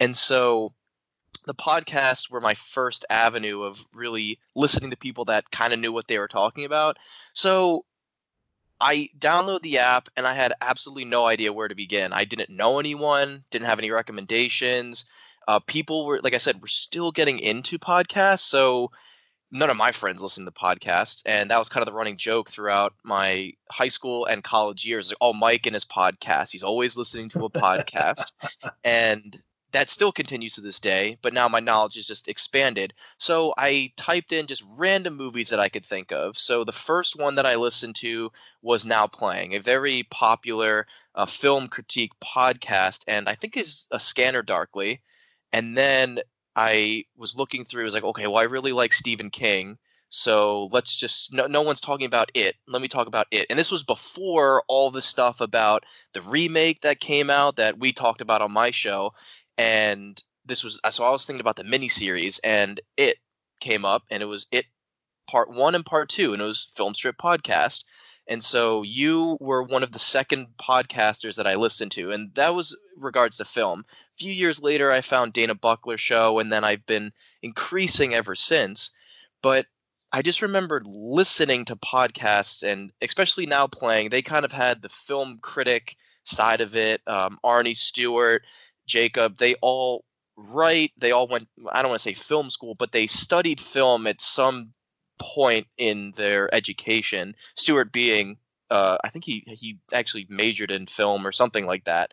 And 0.00 0.16
so 0.16 0.72
the 1.46 1.54
podcasts 1.54 2.30
were 2.30 2.40
my 2.40 2.54
first 2.54 3.04
avenue 3.08 3.62
of 3.62 3.84
really 3.94 4.38
listening 4.54 4.90
to 4.90 4.96
people 4.96 5.24
that 5.26 5.50
kind 5.50 5.72
of 5.72 5.78
knew 5.78 5.92
what 5.92 6.08
they 6.08 6.18
were 6.18 6.28
talking 6.28 6.64
about. 6.64 6.96
So 7.34 7.84
I 8.80 9.08
download 9.18 9.62
the 9.62 9.78
app 9.78 10.08
and 10.16 10.26
I 10.26 10.34
had 10.34 10.52
absolutely 10.60 11.04
no 11.04 11.26
idea 11.26 11.52
where 11.52 11.68
to 11.68 11.74
begin. 11.74 12.12
I 12.12 12.24
didn't 12.24 12.50
know 12.50 12.78
anyone, 12.78 13.44
didn't 13.50 13.66
have 13.66 13.78
any 13.78 13.90
recommendations. 13.90 15.04
Uh, 15.48 15.60
people 15.60 16.04
were, 16.04 16.20
like 16.22 16.34
I 16.34 16.38
said, 16.38 16.60
we're 16.60 16.66
still 16.66 17.12
getting 17.12 17.38
into 17.38 17.78
podcasts. 17.78 18.40
So 18.40 18.90
none 19.52 19.70
of 19.70 19.76
my 19.76 19.92
friends 19.92 20.20
listen 20.20 20.44
to 20.44 20.50
podcasts. 20.50 21.22
And 21.24 21.50
that 21.50 21.58
was 21.58 21.68
kind 21.68 21.82
of 21.82 21.86
the 21.86 21.96
running 21.96 22.16
joke 22.16 22.50
throughout 22.50 22.94
my 23.04 23.52
high 23.70 23.88
school 23.88 24.26
and 24.26 24.42
college 24.42 24.84
years. 24.84 25.10
Like, 25.10 25.18
oh, 25.20 25.32
Mike 25.32 25.66
and 25.66 25.74
his 25.74 25.84
podcast. 25.84 26.50
He's 26.50 26.64
always 26.64 26.96
listening 26.96 27.28
to 27.30 27.44
a 27.44 27.50
podcast. 27.50 28.32
and 28.84 29.38
that 29.72 29.90
still 29.90 30.12
continues 30.12 30.54
to 30.54 30.60
this 30.60 30.80
day, 30.80 31.18
but 31.22 31.34
now 31.34 31.48
my 31.48 31.60
knowledge 31.60 31.96
is 31.96 32.06
just 32.06 32.28
expanded. 32.28 32.94
So 33.18 33.52
I 33.58 33.92
typed 33.96 34.32
in 34.32 34.46
just 34.46 34.64
random 34.78 35.16
movies 35.16 35.48
that 35.50 35.60
I 35.60 35.68
could 35.68 35.84
think 35.84 36.12
of. 36.12 36.38
So 36.38 36.64
the 36.64 36.72
first 36.72 37.18
one 37.18 37.34
that 37.34 37.46
I 37.46 37.56
listened 37.56 37.96
to 37.96 38.30
was 38.62 38.86
Now 38.86 39.06
Playing, 39.06 39.54
a 39.54 39.60
very 39.60 40.04
popular 40.10 40.86
uh, 41.14 41.26
film 41.26 41.68
critique 41.68 42.12
podcast, 42.24 43.04
and 43.08 43.28
I 43.28 43.34
think 43.34 43.56
is 43.56 43.86
a 43.90 44.00
Scanner 44.00 44.42
Darkly. 44.42 45.02
And 45.52 45.76
then 45.76 46.20
I 46.54 47.04
was 47.16 47.36
looking 47.36 47.64
through, 47.64 47.82
I 47.82 47.84
was 47.84 47.94
like, 47.94 48.04
okay, 48.04 48.26
well, 48.26 48.38
I 48.38 48.44
really 48.44 48.72
like 48.72 48.92
Stephen 48.92 49.30
King. 49.30 49.78
So 50.08 50.68
let's 50.70 50.96
just 50.96 51.32
no, 51.34 51.46
no 51.46 51.62
one's 51.62 51.80
talking 51.80 52.06
about 52.06 52.30
it. 52.32 52.54
Let 52.68 52.80
me 52.80 52.88
talk 52.88 53.08
about 53.08 53.26
it. 53.32 53.46
And 53.50 53.58
this 53.58 53.72
was 53.72 53.82
before 53.82 54.62
all 54.68 54.90
the 54.90 55.02
stuff 55.02 55.40
about 55.40 55.84
the 56.12 56.22
remake 56.22 56.80
that 56.82 57.00
came 57.00 57.28
out 57.28 57.56
that 57.56 57.78
we 57.78 57.92
talked 57.92 58.20
about 58.20 58.40
on 58.40 58.52
my 58.52 58.70
show 58.70 59.10
and 59.58 60.22
this 60.44 60.62
was 60.62 60.80
I 60.84 60.90
so 60.90 61.04
I 61.04 61.10
was 61.10 61.24
thinking 61.24 61.40
about 61.40 61.56
the 61.56 61.64
miniseries, 61.64 62.40
and 62.44 62.80
it 62.96 63.16
came 63.60 63.84
up, 63.84 64.02
and 64.10 64.22
it 64.22 64.26
was 64.26 64.46
it 64.50 64.66
part 65.28 65.50
one 65.50 65.74
and 65.74 65.84
part 65.84 66.08
two, 66.08 66.32
and 66.32 66.42
it 66.42 66.46
was 66.46 66.68
Film 66.74 66.94
Strip 66.94 67.16
podcast. 67.18 67.84
And 68.28 68.42
so 68.42 68.82
you 68.82 69.38
were 69.40 69.62
one 69.62 69.84
of 69.84 69.92
the 69.92 70.00
second 70.00 70.48
podcasters 70.60 71.36
that 71.36 71.46
I 71.46 71.54
listened 71.54 71.92
to, 71.92 72.10
and 72.10 72.34
that 72.34 72.54
was 72.54 72.76
regards 72.96 73.36
to 73.36 73.44
film. 73.44 73.84
A 73.88 74.18
few 74.18 74.32
years 74.32 74.60
later, 74.60 74.90
I 74.90 75.00
found 75.00 75.32
Dana 75.32 75.54
Buckler 75.54 75.96
show, 75.96 76.40
and 76.40 76.50
then 76.52 76.64
I've 76.64 76.84
been 76.86 77.12
increasing 77.42 78.14
ever 78.14 78.34
since. 78.34 78.90
But 79.42 79.66
I 80.12 80.22
just 80.22 80.42
remembered 80.42 80.86
listening 80.86 81.64
to 81.66 81.76
podcasts, 81.76 82.64
and 82.64 82.90
especially 83.00 83.46
now 83.46 83.68
playing, 83.68 84.08
they 84.08 84.22
kind 84.22 84.44
of 84.44 84.52
had 84.52 84.82
the 84.82 84.88
film 84.88 85.38
critic 85.40 85.96
side 86.24 86.60
of 86.60 86.74
it. 86.74 87.02
Um, 87.06 87.38
Arnie 87.44 87.76
Stuart, 87.76 88.42
Jacob, 88.86 89.38
they 89.38 89.54
all 89.62 90.04
write, 90.36 90.92
they 90.98 91.12
all 91.12 91.26
went, 91.26 91.48
I 91.72 91.82
don't 91.82 91.90
want 91.90 92.00
to 92.00 92.08
say 92.08 92.14
film 92.14 92.50
school, 92.50 92.74
but 92.74 92.92
they 92.92 93.06
studied 93.06 93.60
film 93.60 94.06
at 94.06 94.20
some 94.20 94.72
point 95.18 95.66
in 95.78 96.12
their 96.16 96.54
education. 96.54 97.34
Stuart 97.56 97.92
being, 97.92 98.36
uh, 98.70 98.98
I 99.02 99.08
think 99.08 99.24
he, 99.24 99.44
he 99.46 99.78
actually 99.92 100.26
majored 100.28 100.70
in 100.70 100.86
film 100.86 101.26
or 101.26 101.32
something 101.32 101.66
like 101.66 101.84
that. 101.84 102.12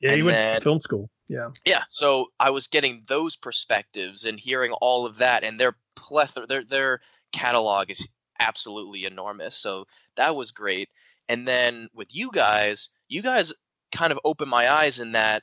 Yeah, 0.00 0.10
and 0.10 0.16
he 0.16 0.22
went 0.22 0.36
then, 0.36 0.54
to 0.56 0.64
film 0.64 0.80
school. 0.80 1.10
Yeah. 1.28 1.50
Yeah. 1.64 1.82
So 1.88 2.26
I 2.38 2.50
was 2.50 2.66
getting 2.66 3.04
those 3.06 3.36
perspectives 3.36 4.24
and 4.24 4.38
hearing 4.38 4.72
all 4.72 5.06
of 5.06 5.18
that, 5.18 5.42
and 5.44 5.58
their 5.58 5.76
plethora, 5.96 6.46
their 6.46 6.64
their 6.64 7.00
catalog 7.32 7.90
is 7.90 8.06
absolutely 8.38 9.04
enormous. 9.06 9.56
So 9.56 9.86
that 10.16 10.36
was 10.36 10.50
great. 10.50 10.90
And 11.28 11.48
then 11.48 11.88
with 11.94 12.14
you 12.14 12.30
guys, 12.30 12.90
you 13.08 13.22
guys 13.22 13.54
kind 13.92 14.12
of 14.12 14.20
opened 14.24 14.50
my 14.50 14.68
eyes 14.68 15.00
in 15.00 15.12
that 15.12 15.42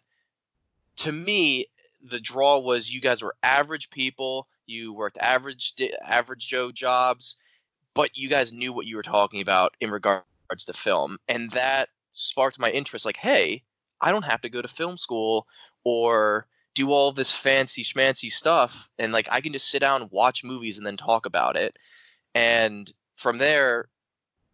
to 0.97 1.11
me, 1.11 1.67
the 2.03 2.19
draw 2.19 2.57
was 2.57 2.93
you 2.93 3.01
guys 3.01 3.21
were 3.21 3.35
average 3.43 3.89
people. 3.89 4.47
You 4.65 4.93
worked 4.93 5.17
average 5.19 5.73
average 6.05 6.47
Joe 6.47 6.71
jobs, 6.71 7.35
but 7.93 8.17
you 8.17 8.29
guys 8.29 8.53
knew 8.53 8.73
what 8.73 8.85
you 8.85 8.95
were 8.95 9.03
talking 9.03 9.41
about 9.41 9.75
in 9.81 9.91
regards 9.91 10.25
to 10.65 10.73
film, 10.73 11.17
and 11.27 11.51
that 11.51 11.89
sparked 12.11 12.59
my 12.59 12.69
interest. 12.71 13.05
Like, 13.05 13.17
hey, 13.17 13.63
I 14.01 14.11
don't 14.11 14.25
have 14.25 14.41
to 14.41 14.49
go 14.49 14.61
to 14.61 14.67
film 14.67 14.97
school 14.97 15.47
or 15.83 16.47
do 16.73 16.91
all 16.91 17.11
this 17.11 17.31
fancy 17.31 17.83
schmancy 17.83 18.31
stuff, 18.31 18.89
and 18.97 19.11
like 19.11 19.27
I 19.31 19.41
can 19.41 19.53
just 19.53 19.69
sit 19.69 19.79
down, 19.79 20.09
watch 20.11 20.43
movies, 20.43 20.77
and 20.77 20.87
then 20.87 20.97
talk 20.97 21.25
about 21.25 21.55
it. 21.55 21.77
And 22.33 22.91
from 23.17 23.37
there, 23.37 23.89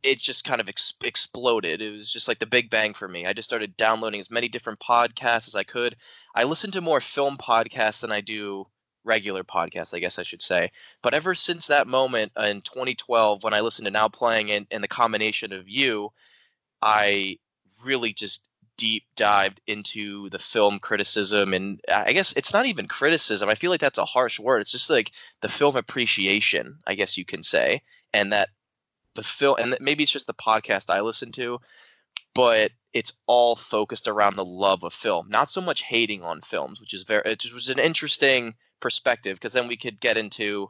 it 0.04 0.20
just 0.20 0.46
kind 0.46 0.62
of 0.62 0.70
ex- 0.70 0.94
exploded. 1.04 1.82
It 1.82 1.92
was 1.92 2.12
just 2.12 2.28
like 2.28 2.40
the 2.40 2.46
big 2.46 2.70
bang 2.70 2.94
for 2.94 3.08
me. 3.08 3.26
I 3.26 3.34
just 3.34 3.50
started 3.50 3.78
downloading 3.78 4.20
as 4.20 4.32
many 4.32 4.48
different 4.48 4.80
podcasts 4.80 5.48
as 5.48 5.56
I 5.56 5.64
could. 5.64 5.96
I 6.36 6.44
listen 6.44 6.72
to 6.72 6.82
more 6.82 7.02
film 7.02 7.38
podcasts 7.38 8.02
than 8.02 8.12
I 8.12 8.22
do 8.22 8.68
regular 9.04 9.44
podcasts, 9.44 9.94
I 9.94 10.00
guess 10.00 10.20
I 10.20 10.24
should 10.24 10.42
say. 10.42 10.72
But 11.02 11.14
ever 11.14 11.34
since 11.34 11.68
that 11.68 11.88
moment 11.88 12.32
uh, 12.38 12.44
in 12.44 12.62
2012, 12.62 13.44
when 13.44 13.54
I 13.54 13.62
listened 13.62 13.86
to 13.86 13.92
Now 13.92 14.08
Playing 14.08 14.52
and, 14.52 14.68
and 14.70 14.84
the 14.84 14.88
combination 14.88 15.54
of 15.54 15.68
you, 15.68 16.12
I 16.82 17.40
really 17.84 18.14
just 18.14 18.50
deep 18.78 19.04
dived 19.16 19.60
into 19.66 20.30
the 20.30 20.38
film 20.38 20.78
criticism 20.78 21.52
and 21.52 21.82
uh, 21.90 22.04
I 22.06 22.14
guess 22.14 22.32
it's 22.34 22.54
not 22.54 22.68
even 22.68 22.88
criticism. 22.88 23.50
I 23.50 23.56
feel 23.56 23.72
like 23.72 23.82
that's 23.82 23.98
a 23.98 24.06
harsh 24.06 24.40
word. 24.40 24.62
It's 24.62 24.72
just 24.72 24.90
like 24.90 25.12
the 25.42 25.50
film 25.50 25.76
appreciation, 25.76 26.78
I 26.86 26.94
guess 26.94 27.18
you 27.18 27.26
can 27.26 27.42
say. 27.42 27.82
And 28.14 28.32
that 28.34 28.50
the 29.18 29.24
film, 29.24 29.58
and 29.60 29.78
maybe 29.82 30.04
it's 30.04 30.12
just 30.12 30.28
the 30.28 30.34
podcast 30.34 30.90
I 30.90 31.02
listen 31.02 31.34
to, 31.34 31.60
but 32.34 32.72
it's 32.94 33.14
all 33.28 33.56
focused 33.56 34.08
around 34.08 34.38
the 34.38 34.46
love 34.46 34.84
of 34.84 34.94
film, 34.94 35.28
not 35.30 35.50
so 35.50 35.60
much 35.60 35.84
hating 35.84 36.24
on 36.24 36.42
films, 36.42 36.80
which 36.80 36.94
is 36.94 37.04
very, 37.04 37.22
it 37.26 37.54
was 37.54 37.70
an 37.70 37.80
interesting 37.80 38.56
perspective 38.80 39.36
because 39.36 39.54
then 39.54 39.68
we 39.68 39.78
could 39.78 40.00
get 40.00 40.18
into, 40.18 40.70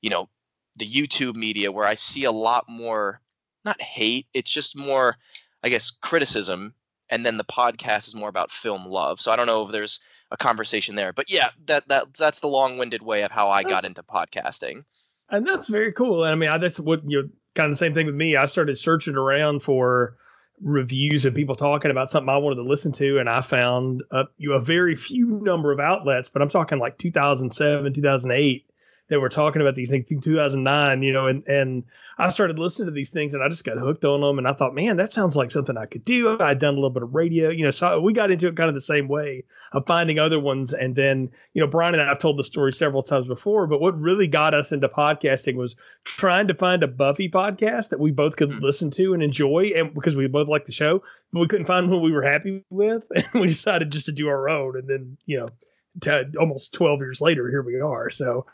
you 0.00 0.10
know, 0.10 0.28
the 0.76 0.88
YouTube 0.88 1.36
media 1.36 1.70
where 1.70 1.86
I 1.86 1.94
see 1.94 2.24
a 2.24 2.32
lot 2.32 2.64
more, 2.68 3.20
not 3.64 3.80
hate, 3.82 4.26
it's 4.32 4.50
just 4.50 4.76
more, 4.76 5.16
I 5.62 5.68
guess, 5.68 5.90
criticism. 5.90 6.74
And 7.10 7.24
then 7.24 7.36
the 7.36 7.44
podcast 7.44 8.06
is 8.06 8.14
more 8.14 8.28
about 8.28 8.50
film 8.50 8.86
love. 8.86 9.20
So 9.20 9.32
I 9.32 9.36
don't 9.36 9.46
know 9.46 9.64
if 9.66 9.72
there's 9.72 10.00
a 10.30 10.36
conversation 10.36 10.94
there, 10.94 11.12
but 11.12 11.30
yeah, 11.30 11.48
that 11.66 11.88
that 11.88 12.12
that's 12.14 12.40
the 12.40 12.48
long-winded 12.48 13.02
way 13.02 13.22
of 13.22 13.30
how 13.30 13.48
I 13.48 13.62
got 13.62 13.86
into 13.86 14.02
podcasting. 14.02 14.84
And 15.30 15.46
that's 15.46 15.68
very 15.68 15.92
cool. 15.92 16.24
And 16.24 16.32
I 16.32 16.34
mean, 16.34 16.50
I, 16.50 16.58
that's 16.58 16.78
what 16.78 17.00
you 17.08 17.22
know, 17.22 17.28
kind 17.58 17.72
of 17.72 17.76
the 17.76 17.84
same 17.84 17.92
thing 17.92 18.06
with 18.06 18.14
me. 18.14 18.36
I 18.36 18.46
started 18.46 18.78
searching 18.78 19.16
around 19.16 19.64
for 19.64 20.16
reviews 20.62 21.24
and 21.24 21.34
people 21.34 21.56
talking 21.56 21.90
about 21.90 22.08
something 22.08 22.28
I 22.28 22.36
wanted 22.36 22.56
to 22.56 22.62
listen 22.62 22.92
to, 22.92 23.18
and 23.18 23.28
I 23.28 23.40
found 23.40 24.04
a, 24.12 24.24
you 24.36 24.50
know, 24.50 24.56
a 24.56 24.60
very 24.60 24.94
few 24.94 25.40
number 25.42 25.72
of 25.72 25.80
outlets, 25.80 26.28
but 26.28 26.40
I'm 26.40 26.48
talking 26.48 26.78
like 26.78 26.98
2007, 26.98 27.92
2008, 27.92 28.64
they 29.08 29.16
were 29.16 29.28
talking 29.28 29.62
about 29.62 29.74
these 29.74 29.90
things 29.90 30.10
in 30.10 30.20
2009, 30.20 31.02
you 31.02 31.12
know, 31.12 31.26
and 31.26 31.46
and 31.48 31.84
I 32.18 32.30
started 32.30 32.58
listening 32.58 32.86
to 32.86 32.92
these 32.92 33.10
things 33.10 33.32
and 33.32 33.42
I 33.42 33.48
just 33.48 33.64
got 33.64 33.78
hooked 33.78 34.04
on 34.04 34.20
them. 34.20 34.38
And 34.38 34.48
I 34.48 34.52
thought, 34.52 34.74
man, 34.74 34.96
that 34.96 35.12
sounds 35.12 35.36
like 35.36 35.52
something 35.52 35.76
I 35.76 35.86
could 35.86 36.04
do. 36.04 36.36
I'd 36.40 36.58
done 36.58 36.74
a 36.74 36.76
little 36.76 36.90
bit 36.90 37.04
of 37.04 37.14
radio, 37.14 37.48
you 37.48 37.64
know, 37.64 37.70
so 37.70 38.00
we 38.00 38.12
got 38.12 38.32
into 38.32 38.48
it 38.48 38.56
kind 38.56 38.68
of 38.68 38.74
the 38.74 38.80
same 38.80 39.06
way 39.06 39.44
of 39.72 39.86
finding 39.86 40.18
other 40.18 40.40
ones. 40.40 40.74
And 40.74 40.96
then, 40.96 41.30
you 41.54 41.62
know, 41.62 41.68
Brian 41.68 41.94
and 41.94 42.02
I 42.02 42.08
have 42.08 42.18
told 42.18 42.36
the 42.36 42.44
story 42.44 42.72
several 42.72 43.04
times 43.04 43.28
before, 43.28 43.68
but 43.68 43.80
what 43.80 43.98
really 43.98 44.26
got 44.26 44.52
us 44.52 44.72
into 44.72 44.88
podcasting 44.88 45.54
was 45.54 45.76
trying 46.02 46.48
to 46.48 46.54
find 46.54 46.82
a 46.82 46.88
Buffy 46.88 47.30
podcast 47.30 47.90
that 47.90 48.00
we 48.00 48.10
both 48.10 48.36
could 48.36 48.50
mm-hmm. 48.50 48.64
listen 48.64 48.90
to 48.92 49.14
and 49.14 49.22
enjoy. 49.22 49.70
And 49.76 49.94
because 49.94 50.16
we 50.16 50.26
both 50.26 50.48
liked 50.48 50.66
the 50.66 50.72
show, 50.72 51.02
but 51.32 51.40
we 51.40 51.46
couldn't 51.46 51.66
find 51.66 51.88
one 51.88 52.02
we 52.02 52.12
were 52.12 52.22
happy 52.22 52.64
with. 52.70 53.04
And 53.14 53.42
we 53.42 53.48
decided 53.48 53.90
just 53.92 54.06
to 54.06 54.12
do 54.12 54.28
our 54.28 54.48
own. 54.48 54.76
And 54.76 54.88
then, 54.88 55.18
you 55.26 55.38
know, 55.38 55.48
to 56.02 56.30
almost 56.38 56.72
12 56.74 57.00
years 57.00 57.20
later, 57.20 57.48
here 57.48 57.62
we 57.62 57.80
are. 57.80 58.10
So 58.10 58.46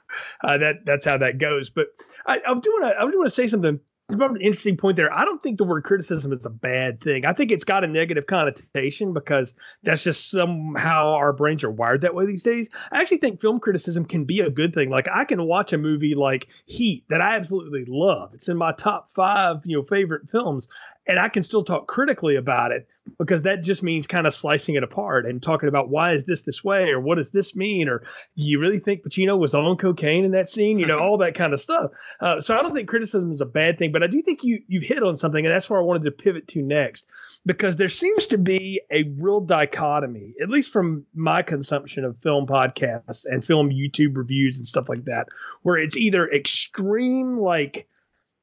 uh, 0.42 0.59
that 0.59 0.84
that's 0.84 1.05
how 1.05 1.18
that 1.18 1.38
goes. 1.38 1.70
But 1.70 1.86
I, 2.26 2.40
I 2.47 2.55
do 2.55 2.70
want 2.70 2.84
to 2.84 2.97
I 2.99 3.11
do 3.11 3.18
want 3.18 3.28
to 3.28 3.34
say 3.34 3.47
something 3.47 3.80
about 4.11 4.32
an 4.32 4.40
interesting 4.40 4.76
point 4.76 4.97
there. 4.97 5.12
I 5.12 5.24
don't 5.24 5.42
think 5.42 5.57
the 5.57 5.64
word 5.64 5.84
criticism 5.84 6.32
is 6.32 6.45
a 6.45 6.51
bad 6.51 7.01
thing. 7.01 7.24
I 7.24 7.32
think 7.32 7.51
it's 7.51 7.64
got 7.64 7.84
a 7.84 7.86
negative 7.86 8.26
connotation 8.26 9.14
because 9.14 9.55
that's 9.82 10.05
just 10.05 10.30
somehow 10.30 11.14
our 11.14 11.32
brains 11.32 11.64
are 11.64 11.70
wired 11.70 12.03
that 12.03 12.14
way 12.14 12.26
these 12.26 12.42
days. 12.42 12.68
I 12.92 13.01
actually 13.01 13.18
think 13.18 13.40
film 13.40 13.61
criticism 13.61 14.05
can 14.05 14.24
be 14.24 14.40
a 14.40 14.51
good 14.51 14.74
thing. 14.74 14.90
Like 14.90 15.09
I 15.12 15.24
can 15.24 15.47
watch 15.47 15.72
a 15.72 15.78
movie 15.78 16.14
like 16.14 16.49
Heat 16.66 17.05
that 17.09 17.22
I 17.22 17.36
absolutely 17.36 17.84
love. 17.88 18.34
It's 18.34 18.49
in 18.49 18.59
my 18.59 18.72
top 18.72 19.11
five, 19.11 19.57
you 19.64 19.78
know, 19.78 19.84
favorite 19.84 20.28
films, 20.30 20.68
and 21.07 21.18
I 21.18 21.28
can 21.28 21.42
still 21.42 21.64
talk 21.64 21.86
critically 21.86 22.36
about 22.36 22.72
it 22.72 22.88
because 23.18 23.42
that 23.42 23.62
just 23.62 23.82
means 23.82 24.07
kind 24.07 24.26
of 24.26 24.34
slicing 24.34 24.74
it 24.74 24.82
apart 24.82 25.26
and 25.26 25.42
talking 25.42 25.68
about 25.68 25.90
why 25.90 26.12
is 26.12 26.24
this 26.24 26.42
this 26.42 26.64
way 26.64 26.88
or 26.88 27.00
what 27.00 27.16
does 27.16 27.30
this 27.30 27.55
mean 27.55 27.88
or 27.88 28.02
you 28.34 28.59
really 28.59 28.78
think 28.78 29.02
Pacino 29.02 29.38
was 29.38 29.55
on 29.55 29.76
cocaine 29.76 30.24
in 30.24 30.30
that 30.30 30.48
scene? 30.48 30.78
You 30.78 30.86
know 30.86 30.98
all 30.98 31.18
that 31.18 31.34
kind 31.34 31.52
of 31.52 31.61
stuff. 31.61 31.90
Uh, 32.20 32.40
so 32.40 32.57
I 32.57 32.62
don't 32.62 32.74
think 32.74 32.88
criticism 32.88 33.32
is 33.32 33.40
a 33.40 33.46
bad 33.46 33.78
thing 33.78 33.92
but 33.92 34.02
I 34.02 34.07
do 34.07 34.22
think 34.22 34.42
you 34.42 34.62
you've 34.68 34.84
hit 34.84 35.02
on 35.02 35.16
something 35.16 35.44
and 35.44 35.55
that's 35.55 35.68
where 35.68 35.78
I 35.78 35.84
wanted 35.84 36.05
to 36.05 36.11
pivot 36.11 36.48
to 36.48 36.62
next 36.62 37.07
because 37.44 37.76
there 37.76 37.88
seems 37.88 38.26
to 38.28 38.38
be 38.38 38.80
a 38.90 39.05
real 39.18 39.40
dichotomy 39.40 40.34
at 40.42 40.48
least 40.48 40.70
from 40.70 41.05
my 41.14 41.42
consumption 41.42 42.05
of 42.05 42.16
film 42.22 42.46
podcasts 42.46 43.26
and 43.26 43.44
film 43.44 43.70
YouTube 43.70 44.16
reviews 44.16 44.57
and 44.57 44.66
stuff 44.66 44.88
like 44.88 45.05
that 45.05 45.28
where 45.62 45.76
it's 45.76 45.96
either 45.96 46.30
extreme 46.30 47.38
like 47.38 47.86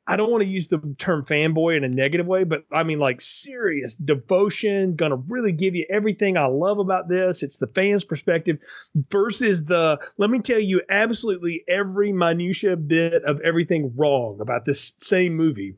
I 0.07 0.15
don't 0.15 0.31
want 0.31 0.41
to 0.41 0.49
use 0.49 0.67
the 0.67 0.79
term 0.97 1.23
fanboy 1.25 1.77
in 1.77 1.83
a 1.83 1.89
negative 1.89 2.25
way, 2.25 2.43
but 2.43 2.63
I 2.71 2.83
mean 2.83 2.99
like 2.99 3.21
serious 3.21 3.95
devotion, 3.95 4.95
gonna 4.95 5.15
really 5.15 5.51
give 5.51 5.75
you 5.75 5.85
everything 5.89 6.37
I 6.37 6.45
love 6.45 6.79
about 6.79 7.07
this. 7.07 7.43
It's 7.43 7.57
the 7.57 7.67
fans' 7.67 8.03
perspective 8.03 8.57
versus 9.09 9.65
the 9.65 9.99
let 10.17 10.29
me 10.29 10.39
tell 10.39 10.59
you 10.59 10.81
absolutely 10.89 11.63
every 11.67 12.11
minutia 12.11 12.77
bit 12.77 13.23
of 13.23 13.39
everything 13.41 13.93
wrong 13.95 14.39
about 14.41 14.65
this 14.65 14.93
same 14.99 15.35
movie. 15.35 15.75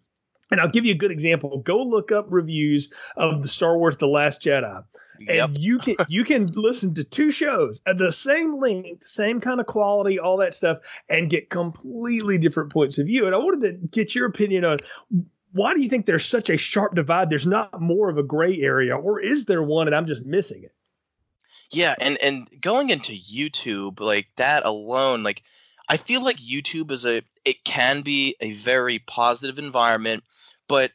And 0.51 0.61
I'll 0.61 0.69
give 0.69 0.85
you 0.85 0.91
a 0.91 0.97
good 0.97 1.11
example. 1.11 1.59
Go 1.59 1.81
look 1.81 2.11
up 2.11 2.27
reviews 2.29 2.91
of 3.17 3.41
the 3.41 3.47
Star 3.47 3.77
Wars 3.77 3.97
The 3.97 4.07
Last 4.07 4.41
Jedi 4.41 4.83
Yep. 5.19 5.49
And 5.49 5.57
you 5.57 5.77
can 5.79 5.95
you 6.07 6.23
can 6.23 6.47
listen 6.47 6.93
to 6.95 7.03
two 7.03 7.31
shows 7.31 7.81
at 7.85 7.97
the 7.97 8.11
same 8.11 8.59
length, 8.59 9.05
same 9.05 9.39
kind 9.39 9.59
of 9.59 9.67
quality, 9.67 10.19
all 10.19 10.37
that 10.37 10.55
stuff, 10.55 10.79
and 11.09 11.29
get 11.29 11.49
completely 11.49 12.37
different 12.37 12.71
points 12.71 12.97
of 12.97 13.07
view. 13.07 13.25
And 13.25 13.35
I 13.35 13.37
wanted 13.37 13.81
to 13.81 13.87
get 13.87 14.15
your 14.15 14.25
opinion 14.25 14.65
on 14.65 14.79
why 15.51 15.73
do 15.73 15.81
you 15.81 15.89
think 15.89 16.05
there's 16.05 16.25
such 16.25 16.49
a 16.49 16.57
sharp 16.57 16.95
divide? 16.95 17.29
There's 17.29 17.45
not 17.45 17.79
more 17.79 18.09
of 18.09 18.17
a 18.17 18.23
gray 18.23 18.59
area, 18.61 18.97
or 18.97 19.19
is 19.19 19.45
there 19.45 19.61
one 19.61 19.87
and 19.87 19.95
I'm 19.95 20.07
just 20.07 20.25
missing 20.25 20.63
it? 20.63 20.73
Yeah, 21.71 21.95
and 21.99 22.17
and 22.21 22.47
going 22.61 22.89
into 22.89 23.13
YouTube 23.13 23.99
like 23.99 24.27
that 24.35 24.65
alone, 24.65 25.23
like 25.23 25.43
I 25.89 25.97
feel 25.97 26.23
like 26.23 26.37
YouTube 26.37 26.91
is 26.91 27.05
a 27.05 27.21
it 27.45 27.63
can 27.63 28.01
be 28.01 28.35
a 28.39 28.51
very 28.53 28.99
positive 28.99 29.59
environment, 29.59 30.23
but 30.67 30.91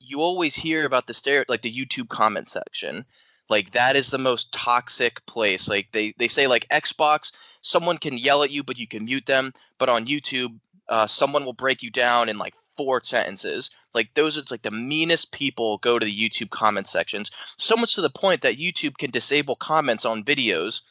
you 0.00 0.20
always 0.20 0.54
hear 0.54 0.84
about 0.84 1.06
the 1.06 1.14
stereo 1.14 1.44
like 1.48 1.62
the 1.62 1.72
YouTube 1.72 2.08
comment 2.08 2.48
section 2.48 3.06
like 3.48 3.72
that 3.72 3.96
is 3.96 4.10
the 4.10 4.18
most 4.18 4.52
toxic 4.52 5.24
place. 5.26 5.68
Like 5.68 5.88
they 5.92 6.14
they 6.18 6.28
say 6.28 6.46
like 6.46 6.68
Xbox, 6.68 7.32
someone 7.60 7.98
can 7.98 8.18
yell 8.18 8.42
at 8.42 8.50
you 8.50 8.62
but 8.62 8.78
you 8.78 8.86
can 8.86 9.04
mute 9.04 9.26
them, 9.26 9.52
but 9.78 9.88
on 9.88 10.06
YouTube, 10.06 10.58
uh, 10.88 11.06
someone 11.06 11.44
will 11.44 11.52
break 11.52 11.82
you 11.82 11.90
down 11.90 12.28
in 12.28 12.38
like 12.38 12.54
four 12.76 13.02
sentences. 13.02 13.70
Like 13.92 14.12
those 14.14 14.36
are 14.38 14.42
like 14.50 14.62
the 14.62 14.70
meanest 14.70 15.32
people 15.32 15.78
go 15.78 15.98
to 15.98 16.06
the 16.06 16.18
YouTube 16.18 16.50
comment 16.50 16.88
sections. 16.88 17.30
So 17.56 17.76
much 17.76 17.94
to 17.94 18.00
the 18.00 18.10
point 18.10 18.42
that 18.42 18.56
YouTube 18.58 18.98
can 18.98 19.10
disable 19.10 19.56
comments 19.56 20.04
on 20.04 20.24
videos 20.24 20.82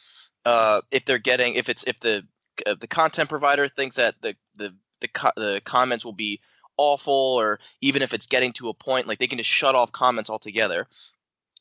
uh, 0.46 0.82
if 0.92 1.06
they're 1.06 1.18
getting 1.18 1.56
if 1.56 1.70
it's 1.70 1.84
if 1.86 2.00
the 2.00 2.26
uh, 2.66 2.76
the 2.80 2.88
content 2.88 3.30
provider 3.30 3.68
thinks 3.68 3.96
that 3.96 4.16
the 4.22 4.36
the 4.56 4.74
the, 5.02 5.08
co- 5.10 5.32
the 5.36 5.62
comments 5.66 6.06
will 6.06 6.14
be 6.14 6.40
awful 6.78 7.14
or 7.14 7.60
even 7.82 8.02
if 8.02 8.14
it's 8.14 8.26
getting 8.26 8.52
to 8.52 8.70
a 8.70 8.74
point 8.74 9.08
like 9.08 9.20
they 9.20 9.28
can 9.28 9.38
just 9.38 9.50
shut 9.50 9.76
off 9.76 9.92
comments 9.92 10.30
altogether 10.30 10.88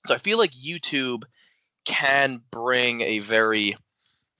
so 0.06 0.14
I 0.14 0.18
feel 0.18 0.38
like 0.38 0.52
YouTube 0.52 1.24
can 1.84 2.40
bring 2.50 3.00
a 3.02 3.18
very 3.20 3.76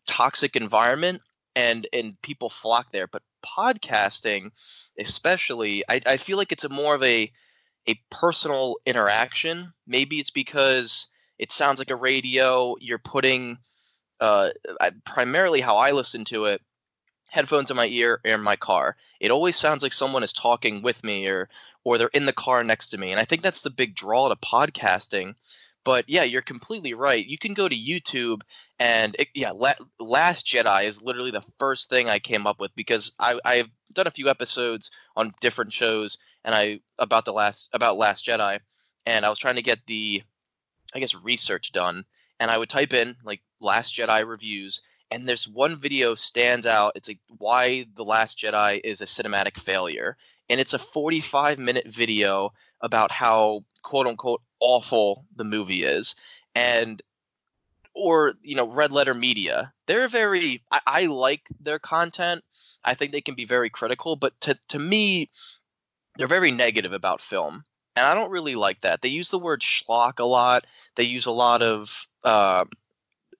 toxic 0.06 0.56
environment 0.56 1.20
and 1.54 1.86
and 1.92 2.20
people 2.22 2.50
flock 2.50 2.92
there. 2.92 3.06
But 3.06 3.22
podcasting, 3.44 4.50
especially, 4.98 5.84
I, 5.88 6.00
I 6.06 6.16
feel 6.16 6.36
like 6.38 6.52
it's 6.52 6.64
a 6.64 6.68
more 6.68 6.94
of 6.94 7.02
a 7.02 7.30
a 7.88 8.00
personal 8.10 8.76
interaction. 8.86 9.72
Maybe 9.86 10.18
it's 10.18 10.30
because 10.30 11.08
it 11.38 11.52
sounds 11.52 11.78
like 11.78 11.90
a 11.90 11.96
radio. 11.96 12.76
You're 12.80 12.98
putting 12.98 13.58
uh, 14.20 14.50
primarily 15.04 15.60
how 15.60 15.76
I 15.76 15.90
listen 15.90 16.24
to 16.26 16.44
it 16.46 16.62
headphones 17.32 17.70
in 17.70 17.76
my 17.76 17.86
ear 17.86 18.20
in 18.24 18.42
my 18.42 18.56
car. 18.56 18.94
It 19.18 19.30
always 19.30 19.56
sounds 19.56 19.82
like 19.82 19.94
someone 19.94 20.22
is 20.22 20.34
talking 20.34 20.82
with 20.82 21.02
me 21.02 21.26
or 21.26 21.48
or 21.84 21.98
they're 21.98 22.08
in 22.08 22.26
the 22.26 22.32
car 22.32 22.62
next 22.62 22.88
to 22.88 22.98
me. 22.98 23.10
And 23.10 23.20
I 23.20 23.24
think 23.24 23.42
that's 23.42 23.62
the 23.62 23.70
big 23.70 23.94
draw 23.94 24.28
to 24.28 24.36
podcasting. 24.36 25.34
But 25.84 26.08
yeah, 26.08 26.22
you're 26.22 26.42
completely 26.42 26.94
right. 26.94 27.26
You 27.26 27.38
can 27.38 27.54
go 27.54 27.68
to 27.68 27.74
YouTube 27.74 28.42
and 28.78 29.16
it, 29.18 29.28
yeah, 29.34 29.50
La- 29.50 29.72
Last 29.98 30.46
Jedi 30.46 30.84
is 30.84 31.02
literally 31.02 31.32
the 31.32 31.44
first 31.58 31.90
thing 31.90 32.08
I 32.08 32.20
came 32.20 32.46
up 32.46 32.60
with 32.60 32.70
because 32.76 33.12
I, 33.18 33.40
I've 33.44 33.70
done 33.92 34.06
a 34.06 34.12
few 34.12 34.28
episodes 34.28 34.90
on 35.16 35.32
different 35.40 35.72
shows 35.72 36.18
and 36.44 36.54
I 36.54 36.80
about 36.98 37.24
the 37.24 37.32
last 37.32 37.68
about 37.72 37.96
Last 37.96 38.26
Jedi, 38.26 38.58
and 39.06 39.24
I 39.24 39.28
was 39.28 39.38
trying 39.38 39.56
to 39.56 39.62
get 39.62 39.80
the, 39.86 40.22
I 40.94 41.00
guess 41.00 41.14
research 41.14 41.72
done, 41.72 42.04
and 42.40 42.50
I 42.50 42.58
would 42.58 42.68
type 42.68 42.92
in 42.92 43.16
like 43.24 43.40
Last 43.60 43.94
Jedi 43.94 44.26
reviews, 44.26 44.82
and 45.10 45.28
there's 45.28 45.48
one 45.48 45.76
video 45.76 46.14
stands 46.14 46.66
out. 46.66 46.92
It's 46.94 47.08
like 47.08 47.20
why 47.38 47.86
the 47.96 48.04
Last 48.04 48.38
Jedi 48.38 48.80
is 48.84 49.00
a 49.00 49.06
cinematic 49.06 49.58
failure, 49.58 50.16
and 50.52 50.60
it's 50.60 50.74
a 50.74 50.78
45 50.78 51.58
minute 51.58 51.90
video 51.90 52.52
about 52.82 53.10
how 53.10 53.64
quote 53.82 54.06
unquote 54.06 54.42
awful 54.60 55.24
the 55.34 55.44
movie 55.44 55.82
is, 55.82 56.14
and 56.54 57.00
or 57.94 58.34
you 58.42 58.54
know 58.54 58.70
red 58.70 58.92
letter 58.92 59.14
media. 59.14 59.72
They're 59.86 60.08
very 60.08 60.62
I, 60.70 60.80
I, 60.86 61.06
like 61.06 61.48
their 61.58 61.78
content. 61.78 62.44
I 62.84 62.92
think 62.92 63.12
they 63.12 63.22
can 63.22 63.34
be 63.34 63.46
very 63.46 63.70
critical 63.70 64.14
but 64.14 64.38
to, 64.42 64.58
to 64.68 64.78
me 64.78 65.30
they're 66.16 66.26
very 66.26 66.50
negative 66.50 66.92
about 66.92 67.20
film 67.20 67.64
and 67.96 68.04
i 68.04 68.14
don't 68.14 68.30
really 68.30 68.54
like 68.54 68.80
that. 68.80 69.02
They 69.02 69.08
use 69.08 69.30
the 69.30 69.38
word 69.38 69.60
schlock 69.60 70.18
a 70.18 70.24
lot. 70.24 70.66
They 70.96 71.04
use 71.04 71.26
a 71.26 71.30
lot 71.30 71.62
of 71.62 72.06
uh, 72.24 72.66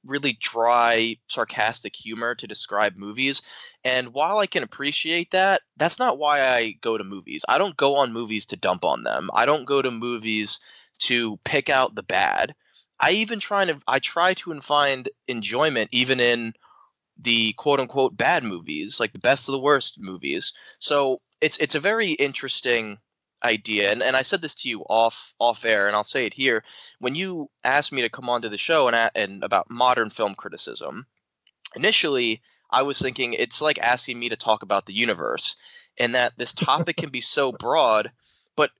really 0.05 0.34
dry, 0.40 1.16
sarcastic 1.28 1.94
humor 1.94 2.34
to 2.34 2.46
describe 2.46 2.96
movies. 2.96 3.42
And 3.84 4.12
while 4.12 4.38
I 4.38 4.46
can 4.46 4.62
appreciate 4.62 5.30
that, 5.30 5.62
that's 5.76 5.98
not 5.98 6.18
why 6.18 6.42
I 6.42 6.72
go 6.80 6.98
to 6.98 7.05
movies. 7.05 7.42
I 7.48 7.59
don't 7.59 7.76
go 7.76 7.96
on 7.96 8.12
movies 8.12 8.46
to 8.46 8.57
dump 8.57 8.84
on 8.84 9.05
them. 9.05 9.30
I 9.34 9.46
don't 9.46 9.64
go 9.64 9.82
to 9.82 9.90
movies 9.90 10.59
to 11.00 11.36
pick 11.44 11.68
out 11.68 11.94
the 11.94 12.03
bad. 12.03 12.55
I 13.00 13.12
even 13.12 13.40
try 13.40 13.64
to 13.64 13.80
I 13.88 13.98
try 13.98 14.34
to 14.34 14.61
find 14.61 15.09
enjoyment 15.26 15.88
even 15.92 16.20
in 16.20 16.55
the 17.18 17.53
quote 17.55 17.80
unquote 17.80 18.16
bad 18.16 18.44
movies, 18.44 19.00
like 19.00 19.12
the 19.12 19.18
best 19.18 19.48
of 19.48 19.53
the 19.53 19.59
worst 19.59 19.98
movies. 19.98 20.53
So 20.78 21.20
it's 21.40 21.59
it's 21.59 21.74
a 21.74 21.80
very 21.80 22.12
interesting 22.12 22.98
idea 23.45 23.90
and, 23.90 24.03
and 24.03 24.16
i 24.16 24.22
said 24.22 24.40
this 24.43 24.55
to 24.55 24.68
you 24.68 24.80
off 24.88 25.34
off 25.38 25.64
air 25.64 25.86
and 25.86 25.97
i'll 25.97 26.05
say 26.05 26.26
it 26.26 26.34
here 26.34 26.62
when 26.99 27.14
you 27.14 27.49
asked 27.64 27.93
me 27.93 28.03
to 28.03 28.09
come 28.09 28.28
onto 28.28 28.49
the 28.49 28.59
show 28.59 28.88
and, 28.88 29.11
and 29.14 29.43
about 29.43 29.70
modern 29.70 30.11
film 30.11 30.34
criticism 30.34 31.07
initially 31.76 32.40
i 32.70 32.82
was 32.82 32.99
thinking 32.99 33.32
it's 33.34 33.61
like 33.61 33.78
asking 33.78 34.18
me 34.18 34.28
to 34.28 34.36
talk 34.36 34.62
about 34.62 34.86
the 34.86 34.95
universe 34.95 35.57
and 35.99 36.14
that 36.14 36.32
this 36.38 36.53
topic 36.53 36.97
can 36.97 37.11
be 37.11 37.20
so 37.20 37.53
broad 37.53 38.11
but 38.57 38.70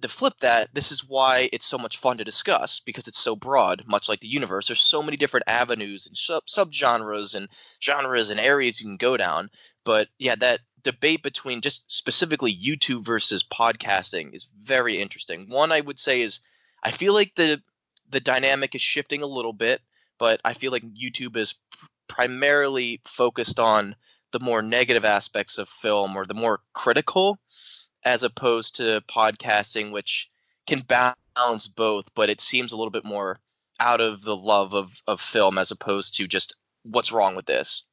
to 0.00 0.08
flip 0.08 0.34
that 0.40 0.74
this 0.74 0.92
is 0.92 1.08
why 1.08 1.48
it's 1.52 1.66
so 1.66 1.78
much 1.78 1.96
fun 1.96 2.18
to 2.18 2.24
discuss 2.24 2.80
because 2.80 3.08
it's 3.08 3.18
so 3.18 3.34
broad 3.34 3.82
much 3.86 4.06
like 4.06 4.20
the 4.20 4.28
universe. 4.28 4.66
There's 4.66 4.82
so 4.82 5.02
many 5.02 5.16
different 5.16 5.44
avenues 5.46 6.06
and 6.06 6.16
sub 6.16 6.44
subgenres 6.46 7.34
and 7.34 7.48
genres 7.82 8.28
and 8.28 8.38
areas 8.38 8.80
you 8.80 8.86
can 8.86 8.98
go 8.98 9.16
down 9.16 9.48
but 9.84 10.08
yeah 10.18 10.34
that 10.36 10.60
debate 10.84 11.22
between 11.22 11.60
just 11.60 11.90
specifically 11.90 12.54
YouTube 12.54 13.04
versus 13.04 13.42
podcasting 13.42 14.34
is 14.34 14.48
very 14.62 15.00
interesting. 15.00 15.48
One 15.48 15.72
I 15.72 15.80
would 15.80 15.98
say 15.98 16.20
is 16.20 16.40
I 16.82 16.90
feel 16.90 17.14
like 17.14 17.34
the 17.34 17.62
the 18.08 18.20
dynamic 18.20 18.74
is 18.74 18.82
shifting 18.82 19.22
a 19.22 19.26
little 19.26 19.52
bit, 19.52 19.80
but 20.18 20.40
I 20.44 20.52
feel 20.52 20.70
like 20.70 20.84
YouTube 20.94 21.36
is 21.36 21.54
primarily 22.06 23.00
focused 23.04 23.58
on 23.58 23.96
the 24.30 24.40
more 24.40 24.62
negative 24.62 25.04
aspects 25.04 25.58
of 25.58 25.68
film 25.68 26.16
or 26.16 26.24
the 26.24 26.34
more 26.34 26.60
critical 26.72 27.38
as 28.04 28.22
opposed 28.22 28.76
to 28.76 29.02
podcasting 29.08 29.92
which 29.92 30.28
can 30.66 30.80
balance 30.80 31.68
both 31.68 32.12
but 32.14 32.28
it 32.28 32.40
seems 32.40 32.72
a 32.72 32.76
little 32.76 32.90
bit 32.90 33.04
more 33.04 33.38
out 33.80 34.00
of 34.00 34.22
the 34.22 34.36
love 34.36 34.74
of 34.74 35.02
of 35.06 35.20
film 35.20 35.56
as 35.56 35.70
opposed 35.70 36.16
to 36.16 36.26
just 36.26 36.56
what's 36.82 37.12
wrong 37.12 37.36
with 37.36 37.46
this 37.46 37.84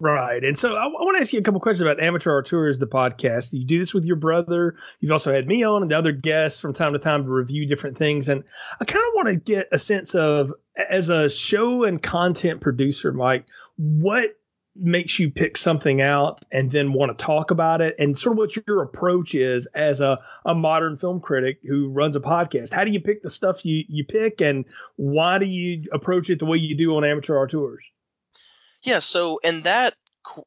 Right. 0.00 0.42
And 0.42 0.56
so 0.56 0.74
I, 0.74 0.84
I 0.84 0.86
want 0.86 1.16
to 1.18 1.20
ask 1.20 1.32
you 1.32 1.38
a 1.38 1.42
couple 1.42 1.60
questions 1.60 1.82
about 1.82 2.02
Amateur 2.02 2.40
Auteurs, 2.40 2.78
the 2.78 2.86
podcast. 2.86 3.52
You 3.52 3.64
do 3.64 3.78
this 3.78 3.92
with 3.92 4.04
your 4.04 4.16
brother. 4.16 4.74
You've 5.00 5.12
also 5.12 5.30
had 5.30 5.46
me 5.46 5.62
on 5.62 5.82
and 5.82 5.90
the 5.90 5.98
other 5.98 6.12
guests 6.12 6.58
from 6.58 6.72
time 6.72 6.94
to 6.94 6.98
time 6.98 7.24
to 7.24 7.30
review 7.30 7.66
different 7.66 7.98
things. 7.98 8.28
And 8.28 8.42
I 8.80 8.86
kind 8.86 9.04
of 9.06 9.12
want 9.14 9.28
to 9.28 9.36
get 9.36 9.68
a 9.72 9.78
sense 9.78 10.14
of, 10.14 10.54
as 10.88 11.10
a 11.10 11.28
show 11.28 11.84
and 11.84 12.02
content 12.02 12.62
producer, 12.62 13.12
Mike, 13.12 13.44
what 13.76 14.36
makes 14.74 15.18
you 15.18 15.30
pick 15.30 15.58
something 15.58 16.00
out 16.00 16.44
and 16.50 16.70
then 16.70 16.94
want 16.94 17.16
to 17.16 17.24
talk 17.24 17.50
about 17.50 17.82
it 17.82 17.94
and 17.98 18.18
sort 18.18 18.34
of 18.34 18.38
what 18.38 18.66
your 18.66 18.82
approach 18.82 19.34
is 19.34 19.66
as 19.74 20.00
a, 20.00 20.18
a 20.46 20.54
modern 20.54 20.96
film 20.96 21.20
critic 21.20 21.58
who 21.68 21.88
runs 21.90 22.14
a 22.14 22.20
podcast 22.20 22.72
how 22.72 22.84
do 22.84 22.92
you 22.92 23.00
pick 23.00 23.20
the 23.22 23.28
stuff 23.28 23.64
you, 23.66 23.84
you 23.88 24.04
pick 24.04 24.40
and 24.40 24.64
why 24.94 25.38
do 25.38 25.44
you 25.44 25.84
approach 25.92 26.30
it 26.30 26.38
the 26.38 26.46
way 26.46 26.56
you 26.56 26.76
do 26.76 26.96
on 26.96 27.04
amateur 27.04 27.36
auteurs 27.36 27.82
yeah, 28.82 28.98
so 28.98 29.40
and 29.44 29.64
that 29.64 29.94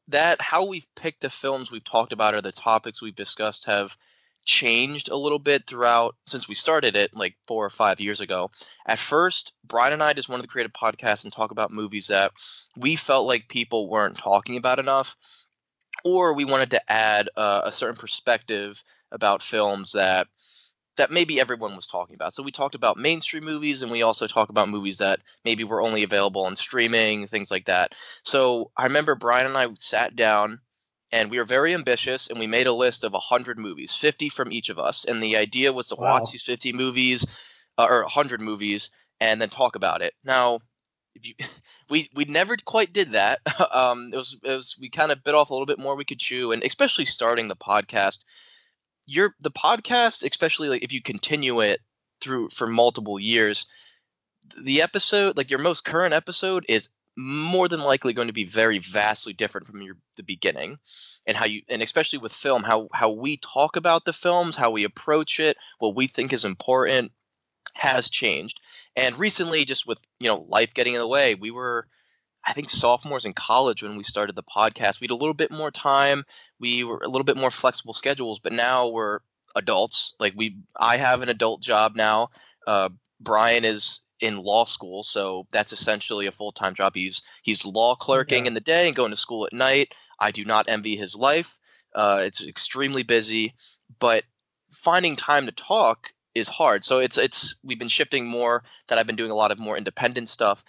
that 0.08 0.40
how 0.40 0.64
we've 0.64 0.86
picked 0.96 1.20
the 1.20 1.30
films 1.30 1.70
we've 1.70 1.84
talked 1.84 2.12
about 2.12 2.34
or 2.34 2.40
the 2.40 2.52
topics 2.52 3.02
we've 3.02 3.16
discussed 3.16 3.64
have 3.66 3.96
changed 4.44 5.08
a 5.08 5.16
little 5.16 5.38
bit 5.38 5.66
throughout 5.66 6.16
since 6.26 6.48
we 6.48 6.54
started 6.54 6.94
it 6.94 7.14
like 7.14 7.34
four 7.46 7.64
or 7.64 7.70
five 7.70 8.00
years 8.00 8.20
ago. 8.20 8.50
At 8.86 8.98
first, 8.98 9.52
Brian 9.66 9.92
and 9.92 10.02
I 10.02 10.12
just 10.12 10.28
wanted 10.28 10.42
to 10.42 10.48
create 10.48 10.66
a 10.66 10.70
podcast 10.70 11.24
and 11.24 11.32
talk 11.32 11.50
about 11.50 11.70
movies 11.72 12.08
that 12.08 12.32
we 12.76 12.96
felt 12.96 13.26
like 13.26 13.48
people 13.48 13.88
weren't 13.88 14.16
talking 14.16 14.56
about 14.56 14.78
enough, 14.78 15.16
or 16.04 16.34
we 16.34 16.44
wanted 16.44 16.70
to 16.72 16.92
add 16.92 17.28
uh, 17.36 17.62
a 17.64 17.72
certain 17.72 17.96
perspective 17.96 18.84
about 19.12 19.42
films 19.42 19.92
that 19.92 20.26
that 20.96 21.10
maybe 21.10 21.40
everyone 21.40 21.76
was 21.76 21.86
talking 21.86 22.14
about. 22.14 22.34
So 22.34 22.42
we 22.42 22.52
talked 22.52 22.74
about 22.74 22.96
mainstream 22.96 23.44
movies 23.44 23.82
and 23.82 23.90
we 23.90 24.02
also 24.02 24.26
talk 24.26 24.48
about 24.48 24.68
movies 24.68 24.98
that 24.98 25.20
maybe 25.44 25.64
were 25.64 25.82
only 25.82 26.02
available 26.02 26.44
on 26.44 26.56
streaming, 26.56 27.26
things 27.26 27.50
like 27.50 27.66
that. 27.66 27.94
So 28.22 28.70
I 28.76 28.84
remember 28.84 29.14
Brian 29.14 29.46
and 29.46 29.56
I 29.56 29.68
sat 29.74 30.14
down 30.16 30.60
and 31.12 31.30
we 31.30 31.38
were 31.38 31.44
very 31.44 31.74
ambitious 31.74 32.28
and 32.28 32.38
we 32.38 32.46
made 32.46 32.66
a 32.66 32.72
list 32.72 33.04
of 33.04 33.12
100 33.12 33.58
movies, 33.58 33.92
50 33.92 34.28
from 34.28 34.52
each 34.52 34.68
of 34.68 34.78
us. 34.78 35.04
And 35.04 35.22
the 35.22 35.36
idea 35.36 35.72
was 35.72 35.88
to 35.88 35.96
wow. 35.96 36.20
watch 36.20 36.32
these 36.32 36.42
50 36.42 36.72
movies 36.72 37.24
uh, 37.78 37.86
or 37.88 38.02
100 38.02 38.40
movies 38.40 38.90
and 39.20 39.40
then 39.40 39.48
talk 39.48 39.76
about 39.76 40.02
it. 40.02 40.14
Now, 40.24 40.60
if 41.14 41.26
you, 41.26 41.34
we 41.90 42.08
we 42.14 42.24
never 42.24 42.56
quite 42.64 42.92
did 42.92 43.12
that. 43.12 43.40
Um, 43.74 44.10
it 44.12 44.16
was 44.16 44.36
it 44.44 44.50
was 44.50 44.76
we 44.80 44.88
kind 44.88 45.10
of 45.10 45.24
bit 45.24 45.34
off 45.34 45.50
a 45.50 45.52
little 45.52 45.66
bit 45.66 45.80
more 45.80 45.96
we 45.96 46.04
could 46.04 46.20
chew, 46.20 46.52
and 46.52 46.62
especially 46.62 47.06
starting 47.06 47.48
the 47.48 47.56
podcast, 47.56 48.18
your 49.06 49.34
the 49.40 49.50
podcast, 49.50 50.28
especially 50.28 50.68
like 50.68 50.82
if 50.82 50.92
you 50.92 51.02
continue 51.02 51.60
it 51.60 51.80
through 52.20 52.48
for 52.50 52.66
multiple 52.66 53.18
years, 53.18 53.66
the 54.62 54.82
episode, 54.82 55.36
like 55.36 55.50
your 55.50 55.58
most 55.58 55.84
current 55.84 56.14
episode, 56.14 56.64
is 56.68 56.88
more 57.16 57.68
than 57.68 57.80
likely 57.80 58.12
going 58.12 58.26
to 58.26 58.32
be 58.32 58.44
very 58.44 58.78
vastly 58.78 59.32
different 59.32 59.66
from 59.66 59.80
your 59.82 59.96
the 60.16 60.22
beginning 60.22 60.78
and 61.26 61.36
how 61.36 61.44
you 61.44 61.62
and 61.68 61.80
especially 61.82 62.18
with 62.18 62.32
film 62.32 62.64
how 62.64 62.88
how 62.92 63.10
we 63.10 63.36
talk 63.36 63.76
about 63.76 64.04
the 64.04 64.12
films 64.12 64.56
how 64.56 64.70
we 64.70 64.82
approach 64.82 65.38
it 65.38 65.56
what 65.78 65.94
we 65.94 66.06
think 66.08 66.32
is 66.32 66.44
important 66.44 67.12
has 67.74 68.10
changed 68.10 68.60
and 68.96 69.18
recently 69.18 69.64
just 69.64 69.86
with 69.86 70.00
you 70.18 70.28
know 70.28 70.44
life 70.48 70.74
getting 70.74 70.94
in 70.94 71.00
the 71.00 71.06
way 71.06 71.34
we 71.36 71.50
were 71.50 71.86
I 72.46 72.52
think 72.52 72.68
sophomores 72.68 73.24
in 73.24 73.32
college 73.32 73.82
when 73.82 73.96
we 73.96 74.02
started 74.02 74.36
the 74.36 74.42
podcast. 74.42 75.00
We 75.00 75.06
had 75.06 75.12
a 75.12 75.16
little 75.16 75.34
bit 75.34 75.50
more 75.50 75.70
time. 75.70 76.24
We 76.58 76.84
were 76.84 76.98
a 76.98 77.08
little 77.08 77.24
bit 77.24 77.36
more 77.36 77.50
flexible 77.50 77.94
schedules, 77.94 78.38
but 78.38 78.52
now 78.52 78.88
we're 78.88 79.20
adults. 79.56 80.14
Like 80.20 80.34
we, 80.36 80.58
I 80.76 80.96
have 80.96 81.22
an 81.22 81.28
adult 81.28 81.62
job 81.62 81.96
now. 81.96 82.28
Uh, 82.66 82.90
Brian 83.20 83.64
is 83.64 84.00
in 84.20 84.42
law 84.42 84.64
school, 84.64 85.02
so 85.02 85.46
that's 85.50 85.72
essentially 85.72 86.26
a 86.26 86.32
full 86.32 86.52
time 86.52 86.74
job. 86.74 86.94
He's 86.94 87.22
he's 87.42 87.64
law 87.64 87.94
clerking 87.94 88.44
yeah. 88.44 88.48
in 88.48 88.54
the 88.54 88.60
day 88.60 88.86
and 88.86 88.96
going 88.96 89.10
to 89.10 89.16
school 89.16 89.46
at 89.46 89.52
night. 89.52 89.94
I 90.20 90.30
do 90.30 90.44
not 90.44 90.68
envy 90.68 90.96
his 90.96 91.14
life. 91.14 91.58
Uh, 91.94 92.22
it's 92.22 92.46
extremely 92.46 93.02
busy, 93.02 93.54
but 93.98 94.24
finding 94.70 95.16
time 95.16 95.46
to 95.46 95.52
talk 95.52 96.12
is 96.34 96.48
hard. 96.48 96.84
So 96.84 96.98
it's 96.98 97.16
it's 97.16 97.56
we've 97.62 97.78
been 97.78 97.88
shifting 97.88 98.26
more. 98.26 98.64
That 98.88 98.98
I've 98.98 99.06
been 99.06 99.16
doing 99.16 99.30
a 99.30 99.36
lot 99.36 99.52
of 99.52 99.58
more 99.58 99.76
independent 99.76 100.28
stuff, 100.28 100.64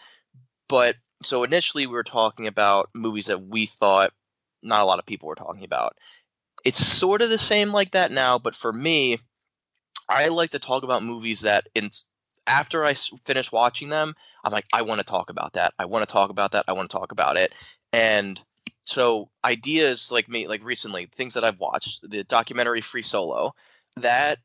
but 0.69 0.95
so 1.25 1.43
initially 1.43 1.87
we 1.87 1.93
were 1.93 2.03
talking 2.03 2.47
about 2.47 2.89
movies 2.93 3.25
that 3.27 3.47
we 3.47 3.65
thought 3.65 4.11
not 4.63 4.81
a 4.81 4.85
lot 4.85 4.99
of 4.99 5.05
people 5.05 5.27
were 5.27 5.35
talking 5.35 5.63
about. 5.63 5.97
It's 6.63 6.83
sort 6.83 7.21
of 7.21 7.29
the 7.29 7.37
same 7.37 7.71
like 7.71 7.91
that 7.91 8.11
now, 8.11 8.39
but 8.39 8.55
for 8.55 8.73
me, 8.73 9.19
I 10.09 10.29
like 10.29 10.49
to 10.51 10.59
talk 10.59 10.83
about 10.83 11.03
movies 11.03 11.41
that 11.41 11.67
in 11.75 11.89
after 12.47 12.85
I 12.85 12.93
finish 12.93 13.51
watching 13.51 13.89
them, 13.89 14.13
I'm 14.43 14.51
like, 14.51 14.65
I 14.71 14.83
want 14.83 14.99
to 14.99 15.05
talk 15.05 15.29
about 15.29 15.53
that. 15.53 15.73
I 15.79 15.85
want 15.85 16.07
to 16.07 16.11
talk 16.11 16.29
about 16.29 16.51
that. 16.51 16.65
I 16.67 16.73
want 16.73 16.89
to 16.89 16.97
talk 16.97 17.11
about 17.11 17.37
it. 17.37 17.53
And 17.91 18.39
so 18.83 19.29
ideas 19.43 20.11
like 20.11 20.29
me, 20.29 20.47
like 20.47 20.63
recently, 20.63 21.07
things 21.07 21.33
that 21.33 21.43
I've 21.43 21.59
watched, 21.59 22.07
the 22.09 22.23
documentary 22.23 22.81
Free 22.81 23.01
Solo, 23.01 23.55
that 23.95 24.39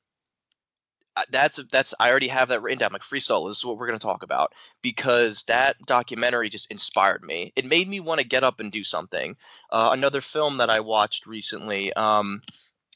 that's 1.30 1.62
that's 1.64 1.94
I 2.00 2.10
already 2.10 2.28
have 2.28 2.48
that 2.48 2.62
written 2.62 2.78
down. 2.78 2.92
Like 2.92 3.02
Free 3.02 3.20
Solo, 3.20 3.48
this 3.48 3.58
is 3.58 3.64
what 3.64 3.76
we're 3.76 3.86
going 3.86 3.98
to 3.98 4.06
talk 4.06 4.22
about 4.22 4.52
because 4.82 5.42
that 5.44 5.76
documentary 5.86 6.48
just 6.48 6.70
inspired 6.70 7.22
me. 7.22 7.52
It 7.56 7.66
made 7.66 7.88
me 7.88 8.00
want 8.00 8.20
to 8.20 8.26
get 8.26 8.44
up 8.44 8.60
and 8.60 8.70
do 8.70 8.84
something. 8.84 9.36
Uh, 9.70 9.90
another 9.92 10.20
film 10.20 10.58
that 10.58 10.70
I 10.70 10.80
watched 10.80 11.26
recently. 11.26 11.92
Um, 11.94 12.42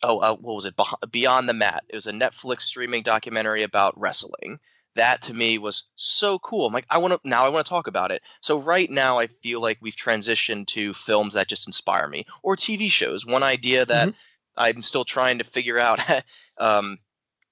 oh, 0.03 0.19
uh, 0.19 0.37
what 0.37 0.55
was 0.55 0.65
it? 0.65 0.75
Beyond 1.11 1.49
the 1.49 1.55
Mat. 1.55 1.85
It 1.89 1.97
was 1.97 2.07
a 2.07 2.13
Netflix 2.13 2.63
streaming 2.63 3.03
documentary 3.03 3.63
about 3.63 3.99
wrestling. 3.99 4.59
That 4.95 5.23
to 5.23 5.35
me 5.35 5.59
was 5.59 5.89
so 5.97 6.39
cool. 6.39 6.67
I'm 6.67 6.73
like, 6.73 6.87
I 6.89 6.99
want 6.99 7.21
to 7.21 7.29
now. 7.29 7.45
I 7.45 7.49
want 7.49 7.67
to 7.67 7.71
talk 7.71 7.89
about 7.89 8.13
it. 8.13 8.23
So 8.41 8.61
right 8.61 8.89
now, 8.89 9.19
I 9.19 9.27
feel 9.27 9.61
like 9.61 9.79
we've 9.81 9.97
transitioned 9.97 10.67
to 10.69 10.95
films 10.95 11.35
that 11.35 11.49
just 11.49 11.67
inspire 11.67 12.07
me, 12.07 12.27
or 12.45 12.55
TV 12.55 12.89
shows. 12.91 13.27
One 13.27 13.43
idea 13.43 13.85
that 13.87 14.11
mm-hmm. 14.11 14.17
I'm 14.57 14.83
still 14.83 15.05
trying 15.05 15.39
to 15.39 15.45
figure 15.45 15.81
out. 15.81 15.99
um, 16.59 16.99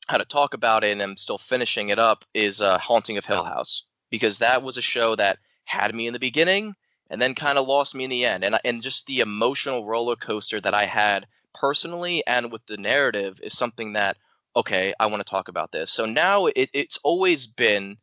how 0.09 0.19
to 0.19 0.25
talk 0.25 0.55
about 0.55 0.85
it 0.85 0.93
and 0.93 1.03
I'm 1.03 1.17
still 1.17 1.39
finishing 1.39 1.91
it 1.91 1.99
up 1.99 2.25
is 2.35 2.61
uh, 2.61 2.79
Haunting 2.79 3.19
of 3.19 3.27
Hill 3.27 3.45
House 3.45 3.85
because 4.11 4.39
that 4.39 4.63
was 4.63 4.77
a 4.77 4.83
show 4.83 5.15
that 5.17 5.39
had 5.65 5.95
me 5.95 6.07
in 6.07 6.13
the 6.13 6.19
beginning 6.19 6.75
and 7.09 7.21
then 7.21 7.35
kind 7.35 7.59
of 7.59 7.67
lost 7.67 7.95
me 7.95 8.05
in 8.05 8.11
the 8.11 8.25
end 8.25 8.45
and 8.45 8.59
and 8.65 8.83
just 8.83 9.07
the 9.07 9.21
emotional 9.21 9.87
roller 9.87 10.17
coaster 10.17 10.61
that 10.61 10.75
I 10.75 10.85
had 10.85 11.27
personally 11.55 12.23
and 12.27 12.51
with 12.51 12.65
the 12.67 12.77
narrative 12.77 13.39
is 13.43 13.57
something 13.57 13.93
that 13.93 14.17
okay 14.57 14.93
I 14.99 15.07
want 15.07 15.25
to 15.25 15.31
talk 15.31 15.49
about 15.49 15.73
this. 15.73 15.91
So 15.91 16.05
now 16.05 16.47
it, 16.47 16.71
it's 16.73 16.99
always 17.05 17.47
been 17.47 17.97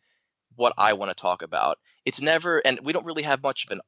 what 0.56 0.74
I 0.78 0.94
want 0.94 1.10
to 1.10 1.22
talk 1.22 1.42
about. 1.42 1.80
It's 2.06 2.22
never 2.22 2.60
and 2.60 2.80
we 2.84 2.94
don't 2.94 3.06
really 3.06 3.24
have 3.24 3.44
much 3.44 3.66
of 3.66 3.72
an 3.72 3.82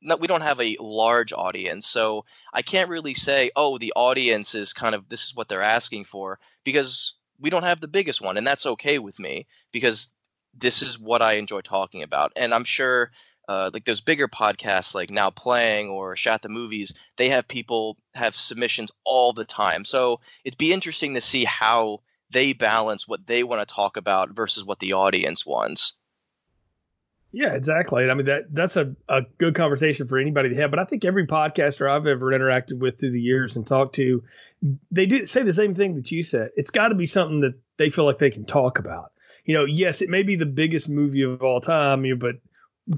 no, 0.00 0.16
we 0.16 0.26
don't 0.26 0.40
have 0.40 0.60
a 0.60 0.76
large 0.80 1.34
audience 1.34 1.86
so 1.86 2.24
i 2.54 2.62
can't 2.62 2.88
really 2.88 3.12
say 3.12 3.50
oh 3.56 3.76
the 3.76 3.92
audience 3.94 4.54
is 4.54 4.72
kind 4.72 4.94
of 4.94 5.06
this 5.10 5.24
is 5.24 5.34
what 5.34 5.48
they're 5.48 5.60
asking 5.60 6.02
for 6.02 6.38
because 6.64 7.15
we 7.40 7.50
don't 7.50 7.62
have 7.62 7.80
the 7.80 7.88
biggest 7.88 8.20
one, 8.20 8.36
and 8.36 8.46
that's 8.46 8.66
okay 8.66 8.98
with 8.98 9.18
me 9.18 9.46
because 9.72 10.12
this 10.54 10.82
is 10.82 10.98
what 10.98 11.22
I 11.22 11.34
enjoy 11.34 11.60
talking 11.60 12.02
about. 12.02 12.32
And 12.36 12.54
I'm 12.54 12.64
sure 12.64 13.10
uh, 13.48 13.70
like 13.72 13.84
those 13.84 14.00
bigger 14.00 14.28
podcasts 14.28 14.94
like 14.94 15.10
Now 15.10 15.30
Playing 15.30 15.88
or 15.88 16.16
Shot 16.16 16.42
the 16.42 16.48
Movies, 16.48 16.92
they 17.16 17.28
have 17.28 17.46
people 17.46 17.96
have 18.14 18.34
submissions 18.34 18.90
all 19.04 19.32
the 19.32 19.44
time. 19.44 19.84
So 19.84 20.20
it'd 20.44 20.58
be 20.58 20.72
interesting 20.72 21.14
to 21.14 21.20
see 21.20 21.44
how 21.44 22.00
they 22.30 22.52
balance 22.52 23.06
what 23.06 23.26
they 23.26 23.44
want 23.44 23.66
to 23.66 23.72
talk 23.72 23.96
about 23.96 24.30
versus 24.30 24.64
what 24.64 24.80
the 24.80 24.92
audience 24.92 25.46
wants. 25.46 25.98
Yeah, 27.32 27.54
exactly. 27.54 28.08
I 28.08 28.14
mean 28.14 28.26
that 28.26 28.54
that's 28.54 28.76
a, 28.76 28.94
a 29.08 29.22
good 29.38 29.54
conversation 29.54 30.08
for 30.08 30.18
anybody 30.18 30.48
to 30.48 30.54
have. 30.56 30.70
But 30.70 30.78
I 30.78 30.84
think 30.84 31.04
every 31.04 31.26
podcaster 31.26 31.90
I've 31.90 32.06
ever 32.06 32.30
interacted 32.30 32.78
with 32.78 32.98
through 32.98 33.12
the 33.12 33.20
years 33.20 33.56
and 33.56 33.66
talked 33.66 33.94
to, 33.96 34.22
they 34.90 35.06
do 35.06 35.26
say 35.26 35.42
the 35.42 35.52
same 35.52 35.74
thing 35.74 35.94
that 35.96 36.10
you 36.10 36.24
said. 36.24 36.50
It's 36.56 36.70
got 36.70 36.88
to 36.88 36.94
be 36.94 37.06
something 37.06 37.40
that 37.40 37.54
they 37.76 37.90
feel 37.90 38.04
like 38.04 38.18
they 38.18 38.30
can 38.30 38.44
talk 38.44 38.78
about. 38.78 39.12
You 39.44 39.54
know, 39.54 39.64
yes, 39.64 40.00
it 40.02 40.08
may 40.08 40.22
be 40.22 40.34
the 40.34 40.46
biggest 40.46 40.88
movie 40.88 41.22
of 41.22 41.42
all 41.42 41.60
time, 41.60 42.04
but 42.18 42.36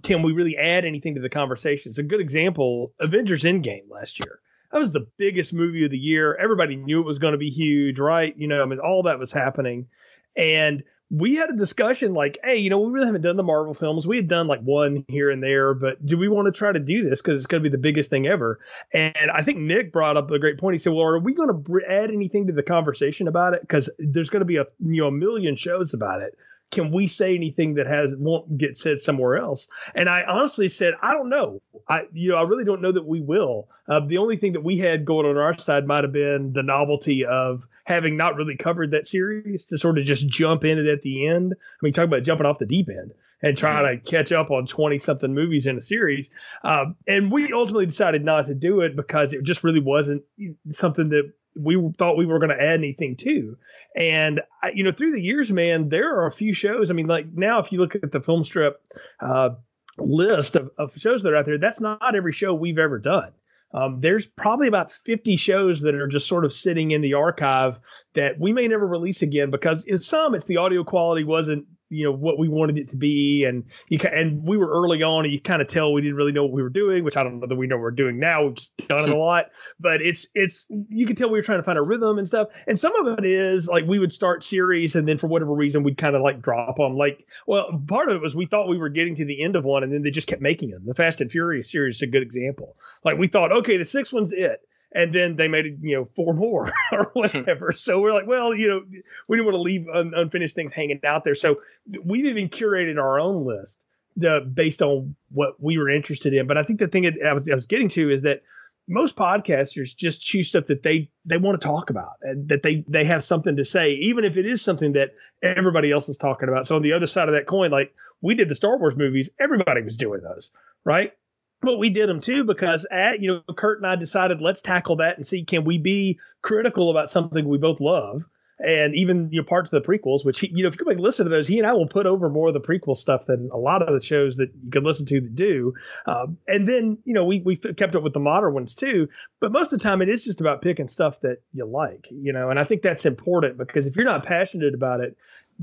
can 0.02 0.22
we 0.22 0.32
really 0.32 0.56
add 0.56 0.84
anything 0.84 1.14
to 1.14 1.20
the 1.20 1.28
conversation? 1.28 1.90
It's 1.90 1.98
a 1.98 2.02
good 2.02 2.20
example. 2.20 2.92
Avengers 3.00 3.42
Endgame 3.42 3.90
last 3.90 4.18
year. 4.18 4.40
That 4.72 4.78
was 4.78 4.92
the 4.92 5.06
biggest 5.16 5.52
movie 5.52 5.84
of 5.84 5.90
the 5.90 5.98
year. 5.98 6.36
Everybody 6.36 6.76
knew 6.76 7.00
it 7.00 7.06
was 7.06 7.18
going 7.18 7.32
to 7.32 7.38
be 7.38 7.50
huge, 7.50 7.98
right? 7.98 8.36
You 8.36 8.46
know, 8.48 8.62
I 8.62 8.66
mean, 8.66 8.78
all 8.78 9.02
that 9.04 9.18
was 9.18 9.32
happening. 9.32 9.88
And 10.36 10.84
we 11.10 11.34
had 11.34 11.48
a 11.48 11.56
discussion 11.56 12.12
like, 12.12 12.38
hey, 12.44 12.56
you 12.56 12.68
know, 12.68 12.78
we 12.78 12.92
really 12.92 13.06
haven't 13.06 13.22
done 13.22 13.36
the 13.36 13.42
Marvel 13.42 13.72
films. 13.72 14.06
We 14.06 14.16
had 14.16 14.28
done 14.28 14.46
like 14.46 14.60
one 14.60 15.06
here 15.08 15.30
and 15.30 15.42
there, 15.42 15.72
but 15.72 16.04
do 16.04 16.18
we 16.18 16.28
want 16.28 16.46
to 16.46 16.52
try 16.52 16.70
to 16.70 16.78
do 16.78 17.08
this 17.08 17.22
because 17.22 17.38
it's 17.38 17.46
going 17.46 17.62
to 17.62 17.68
be 17.68 17.72
the 17.74 17.80
biggest 17.80 18.10
thing 18.10 18.26
ever? 18.26 18.58
And 18.92 19.30
I 19.32 19.42
think 19.42 19.58
Nick 19.58 19.90
brought 19.90 20.18
up 20.18 20.30
a 20.30 20.38
great 20.38 20.58
point. 20.58 20.74
He 20.74 20.78
said, 20.78 20.92
well, 20.92 21.06
are 21.06 21.18
we 21.18 21.32
going 21.32 21.48
to 21.48 21.80
add 21.88 22.10
anything 22.10 22.46
to 22.46 22.52
the 22.52 22.62
conversation 22.62 23.26
about 23.26 23.54
it? 23.54 23.62
Because 23.62 23.88
there's 23.98 24.28
going 24.28 24.42
to 24.42 24.46
be 24.46 24.56
a 24.56 24.66
you 24.84 25.00
know 25.00 25.08
a 25.08 25.12
million 25.12 25.56
shows 25.56 25.94
about 25.94 26.20
it. 26.20 26.36
can 26.70 26.92
we 26.92 27.06
say 27.06 27.34
anything 27.34 27.74
that 27.74 27.86
has 27.86 28.10
won't 28.18 28.58
get 28.58 28.76
said 28.76 29.00
somewhere 29.00 29.36
else? 29.36 29.66
And 29.94 30.08
I 30.08 30.24
honestly 30.24 30.68
said, 30.68 30.94
I 31.02 31.12
don't 31.12 31.28
know. 31.28 31.62
I 31.88 32.02
you 32.12 32.30
know 32.30 32.36
I 32.36 32.42
really 32.42 32.64
don't 32.64 32.82
know 32.82 32.92
that 32.92 33.06
we 33.06 33.20
will. 33.20 33.68
Uh, 33.88 34.00
the 34.00 34.18
only 34.18 34.36
thing 34.36 34.52
that 34.52 34.64
we 34.64 34.78
had 34.78 35.06
going 35.06 35.26
on 35.26 35.38
our 35.38 35.56
side 35.58 35.86
might 35.86 36.04
have 36.04 36.12
been 36.12 36.52
the 36.52 36.62
novelty 36.62 37.24
of 37.24 37.62
having 37.88 38.18
not 38.18 38.36
really 38.36 38.54
covered 38.54 38.90
that 38.90 39.08
series 39.08 39.64
to 39.64 39.78
sort 39.78 39.96
of 39.96 40.04
just 40.04 40.28
jump 40.28 40.62
in 40.62 40.78
it 40.78 40.86
at 40.86 41.00
the 41.00 41.26
end. 41.26 41.54
I 41.54 41.78
mean, 41.80 41.94
talk 41.94 42.04
about 42.04 42.22
jumping 42.22 42.44
off 42.44 42.58
the 42.58 42.66
deep 42.66 42.90
end 42.90 43.12
and 43.42 43.56
trying 43.56 43.82
mm-hmm. 43.82 44.04
to 44.04 44.10
catch 44.10 44.30
up 44.30 44.50
on 44.50 44.66
20 44.66 44.98
something 44.98 45.32
movies 45.32 45.66
in 45.66 45.78
a 45.78 45.80
series. 45.80 46.30
Um, 46.64 46.96
and 47.06 47.32
we 47.32 47.50
ultimately 47.50 47.86
decided 47.86 48.26
not 48.26 48.44
to 48.46 48.54
do 48.54 48.82
it 48.82 48.94
because 48.94 49.32
it 49.32 49.42
just 49.42 49.64
really 49.64 49.80
wasn't 49.80 50.22
something 50.70 51.08
that 51.08 51.32
we 51.56 51.82
thought 51.96 52.18
we 52.18 52.26
were 52.26 52.38
going 52.38 52.50
to 52.50 52.62
add 52.62 52.74
anything 52.74 53.16
to. 53.16 53.56
And, 53.96 54.42
you 54.74 54.84
know, 54.84 54.92
through 54.92 55.12
the 55.12 55.22
years, 55.22 55.50
man, 55.50 55.88
there 55.88 56.14
are 56.14 56.26
a 56.26 56.32
few 56.32 56.52
shows. 56.52 56.90
I 56.90 56.92
mean, 56.92 57.06
like 57.06 57.32
now, 57.32 57.58
if 57.58 57.72
you 57.72 57.80
look 57.80 57.94
at 57.94 58.12
the 58.12 58.20
film 58.20 58.44
strip 58.44 58.82
uh, 59.20 59.50
list 59.96 60.56
of, 60.56 60.70
of 60.76 60.92
shows 60.98 61.22
that 61.22 61.32
are 61.32 61.36
out 61.36 61.46
there, 61.46 61.56
that's 61.56 61.80
not 61.80 62.14
every 62.14 62.34
show 62.34 62.52
we've 62.52 62.78
ever 62.78 62.98
done. 62.98 63.32
Um, 63.74 64.00
there's 64.00 64.26
probably 64.26 64.66
about 64.66 64.92
50 64.92 65.36
shows 65.36 65.82
that 65.82 65.94
are 65.94 66.06
just 66.06 66.26
sort 66.26 66.44
of 66.44 66.52
sitting 66.52 66.92
in 66.92 67.02
the 67.02 67.14
archive 67.14 67.78
that 68.14 68.38
we 68.40 68.52
may 68.52 68.66
never 68.66 68.86
release 68.86 69.20
again 69.20 69.50
because 69.50 69.84
in 69.84 69.98
some 69.98 70.34
it's 70.34 70.46
the 70.46 70.56
audio 70.56 70.82
quality 70.82 71.22
wasn't 71.22 71.66
you 71.90 72.04
know 72.04 72.12
what 72.12 72.38
we 72.38 72.48
wanted 72.48 72.78
it 72.78 72.88
to 72.88 72.96
be. 72.96 73.44
And 73.44 73.64
you 73.88 73.98
can, 73.98 74.12
and 74.12 74.42
we 74.42 74.56
were 74.56 74.68
early 74.68 75.02
on 75.02 75.24
and 75.24 75.32
you 75.32 75.40
kind 75.40 75.62
of 75.62 75.68
tell 75.68 75.92
we 75.92 76.02
didn't 76.02 76.16
really 76.16 76.32
know 76.32 76.42
what 76.42 76.52
we 76.52 76.62
were 76.62 76.68
doing 76.68 77.04
which 77.04 77.16
i 77.16 77.22
don't 77.22 77.40
know 77.40 77.46
that 77.46 77.56
we 77.56 77.66
know 77.66 77.76
what 77.76 77.82
we're 77.82 77.90
doing 77.90 78.18
now. 78.18 78.44
We've 78.44 78.54
just 78.54 78.76
done 78.88 79.04
it 79.04 79.10
a 79.10 79.16
lot. 79.18 79.46
But 79.80 80.02
it's 80.02 80.26
it's 80.34 80.66
you 80.88 81.06
can 81.06 81.16
tell 81.16 81.28
we 81.30 81.38
were 81.38 81.42
trying 81.42 81.58
to 81.58 81.62
find 81.62 81.78
a 81.78 81.82
rhythm 81.82 82.18
and 82.18 82.26
stuff. 82.26 82.48
And 82.66 82.78
some 82.78 82.94
of 82.96 83.18
it 83.18 83.24
is 83.24 83.68
like 83.68 83.86
we 83.86 83.98
would 83.98 84.12
start 84.12 84.44
series 84.44 84.94
and 84.94 85.08
then 85.08 85.18
for 85.18 85.26
whatever 85.26 85.52
reason 85.52 85.82
we'd 85.82 85.98
kind 85.98 86.16
of 86.16 86.22
like 86.22 86.42
drop 86.42 86.76
them 86.76 86.96
like 86.96 87.26
well 87.46 87.82
part 87.86 88.08
of 88.08 88.16
it 88.16 88.22
was 88.22 88.34
we 88.34 88.46
thought 88.46 88.68
we 88.68 88.78
were 88.78 88.88
getting 88.88 89.14
to 89.16 89.24
the 89.24 89.42
end 89.42 89.56
of 89.56 89.64
one 89.64 89.82
and 89.82 89.92
then 89.92 90.02
they 90.02 90.10
just 90.10 90.28
kept 90.28 90.42
making 90.42 90.70
them 90.70 90.84
the 90.86 90.94
fast 90.94 91.20
and 91.20 91.30
furious 91.30 91.70
series 91.70 91.96
is 91.96 92.02
a 92.02 92.06
good 92.06 92.22
example. 92.22 92.76
Like 93.04 93.18
we 93.18 93.26
thought 93.26 93.52
okay 93.52 93.76
the 93.76 93.84
sixth 93.84 94.12
one's 94.12 94.32
it 94.32 94.60
and 94.92 95.14
then 95.14 95.36
they 95.36 95.48
made 95.48 95.78
you 95.82 95.96
know, 95.96 96.08
four 96.16 96.34
more 96.34 96.72
or 96.92 97.10
whatever. 97.12 97.72
so 97.72 98.00
we're 98.00 98.12
like, 98.12 98.26
well, 98.26 98.54
you 98.54 98.68
know, 98.68 98.82
we 99.28 99.36
didn't 99.36 99.46
want 99.46 99.56
to 99.56 99.62
leave 99.62 99.86
un- 99.92 100.12
unfinished 100.16 100.54
things 100.54 100.72
hanging 100.72 101.00
out 101.04 101.24
there. 101.24 101.34
So 101.34 101.60
we've 102.04 102.24
even 102.24 102.48
curated 102.48 102.98
our 102.98 103.20
own 103.20 103.46
list 103.46 103.80
uh, 104.26 104.40
based 104.40 104.82
on 104.82 105.14
what 105.30 105.62
we 105.62 105.78
were 105.78 105.90
interested 105.90 106.32
in. 106.34 106.46
But 106.46 106.58
I 106.58 106.64
think 106.64 106.78
the 106.78 106.88
thing 106.88 107.06
I 107.24 107.32
was, 107.32 107.48
I 107.48 107.54
was 107.54 107.66
getting 107.66 107.88
to 107.90 108.10
is 108.10 108.22
that 108.22 108.42
most 108.88 109.16
podcasters 109.16 109.94
just 109.94 110.22
choose 110.22 110.48
stuff 110.48 110.66
that 110.66 110.82
they 110.82 111.10
they 111.24 111.36
want 111.36 111.60
to 111.60 111.64
talk 111.64 111.90
about 111.90 112.14
and 112.22 112.48
that 112.48 112.62
they 112.62 112.84
they 112.88 113.04
have 113.04 113.22
something 113.22 113.54
to 113.54 113.64
say 113.64 113.92
even 113.92 114.24
if 114.24 114.36
it 114.36 114.46
is 114.46 114.62
something 114.62 114.92
that 114.92 115.10
everybody 115.42 115.92
else 115.92 116.08
is 116.08 116.16
talking 116.16 116.48
about 116.48 116.66
so 116.66 116.74
on 116.74 116.82
the 116.82 116.92
other 116.92 117.06
side 117.06 117.28
of 117.28 117.34
that 117.34 117.46
coin 117.46 117.70
like 117.70 117.92
we 118.22 118.34
did 118.34 118.48
the 118.48 118.54
star 118.54 118.78
wars 118.78 118.96
movies 118.96 119.28
everybody 119.38 119.82
was 119.82 119.94
doing 119.94 120.22
those 120.22 120.50
right 120.84 121.12
but 121.60 121.78
we 121.78 121.90
did 121.90 122.08
them 122.08 122.20
too 122.20 122.44
because 122.44 122.86
at 122.90 123.20
you 123.20 123.28
know 123.28 123.54
Kurt 123.54 123.78
and 123.78 123.86
I 123.86 123.96
decided 123.96 124.40
let's 124.40 124.62
tackle 124.62 124.96
that 124.96 125.16
and 125.16 125.26
see 125.26 125.44
can 125.44 125.64
we 125.64 125.78
be 125.78 126.18
critical 126.42 126.90
about 126.90 127.10
something 127.10 127.48
we 127.48 127.58
both 127.58 127.80
love? 127.80 128.24
And 128.60 128.92
even 128.96 129.28
you 129.30 129.40
know 129.40 129.46
parts 129.46 129.72
of 129.72 129.80
the 129.80 129.88
prequels 129.88 130.24
which 130.24 130.40
he, 130.40 130.50
you 130.52 130.64
know 130.64 130.68
if 130.68 130.78
you 130.78 130.86
and 130.86 131.00
listen 131.00 131.24
to 131.24 131.30
those 131.30 131.46
he 131.46 131.58
and 131.58 131.66
I 131.66 131.72
will 131.72 131.86
put 131.86 132.06
over 132.06 132.28
more 132.28 132.48
of 132.48 132.54
the 132.54 132.60
prequel 132.60 132.96
stuff 132.96 133.26
than 133.26 133.48
a 133.52 133.56
lot 133.56 133.82
of 133.82 133.94
the 133.94 134.04
shows 134.04 134.36
that 134.36 134.50
you 134.64 134.70
can 134.70 134.82
listen 134.82 135.06
to 135.06 135.20
that 135.20 135.34
do. 135.34 135.72
Um, 136.06 136.36
and 136.48 136.68
then 136.68 136.98
you 137.04 137.14
know 137.14 137.24
we 137.24 137.40
we 137.40 137.56
kept 137.56 137.94
up 137.94 138.02
with 138.02 138.14
the 138.14 138.20
modern 138.20 138.54
ones 138.54 138.74
too. 138.74 139.08
But 139.40 139.52
most 139.52 139.72
of 139.72 139.78
the 139.78 139.82
time 139.82 140.02
it 140.02 140.08
is 140.08 140.24
just 140.24 140.40
about 140.40 140.60
picking 140.60 140.88
stuff 140.88 141.20
that 141.20 141.38
you 141.52 141.66
like 141.66 142.08
you 142.10 142.32
know? 142.32 142.50
And 142.50 142.58
I 142.58 142.64
think 142.64 142.82
that's 142.82 143.06
important 143.06 143.58
because 143.58 143.86
if 143.86 143.94
you're 143.94 144.04
not 144.04 144.26
passionate 144.26 144.74
about 144.74 145.00
it 145.00 145.16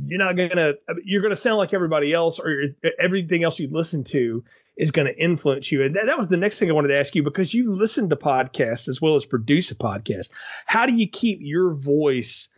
you're 0.07 0.19
not 0.19 0.35
gonna 0.35 0.73
you're 1.03 1.21
gonna 1.21 1.35
sound 1.35 1.57
like 1.57 1.73
everybody 1.73 2.13
else 2.13 2.39
or 2.39 2.63
everything 2.99 3.43
else 3.43 3.59
you 3.59 3.69
listen 3.71 4.03
to 4.03 4.43
is 4.77 4.91
going 4.91 5.07
to 5.07 5.17
influence 5.17 5.71
you. 5.71 5.81
And 5.81 5.95
that, 5.95 6.05
that 6.05 6.17
was 6.17 6.27
the 6.27 6.37
next 6.37 6.59
thing 6.59 6.69
i 6.69 6.73
wanted 6.73 6.89
to 6.89 6.99
ask 6.99 7.15
you 7.15 7.23
because 7.23 7.53
you 7.53 7.73
listen 7.73 8.09
to 8.09 8.15
podcasts 8.15 8.87
as 8.87 9.01
well 9.01 9.15
as 9.15 9.25
produce 9.25 9.71
a 9.71 9.75
podcast. 9.75 10.29
How 10.65 10.85
do 10.85 10.93
you 10.93 11.07
keep 11.07 11.39
your 11.41 11.73
voice 11.73 12.49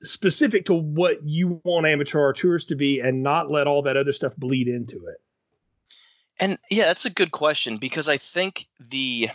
specific 0.00 0.64
to 0.66 0.74
what 0.74 1.24
you 1.24 1.60
want 1.64 1.86
Amateur 1.86 2.28
Auteurs 2.28 2.64
to 2.66 2.76
be 2.76 3.00
and 3.00 3.22
not 3.22 3.50
let 3.50 3.66
all 3.66 3.82
that 3.82 3.96
other 3.96 4.12
stuff 4.12 4.34
bleed 4.36 4.68
into 4.68 4.96
it? 5.06 5.20
And 6.40 6.58
yeah 6.70 6.86
that's 6.86 7.04
a 7.04 7.10
good 7.10 7.30
question 7.30 7.76
because 7.76 8.08
i 8.08 8.16
think 8.16 8.66
the 8.80 9.30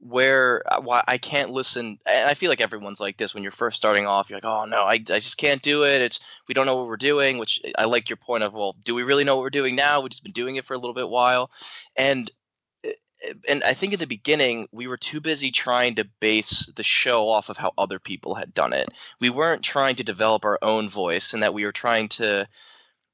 where 0.00 0.62
uh, 0.72 0.80
why 0.80 1.02
I 1.08 1.18
can't 1.18 1.50
listen 1.50 1.98
and 2.06 2.28
I 2.28 2.34
feel 2.34 2.50
like 2.50 2.60
everyone's 2.60 3.00
like 3.00 3.16
this 3.16 3.32
when 3.32 3.42
you're 3.42 3.52
first 3.52 3.76
starting 3.76 4.06
off 4.06 4.28
you're 4.28 4.36
like 4.36 4.44
oh 4.44 4.64
no 4.66 4.82
I, 4.82 4.94
I 4.94 4.98
just 4.98 5.38
can't 5.38 5.62
do 5.62 5.84
it 5.84 6.02
it's 6.02 6.20
we 6.46 6.54
don't 6.54 6.66
know 6.66 6.76
what 6.76 6.86
we're 6.86 6.96
doing 6.96 7.38
which 7.38 7.60
I 7.78 7.84
like 7.84 8.10
your 8.10 8.16
point 8.16 8.44
of 8.44 8.52
well 8.52 8.76
do 8.84 8.94
we 8.94 9.02
really 9.02 9.24
know 9.24 9.36
what 9.36 9.42
we're 9.42 9.50
doing 9.50 9.74
now? 9.76 10.00
We've 10.00 10.10
just 10.10 10.22
been 10.22 10.32
doing 10.32 10.56
it 10.56 10.64
for 10.64 10.74
a 10.74 10.78
little 10.78 10.94
bit 10.94 11.08
while 11.08 11.50
and 11.96 12.30
eh, 12.84 12.92
eh, 13.28 13.32
and 13.48 13.64
I 13.64 13.72
think 13.72 13.94
in 13.94 13.98
the 13.98 14.06
beginning 14.06 14.68
we 14.72 14.86
were 14.86 14.98
too 14.98 15.20
busy 15.20 15.50
trying 15.50 15.94
to 15.94 16.08
base 16.20 16.70
the 16.74 16.82
show 16.82 17.28
off 17.28 17.48
of 17.48 17.56
how 17.56 17.72
other 17.78 17.98
people 17.98 18.34
had 18.34 18.52
done 18.52 18.72
it. 18.72 18.90
We 19.20 19.30
weren't 19.30 19.62
trying 19.62 19.96
to 19.96 20.04
develop 20.04 20.44
our 20.44 20.58
own 20.60 20.88
voice 20.88 21.32
and 21.32 21.42
that 21.42 21.54
we 21.54 21.64
were 21.64 21.72
trying 21.72 22.08
to 22.10 22.46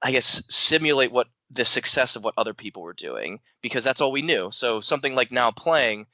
I 0.02 0.10
guess 0.10 0.42
simulate 0.48 1.12
what 1.12 1.28
the 1.50 1.64
success 1.64 2.16
of 2.16 2.24
what 2.24 2.34
other 2.36 2.54
people 2.54 2.82
were 2.82 2.92
doing 2.94 3.40
because 3.60 3.84
that's 3.84 4.00
all 4.00 4.12
we 4.12 4.22
knew. 4.22 4.50
So 4.50 4.80
something 4.80 5.14
like 5.14 5.30
now 5.30 5.50
playing 5.50 6.06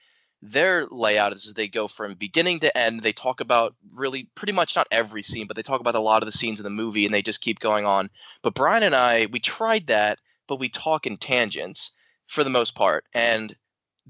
their 0.43 0.87
layout 0.91 1.33
is 1.33 1.53
they 1.55 1.69
go 1.69 1.89
from 1.89 2.15
beginning 2.15 2.61
to 2.61 2.77
end. 2.77 3.03
They 3.03 3.13
talk 3.13 3.41
about 3.41 3.75
really 3.95 4.29
pretty 4.35 4.53
much 4.53 4.77
not 4.77 4.87
every 4.91 5.23
scene, 5.23 5.47
but 5.47 5.57
they 5.57 5.63
talk 5.63 5.81
about 5.81 5.95
a 5.95 6.01
lot 6.01 6.23
of 6.23 6.27
the 6.27 6.39
scenes 6.39 6.61
in 6.61 6.65
the 6.65 6.71
movie 6.71 7.05
and 7.05 7.15
they 7.15 7.23
just 7.23 7.41
keep 7.41 7.59
going 7.61 7.87
on. 7.87 8.11
But 8.43 8.55
Brian 8.55 8.83
and 8.83 8.95
I, 8.95 9.27
we 9.33 9.41
tried 9.41 9.87
that, 9.87 10.21
but 10.47 10.59
we 10.59 10.69
talk 10.69 11.07
in 11.07 11.17
tangents 11.17 11.93
for 12.27 12.45
the 12.45 12.51
most 12.51 12.75
part. 12.75 13.05
And 13.15 13.57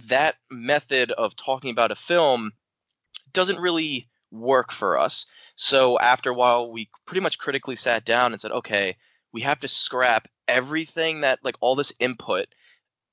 that 0.09 0.37
method 0.51 1.13
of 1.13 1.37
talking 1.37 1.71
about 1.71 1.93
a 1.93 1.97
film 1.97 2.53
doesn't 3.33 3.61
really 3.61 4.09
work 4.31 4.73
for 4.73 4.99
us. 4.99 5.27
So 5.55 5.99
after 6.01 6.31
a 6.31 6.35
while, 6.35 6.71
we 6.71 6.91
pretty 7.07 7.21
much 7.21 7.39
critically 7.39 7.77
sat 7.77 8.05
down 8.05 8.33
and 8.33 8.41
said, 8.41 8.51
okay, 8.51 8.97
we 9.33 9.41
have 9.43 9.61
to 9.61 9.69
scrap 9.69 10.29
everything 10.49 11.21
that, 11.21 11.39
like, 11.43 11.57
all 11.61 11.75
this 11.75 11.93
input 11.99 12.47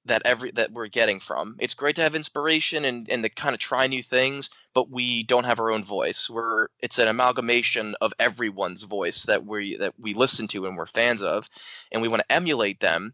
that 0.06 0.22
every 0.26 0.52
that 0.52 0.72
we're 0.72 0.88
getting 0.88 1.20
from. 1.20 1.56
It's 1.60 1.74
great 1.74 1.96
to 1.96 2.02
have 2.02 2.16
inspiration 2.16 2.86
and, 2.86 3.10
and 3.10 3.24
to 3.24 3.30
kind 3.30 3.54
of 3.54 3.60
try 3.60 3.88
new 3.88 4.04
things, 4.04 4.50
but 4.74 4.90
we 4.90 5.24
don't 5.24 5.46
have 5.46 5.60
our 5.60 5.72
own 5.72 5.84
voice. 5.84 6.30
We're 6.30 6.68
it's 6.80 7.00
an 7.00 7.08
amalgamation 7.08 7.96
of 8.02 8.14
everyone's 8.20 8.84
voice 8.84 9.24
that 9.24 9.46
we 9.46 9.78
that 9.78 9.94
we 10.00 10.14
listen 10.14 10.48
to 10.50 10.66
and 10.66 10.76
we're 10.76 10.86
fans 10.86 11.24
of, 11.24 11.50
and 11.92 12.02
we 12.02 12.08
want 12.08 12.22
to 12.22 12.32
emulate 12.32 12.80
them, 12.80 13.14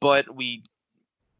but 0.00 0.34
we 0.34 0.64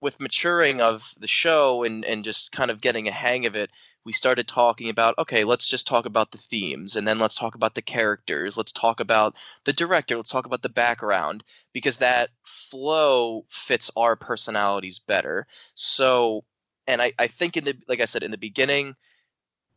with 0.01 0.21
maturing 0.21 0.81
of 0.81 1.15
the 1.19 1.27
show 1.27 1.83
and 1.83 2.05
and 2.05 2.25
just 2.25 2.53
kind 2.53 2.71
of 2.71 2.81
getting 2.81 3.09
a 3.09 3.13
hang 3.13 3.47
of 3.47 3.55
it, 3.55 3.71
we 4.05 4.13
started 4.13 4.49
talking 4.49 4.89
about 4.89 5.15
okay 5.19 5.45
let's 5.45 5.69
just 5.69 5.87
talk 5.87 6.07
about 6.07 6.33
the 6.33 6.39
themes 6.39 6.97
and 6.97 7.07
then 7.07 7.19
let's 7.19 7.35
talk 7.35 7.55
about 7.55 7.75
the 7.75 7.83
characters. 7.83 8.57
Let's 8.57 8.73
talk 8.73 9.01
about 9.01 9.35
the 9.65 9.73
director. 9.73 10.17
Let's 10.17 10.31
talk 10.31 10.47
about 10.47 10.63
the 10.63 10.69
background 10.69 11.45
because 11.73 11.99
that 11.99 12.31
flow 12.45 13.45
fits 13.49 13.91
our 13.97 14.17
personalities 14.17 14.99
better. 14.99 15.47
So 15.75 16.45
and 16.87 17.03
i, 17.03 17.13
I 17.19 17.27
think 17.27 17.57
in 17.57 17.65
the 17.65 17.77
like 17.89 18.01
i 18.01 18.07
said 18.07 18.23
in 18.23 18.31
the 18.31 18.39
beginning 18.39 18.97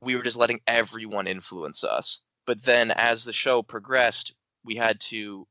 we 0.02 0.16
were 0.16 0.24
just 0.24 0.38
letting 0.38 0.60
everyone 0.68 1.28
influence 1.28 1.84
us. 1.84 2.20
But 2.46 2.64
then 2.64 2.92
as 2.92 3.24
the 3.24 3.34
show 3.34 3.62
progressed 3.62 4.34
we 4.64 4.76
had 4.76 5.00
to 5.02 5.48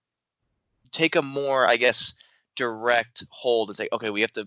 take 0.91 1.17
a 1.17 1.23
more 1.23 1.67
i 1.67 1.77
guess 1.77 2.15
direct 2.55 3.25
hold 3.31 3.69
and 3.69 3.77
say 3.77 3.89
okay 3.93 4.11
we 4.11 4.21
have 4.21 4.33
to 4.33 4.47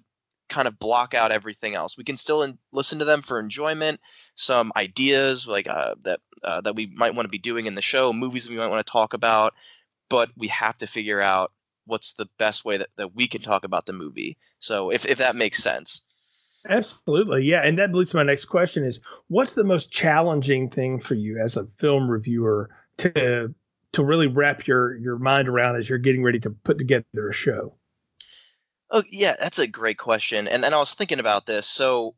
kind 0.49 0.67
of 0.67 0.79
block 0.79 1.13
out 1.13 1.31
everything 1.31 1.75
else. 1.75 1.97
We 1.97 2.03
can 2.03 2.17
still 2.17 2.43
in, 2.43 2.57
listen 2.71 2.99
to 2.99 3.05
them 3.05 3.21
for 3.21 3.39
enjoyment, 3.39 3.99
some 4.35 4.71
ideas 4.75 5.47
like 5.47 5.67
uh, 5.67 5.95
that 6.03 6.19
uh, 6.43 6.61
that 6.61 6.75
we 6.75 6.87
might 6.87 7.15
want 7.15 7.25
to 7.25 7.31
be 7.31 7.37
doing 7.37 7.65
in 7.65 7.75
the 7.75 7.81
show, 7.81 8.13
movies 8.13 8.49
we 8.49 8.57
might 8.57 8.67
want 8.67 8.85
to 8.85 8.91
talk 8.91 9.13
about, 9.13 9.53
but 10.09 10.29
we 10.37 10.47
have 10.47 10.77
to 10.77 10.87
figure 10.87 11.21
out 11.21 11.51
what's 11.85 12.13
the 12.13 12.27
best 12.37 12.65
way 12.65 12.77
that, 12.77 12.89
that 12.97 13.15
we 13.15 13.27
can 13.27 13.41
talk 13.41 13.63
about 13.63 13.85
the 13.85 13.93
movie. 13.93 14.37
So 14.59 14.89
if 14.89 15.05
if 15.05 15.17
that 15.17 15.35
makes 15.35 15.61
sense. 15.61 16.01
Absolutely. 16.67 17.43
Yeah. 17.43 17.61
And 17.61 17.77
that 17.77 17.93
leads 17.93 18.11
to 18.11 18.17
my 18.17 18.23
next 18.23 18.45
question 18.45 18.83
is 18.83 18.99
what's 19.27 19.53
the 19.53 19.63
most 19.63 19.91
challenging 19.91 20.69
thing 20.69 20.99
for 20.99 21.13
you 21.13 21.39
as 21.39 21.57
a 21.57 21.67
film 21.77 22.09
reviewer 22.09 22.69
to 22.97 23.53
to 23.93 24.03
really 24.03 24.27
wrap 24.27 24.67
your 24.67 24.97
your 24.97 25.17
mind 25.17 25.47
around 25.47 25.75
as 25.75 25.87
you're 25.87 25.99
getting 25.99 26.23
ready 26.23 26.39
to 26.39 26.49
put 26.49 26.77
together 26.77 27.29
a 27.29 27.33
show? 27.33 27.75
Oh 28.95 29.03
yeah, 29.11 29.35
that's 29.37 29.59
a 29.59 29.67
great 29.67 29.97
question, 29.97 30.47
and 30.47 30.63
and 30.63 30.73
I 30.73 30.79
was 30.79 30.93
thinking 30.93 31.19
about 31.19 31.45
this. 31.45 31.67
So, 31.67 32.15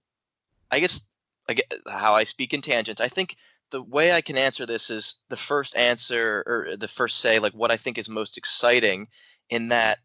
I 0.72 0.80
guess 0.80 1.08
like 1.48 1.64
how 1.90 2.14
I 2.14 2.24
speak 2.24 2.54
in 2.54 2.62
tangents. 2.62 3.02
I 3.02 3.08
think 3.08 3.36
the 3.72 3.82
way 3.82 4.14
I 4.14 4.22
can 4.22 4.38
answer 4.38 4.64
this 4.66 4.92
is 4.92 5.20
the 5.30 5.38
first 5.38 5.76
answer 5.76 6.44
or 6.46 6.78
the 6.78 6.88
first 6.88 7.20
say 7.20 7.40
like 7.40 7.54
what 7.54 7.72
I 7.72 7.78
think 7.78 7.98
is 7.98 8.08
most 8.08 8.38
exciting. 8.38 9.08
In 9.50 9.70
that, 9.70 10.00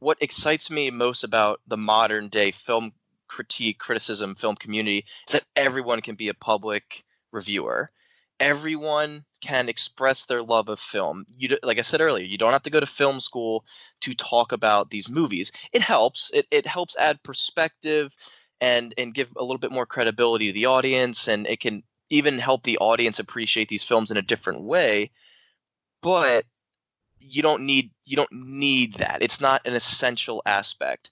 what 0.00 0.18
excites 0.20 0.70
me 0.70 0.90
most 0.90 1.24
about 1.24 1.62
the 1.66 1.78
modern 1.78 2.28
day 2.28 2.50
film 2.50 2.92
critique, 3.28 3.78
criticism, 3.78 4.34
film 4.34 4.56
community 4.56 5.06
is 5.26 5.32
that 5.32 5.46
everyone 5.56 6.02
can 6.02 6.16
be 6.16 6.28
a 6.28 6.34
public 6.34 7.04
reviewer 7.32 7.90
everyone 8.40 9.24
can 9.44 9.68
express 9.68 10.24
their 10.24 10.42
love 10.42 10.68
of 10.70 10.80
film. 10.80 11.26
You 11.36 11.58
like 11.62 11.78
I 11.78 11.82
said 11.82 12.00
earlier, 12.00 12.24
you 12.24 12.38
don't 12.38 12.52
have 12.52 12.62
to 12.62 12.70
go 12.70 12.80
to 12.80 12.86
film 12.86 13.20
school 13.20 13.64
to 14.00 14.14
talk 14.14 14.52
about 14.52 14.90
these 14.90 15.10
movies. 15.10 15.52
It 15.72 15.82
helps. 15.82 16.30
It 16.32 16.46
it 16.50 16.66
helps 16.66 16.96
add 16.96 17.22
perspective 17.22 18.14
and 18.60 18.94
and 18.96 19.14
give 19.14 19.28
a 19.36 19.42
little 19.42 19.58
bit 19.58 19.72
more 19.72 19.86
credibility 19.86 20.46
to 20.46 20.52
the 20.52 20.66
audience 20.66 21.28
and 21.28 21.46
it 21.46 21.60
can 21.60 21.82
even 22.10 22.38
help 22.38 22.62
the 22.62 22.78
audience 22.78 23.18
appreciate 23.18 23.68
these 23.68 23.84
films 23.84 24.10
in 24.10 24.16
a 24.16 24.22
different 24.22 24.62
way. 24.62 25.10
But 26.02 26.44
you 27.20 27.42
don't 27.42 27.64
need 27.66 27.90
you 28.06 28.16
don't 28.16 28.32
need 28.32 28.94
that. 28.94 29.22
It's 29.22 29.40
not 29.40 29.66
an 29.66 29.74
essential 29.74 30.42
aspect. 30.46 31.10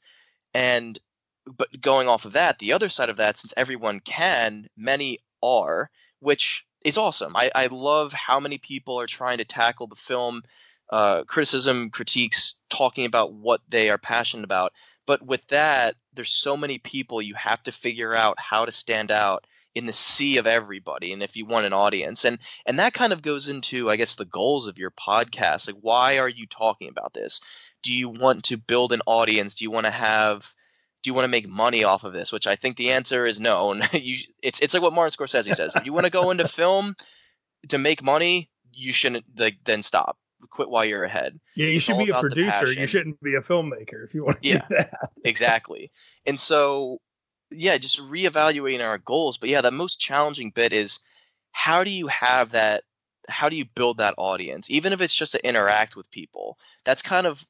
And 0.54 0.98
but 1.46 1.68
going 1.80 2.08
off 2.08 2.24
of 2.24 2.32
that, 2.32 2.58
the 2.60 2.72
other 2.72 2.88
side 2.88 3.10
of 3.10 3.16
that, 3.18 3.36
since 3.36 3.52
everyone 3.56 4.00
can, 4.00 4.68
many 4.76 5.18
are, 5.42 5.90
which 6.20 6.64
is 6.84 6.98
awesome. 6.98 7.34
I, 7.36 7.50
I 7.54 7.66
love 7.66 8.12
how 8.12 8.40
many 8.40 8.58
people 8.58 8.98
are 9.00 9.06
trying 9.06 9.38
to 9.38 9.44
tackle 9.44 9.86
the 9.86 9.96
film 9.96 10.42
uh, 10.90 11.24
criticism, 11.24 11.90
critiques, 11.90 12.54
talking 12.68 13.06
about 13.06 13.32
what 13.32 13.62
they 13.68 13.88
are 13.88 13.98
passionate 13.98 14.44
about. 14.44 14.72
But 15.06 15.22
with 15.26 15.46
that, 15.48 15.96
there's 16.12 16.32
so 16.32 16.56
many 16.56 16.78
people 16.78 17.22
you 17.22 17.34
have 17.34 17.62
to 17.64 17.72
figure 17.72 18.14
out 18.14 18.38
how 18.38 18.64
to 18.64 18.72
stand 18.72 19.10
out 19.10 19.46
in 19.74 19.86
the 19.86 19.92
sea 19.92 20.36
of 20.36 20.46
everybody 20.46 21.14
and 21.14 21.22
if 21.22 21.34
you 21.34 21.46
want 21.46 21.64
an 21.64 21.72
audience 21.72 22.26
and 22.26 22.38
and 22.66 22.78
that 22.78 22.92
kind 22.92 23.10
of 23.10 23.22
goes 23.22 23.48
into 23.48 23.88
i 23.88 23.96
guess 23.96 24.16
the 24.16 24.24
goals 24.26 24.68
of 24.68 24.76
your 24.76 24.90
podcast 24.90 25.66
like 25.66 25.80
why 25.80 26.18
are 26.18 26.28
you 26.28 26.46
talking 26.46 26.90
about 26.90 27.14
this 27.14 27.40
do 27.82 27.90
you 27.90 28.06
want 28.06 28.44
to 28.44 28.58
build 28.58 28.92
an 28.92 29.00
audience 29.06 29.56
do 29.56 29.64
you 29.64 29.70
want 29.70 29.86
to 29.86 29.90
have 29.90 30.54
do 31.02 31.10
you 31.10 31.14
want 31.14 31.24
to 31.24 31.30
make 31.30 31.48
money 31.48 31.84
off 31.84 32.04
of 32.04 32.12
this? 32.12 32.32
Which 32.32 32.46
I 32.46 32.54
think 32.54 32.76
the 32.76 32.90
answer 32.90 33.26
is 33.26 33.40
no. 33.40 33.72
And 33.92 33.92
you, 33.94 34.18
it's 34.42 34.60
it's 34.60 34.74
like 34.74 34.82
what 34.82 34.92
Martin 34.92 35.16
Scorsese 35.16 35.28
says. 35.28 35.46
He 35.46 35.54
says, 35.54 35.72
if 35.74 35.84
you 35.84 35.92
want 35.92 36.06
to 36.06 36.10
go 36.10 36.30
into 36.30 36.46
film 36.48 36.94
to 37.68 37.78
make 37.78 38.02
money, 38.02 38.48
you 38.72 38.92
shouldn't 38.92 39.24
like 39.36 39.58
then 39.64 39.82
stop. 39.82 40.18
Quit 40.50 40.70
while 40.70 40.84
you're 40.84 41.04
ahead. 41.04 41.38
Yeah, 41.54 41.68
you 41.68 41.76
it's 41.76 41.84
should 41.84 41.98
be 41.98 42.10
a 42.10 42.18
producer. 42.18 42.72
You 42.72 42.86
shouldn't 42.86 43.20
be 43.20 43.34
a 43.36 43.40
filmmaker 43.40 44.04
if 44.04 44.12
you 44.12 44.24
want 44.24 44.42
to 44.42 44.48
yeah, 44.48 44.66
do 44.68 44.74
that. 44.76 45.10
exactly. 45.24 45.92
And 46.26 46.38
so, 46.38 46.98
yeah, 47.52 47.78
just 47.78 48.00
reevaluating 48.00 48.84
our 48.84 48.98
goals. 48.98 49.38
But 49.38 49.50
yeah, 49.50 49.60
the 49.60 49.70
most 49.70 50.00
challenging 50.00 50.50
bit 50.50 50.72
is 50.72 50.98
how 51.52 51.84
do 51.84 51.90
you 51.90 52.08
have 52.08 52.50
that? 52.50 52.82
How 53.28 53.48
do 53.48 53.54
you 53.54 53.64
build 53.64 53.98
that 53.98 54.14
audience, 54.18 54.68
even 54.68 54.92
if 54.92 55.00
it's 55.00 55.14
just 55.14 55.30
to 55.30 55.46
interact 55.46 55.94
with 55.94 56.10
people? 56.10 56.58
That's 56.84 57.02
kind 57.02 57.24
of 57.24 57.46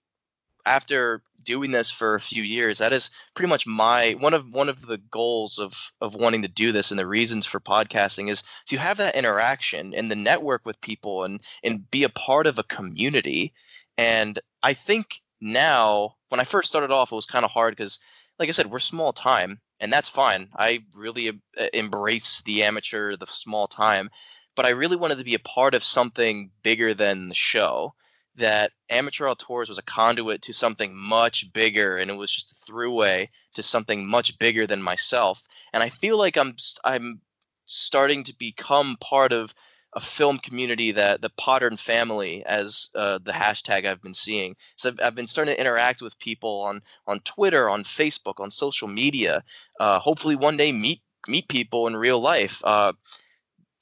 after 0.67 1.23
doing 1.43 1.73
this 1.73 1.91
for 1.91 2.15
a 2.15 2.21
few 2.21 2.43
years 2.43 2.79
that 2.79 2.93
is 2.93 3.11
pretty 3.35 3.49
much 3.49 3.67
my 3.67 4.13
one 4.13 4.35
of 4.35 4.53
one 4.53 4.69
of 4.69 4.87
the 4.87 4.99
goals 4.99 5.59
of 5.59 5.93
of 6.01 6.15
wanting 6.15 6.43
to 6.43 6.49
do 6.49 6.73
this 6.73 6.91
and 6.91 6.99
the 6.99 7.07
reasons 7.07 7.47
for 7.47 7.61
podcasting 7.61 8.31
is 8.31 8.45
to 8.67 8.77
have 8.77 8.97
that 8.97 9.17
interaction 9.17 9.93
and 9.95 10.11
the 10.11 10.17
network 10.17 10.65
with 10.65 10.81
people 10.81 11.25
and 11.25 11.41
and 11.65 11.91
be 11.91 12.05
a 12.05 12.09
part 12.09 12.47
of 12.47 12.59
a 12.59 12.65
community. 12.65 13.53
And 13.99 14.39
i 14.63 14.73
think 14.73 15.21
now 15.41 16.15
when 16.29 16.41
i 16.41 16.45
first 16.45 16.69
started 16.69 16.91
off 16.93 17.13
it 17.13 17.17
was 17.17 17.27
kind 17.27 17.45
of 17.45 17.51
hard 17.51 17.77
because 17.77 17.99
like 18.39 18.49
i 18.49 18.53
said 18.53 18.71
we're 18.71 18.79
small 18.79 19.13
time 19.13 19.61
and 19.81 19.93
that's 19.93 20.09
fine. 20.09 20.49
I 20.57 20.85
really 20.95 21.41
embrace 21.75 22.41
the 22.43 22.63
amateur 22.63 23.17
the 23.17 23.27
small 23.27 23.67
time 23.67 24.11
but 24.55 24.65
i 24.65 24.71
really 24.71 24.97
wanted 24.97 25.19
to 25.19 25.25
be 25.25 25.35
a 25.35 25.41
part 25.41 25.75
of 25.75 25.83
something 25.83 26.51
bigger 26.63 26.95
than 26.95 27.29
the 27.29 27.35
show 27.35 27.95
that 28.37 28.73
amateur 28.89 29.29
auteurs 29.29 29.69
was 29.69 29.79
a 29.79 29.83
conduit 29.83 30.43
to 30.43 30.53
something 30.53 30.97
much 30.97 31.53
bigger 31.53 31.99
and 31.99 32.11
it 32.11 32.17
was 32.17 32.33
just 32.33 32.53
a 32.53 32.73
throughway 32.73 33.29
to 33.55 33.63
something 33.63 34.09
much 34.09 34.39
bigger 34.39 34.67
than 34.67 34.83
myself 34.83 35.43
and 35.73 35.83
i 35.83 35.89
feel 35.89 36.17
like 36.17 36.37
i'm 36.37 36.55
i'm 36.85 37.21
starting 37.67 38.25
to 38.25 38.35
become 38.37 38.97
part 39.01 39.33
of 39.33 39.55
a 39.95 40.01
film 40.01 40.39
community 40.39 40.91
that 40.93 41.21
the 41.21 41.31
Podern 41.31 41.79
family, 41.79 42.43
as 42.47 42.89
uh, 42.95 43.19
the 43.23 43.33
hashtag 43.33 43.85
I've 43.87 44.03
been 44.03 44.15
seeing. 44.15 44.57
So 44.77 44.89
I've, 44.89 45.01
I've, 45.03 45.15
been 45.15 45.27
starting 45.27 45.55
to 45.55 45.61
interact 45.61 46.01
with 46.01 46.19
people 46.19 46.63
on 46.63 46.81
on 47.07 47.21
Twitter, 47.21 47.69
on 47.69 47.85
Facebook, 47.85 48.41
on 48.41 48.51
social 48.51 48.89
media. 48.89 49.45
Uh, 49.79 49.99
hopefully, 49.99 50.37
one 50.37 50.57
day 50.57 50.73
meet 50.73 51.03
meet 51.29 51.49
people 51.49 51.87
in 51.87 51.97
real 51.97 52.21
life. 52.21 52.63
Uh, 52.65 52.93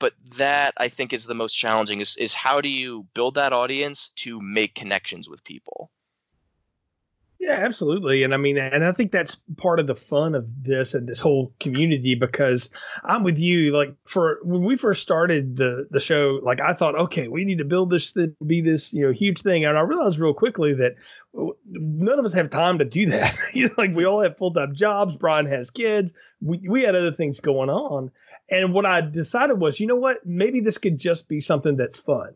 but 0.01 0.15
that 0.39 0.75
I 0.79 0.89
think 0.89 1.13
is 1.13 1.27
the 1.27 1.35
most 1.35 1.55
challenging 1.55 2.01
is 2.01 2.17
is 2.17 2.35
how 2.35 2.61
do 2.61 2.69
you 2.69 3.07
build 3.15 3.37
that 3.37 3.53
audience 3.53 4.09
to 4.17 4.41
make 4.41 4.75
connections 4.75 5.29
with 5.29 5.45
people? 5.45 5.93
Yeah, 7.41 7.53
absolutely. 7.53 8.23
And 8.23 8.35
I 8.35 8.37
mean, 8.37 8.59
and 8.59 8.85
I 8.85 8.93
think 8.93 9.13
that's 9.13 9.39
part 9.57 9.81
of 9.81 9.87
the 9.87 9.95
fun 9.95 10.35
of 10.35 10.47
this 10.63 10.93
and 10.93 11.09
this 11.09 11.21
whole 11.21 11.55
community 11.59 12.15
because 12.15 12.69
I'm 13.05 13.23
with 13.23 13.39
you. 13.39 13.75
Like 13.75 13.95
for 14.05 14.41
when 14.43 14.63
we 14.63 14.77
first 14.77 15.01
started 15.01 15.57
the 15.57 15.87
the 15.91 16.01
show, 16.01 16.39
like 16.43 16.61
I 16.61 16.75
thought, 16.75 16.97
okay, 16.97 17.29
we 17.29 17.47
need 17.47 17.57
to 17.57 17.65
build 17.65 17.89
this 17.91 18.13
to 18.13 18.35
be 18.47 18.61
this, 18.61 18.93
you 18.93 19.07
know, 19.07 19.13
huge 19.13 19.41
thing. 19.41 19.65
And 19.65 19.79
I 19.79 19.81
realized 19.81 20.19
real 20.19 20.35
quickly 20.35 20.75
that 20.75 20.97
none 21.71 22.19
of 22.19 22.27
us 22.27 22.35
have 22.35 22.51
time 22.51 22.79
to 22.79 22.85
do 22.85 23.07
that. 23.07 23.35
you 23.55 23.69
know, 23.69 23.75
like 23.79 23.95
we 23.95 24.05
all 24.05 24.21
have 24.21 24.37
full 24.37 24.53
time 24.53 24.75
jobs. 24.75 25.17
Brian 25.17 25.47
has 25.47 25.71
kids. 25.71 26.13
We 26.43 26.61
we 26.69 26.83
had 26.83 26.95
other 26.95 27.13
things 27.13 27.41
going 27.41 27.71
on. 27.71 28.11
And 28.51 28.75
what 28.75 28.87
I 28.87 29.01
decided 29.01 29.61
was, 29.61 29.79
you 29.79 29.87
know 29.87 29.97
what? 29.97 30.25
Maybe 30.27 30.61
this 30.61 30.79
could 30.79 30.99
just 30.99 31.29
be 31.29 31.41
something 31.41 31.77
that's 31.77 31.99
fun. 31.99 32.35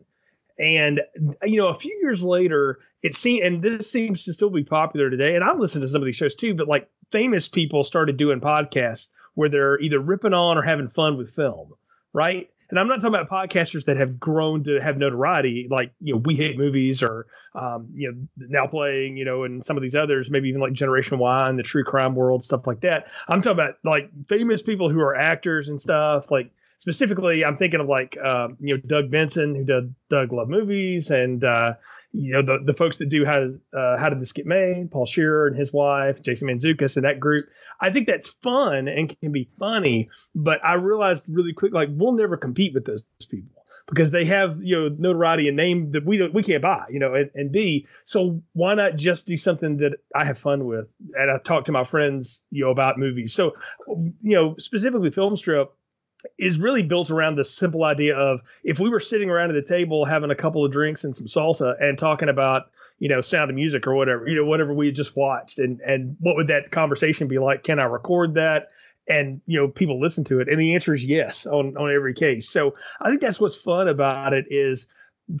And 0.57 1.01
you 1.43 1.57
know, 1.57 1.67
a 1.67 1.75
few 1.75 1.97
years 2.01 2.23
later, 2.23 2.79
it 3.01 3.13
seemed, 3.13 3.43
and 3.43 3.61
this 3.61 3.91
seems 3.91 4.23
to 4.23 4.33
still 4.33 4.49
be 4.49 4.63
popular 4.63 5.09
today. 5.09 5.35
And 5.35 5.43
I 5.43 5.53
listen 5.53 5.81
to 5.81 5.87
some 5.87 6.01
of 6.01 6.05
these 6.05 6.15
shows 6.15 6.35
too, 6.35 6.55
but 6.55 6.67
like 6.67 6.89
famous 7.11 7.47
people 7.47 7.83
started 7.83 8.17
doing 8.17 8.39
podcasts 8.39 9.09
where 9.33 9.49
they're 9.49 9.79
either 9.81 9.99
ripping 9.99 10.33
on 10.33 10.57
or 10.57 10.61
having 10.61 10.87
fun 10.87 11.17
with 11.17 11.29
film, 11.29 11.73
right? 12.13 12.49
And 12.69 12.79
I'm 12.79 12.87
not 12.87 13.01
talking 13.01 13.15
about 13.15 13.29
podcasters 13.29 13.85
that 13.85 13.97
have 13.97 14.19
grown 14.19 14.63
to 14.63 14.79
have 14.79 14.97
notoriety, 14.97 15.67
like 15.69 15.91
you 16.01 16.13
know, 16.13 16.21
we 16.25 16.35
hate 16.35 16.57
movies 16.57 17.03
or 17.03 17.27
um, 17.53 17.87
you 17.93 18.11
know, 18.11 18.47
now 18.49 18.67
playing, 18.67 19.17
you 19.17 19.25
know, 19.25 19.43
and 19.43 19.63
some 19.63 19.77
of 19.77 19.83
these 19.83 19.95
others, 19.95 20.29
maybe 20.29 20.49
even 20.49 20.61
like 20.61 20.73
Generation 20.73 21.19
Why 21.19 21.47
and 21.47 21.59
the 21.59 21.63
true 21.63 21.83
crime 21.83 22.15
world, 22.15 22.43
stuff 22.43 22.65
like 22.65 22.81
that. 22.81 23.11
I'm 23.27 23.41
talking 23.41 23.53
about 23.53 23.75
like 23.83 24.09
famous 24.27 24.61
people 24.61 24.89
who 24.89 24.99
are 24.99 25.15
actors 25.15 25.69
and 25.69 25.79
stuff, 25.79 26.31
like 26.31 26.51
specifically, 26.85 27.43
I'm 27.43 27.57
thinking 27.57 27.79
of 27.79 27.87
like 27.87 28.15
uh, 28.23 28.49
you 28.59 28.75
know 28.75 28.81
Doug 28.85 29.09
Benson, 29.09 29.55
who 29.55 29.63
did 29.63 29.95
Doug 30.09 30.31
Love 30.31 30.49
Movies, 30.49 31.09
and 31.09 31.43
uh, 31.43 31.73
you 32.11 32.33
know 32.33 32.43
the 32.43 32.59
the 32.63 32.75
folks 32.75 32.97
that 32.97 33.09
do 33.09 33.25
how 33.25 33.47
uh, 33.75 33.97
how 33.97 34.09
did 34.09 34.21
this 34.21 34.31
get 34.31 34.45
made, 34.45 34.91
Paul 34.91 35.07
Scheer 35.07 35.47
and 35.47 35.57
his 35.57 35.73
wife, 35.73 36.21
Jason 36.21 36.47
Mantzoukas, 36.47 36.95
and 36.95 37.03
that 37.03 37.19
group. 37.19 37.41
I 37.81 37.89
think 37.89 38.05
that's 38.05 38.29
fun 38.43 38.87
and 38.87 39.19
can 39.19 39.31
be 39.31 39.49
funny, 39.57 40.09
but 40.35 40.63
I 40.63 40.75
realized 40.75 41.25
really 41.27 41.53
quick 41.53 41.73
like 41.73 41.89
we'll 41.91 42.13
never 42.13 42.37
compete 42.37 42.75
with 42.75 42.85
those 42.85 43.01
people 43.29 43.63
because 43.87 44.11
they 44.11 44.25
have 44.25 44.61
you 44.61 44.75
know 44.75 44.95
notoriety 44.99 45.47
and 45.47 45.57
name 45.57 45.91
that 45.91 46.05
we 46.05 46.17
don't 46.17 46.33
we 46.33 46.41
can't 46.41 46.61
buy 46.61 46.83
you 46.89 46.99
know 46.99 47.13
and, 47.13 47.29
and 47.35 47.51
b 47.51 47.85
so 48.03 48.41
why 48.53 48.73
not 48.73 48.95
just 48.95 49.27
do 49.27 49.37
something 49.37 49.77
that 49.77 49.91
i 50.15 50.25
have 50.25 50.39
fun 50.39 50.65
with? 50.65 50.87
And 51.13 51.29
i 51.29 51.37
talk 51.37 51.65
to 51.65 51.71
my 51.71 51.83
friends 51.83 52.43
you 52.49 52.63
know 52.63 52.71
about 52.71 52.97
movies. 52.97 53.33
So 53.33 53.53
you 53.87 54.35
know 54.35 54.55
specifically 54.57 55.11
film 55.11 55.37
strip 55.37 55.71
is 56.37 56.59
really 56.59 56.83
built 56.83 57.09
around 57.09 57.35
the 57.35 57.45
simple 57.45 57.83
idea 57.83 58.15
of 58.17 58.41
if 58.63 58.79
we 58.79 58.89
were 58.89 58.99
sitting 58.99 59.29
around 59.29 59.49
at 59.49 59.53
the 59.53 59.67
table 59.67 60.05
having 60.05 60.31
a 60.31 60.35
couple 60.35 60.63
of 60.63 60.71
drinks 60.71 61.03
and 61.03 61.15
some 61.15 61.27
salsa 61.27 61.75
and 61.81 61.97
talking 61.97 62.29
about 62.29 62.71
you 62.99 63.09
know 63.09 63.21
sound 63.21 63.49
of 63.49 63.55
music 63.55 63.85
or 63.87 63.95
whatever 63.95 64.27
you 64.27 64.35
know 64.35 64.45
whatever 64.45 64.73
we 64.73 64.91
just 64.91 65.15
watched 65.15 65.59
and 65.59 65.79
and 65.81 66.15
what 66.19 66.35
would 66.35 66.47
that 66.47 66.71
conversation 66.71 67.27
be 67.27 67.39
like? 67.39 67.63
Can 67.63 67.79
i 67.79 67.83
record 67.83 68.33
that? 68.35 68.69
And 69.07 69.41
you 69.45 69.59
know 69.59 69.67
people 69.67 69.99
listen 69.99 70.23
to 70.25 70.39
it. 70.39 70.49
And 70.49 70.59
the 70.59 70.73
answer 70.73 70.93
is 70.93 71.05
yes 71.05 71.45
on 71.45 71.75
on 71.77 71.91
every 71.93 72.13
case. 72.13 72.49
So 72.49 72.75
i 73.01 73.09
think 73.09 73.21
that's 73.21 73.39
what's 73.39 73.55
fun 73.55 73.87
about 73.87 74.33
it 74.33 74.45
is 74.49 74.87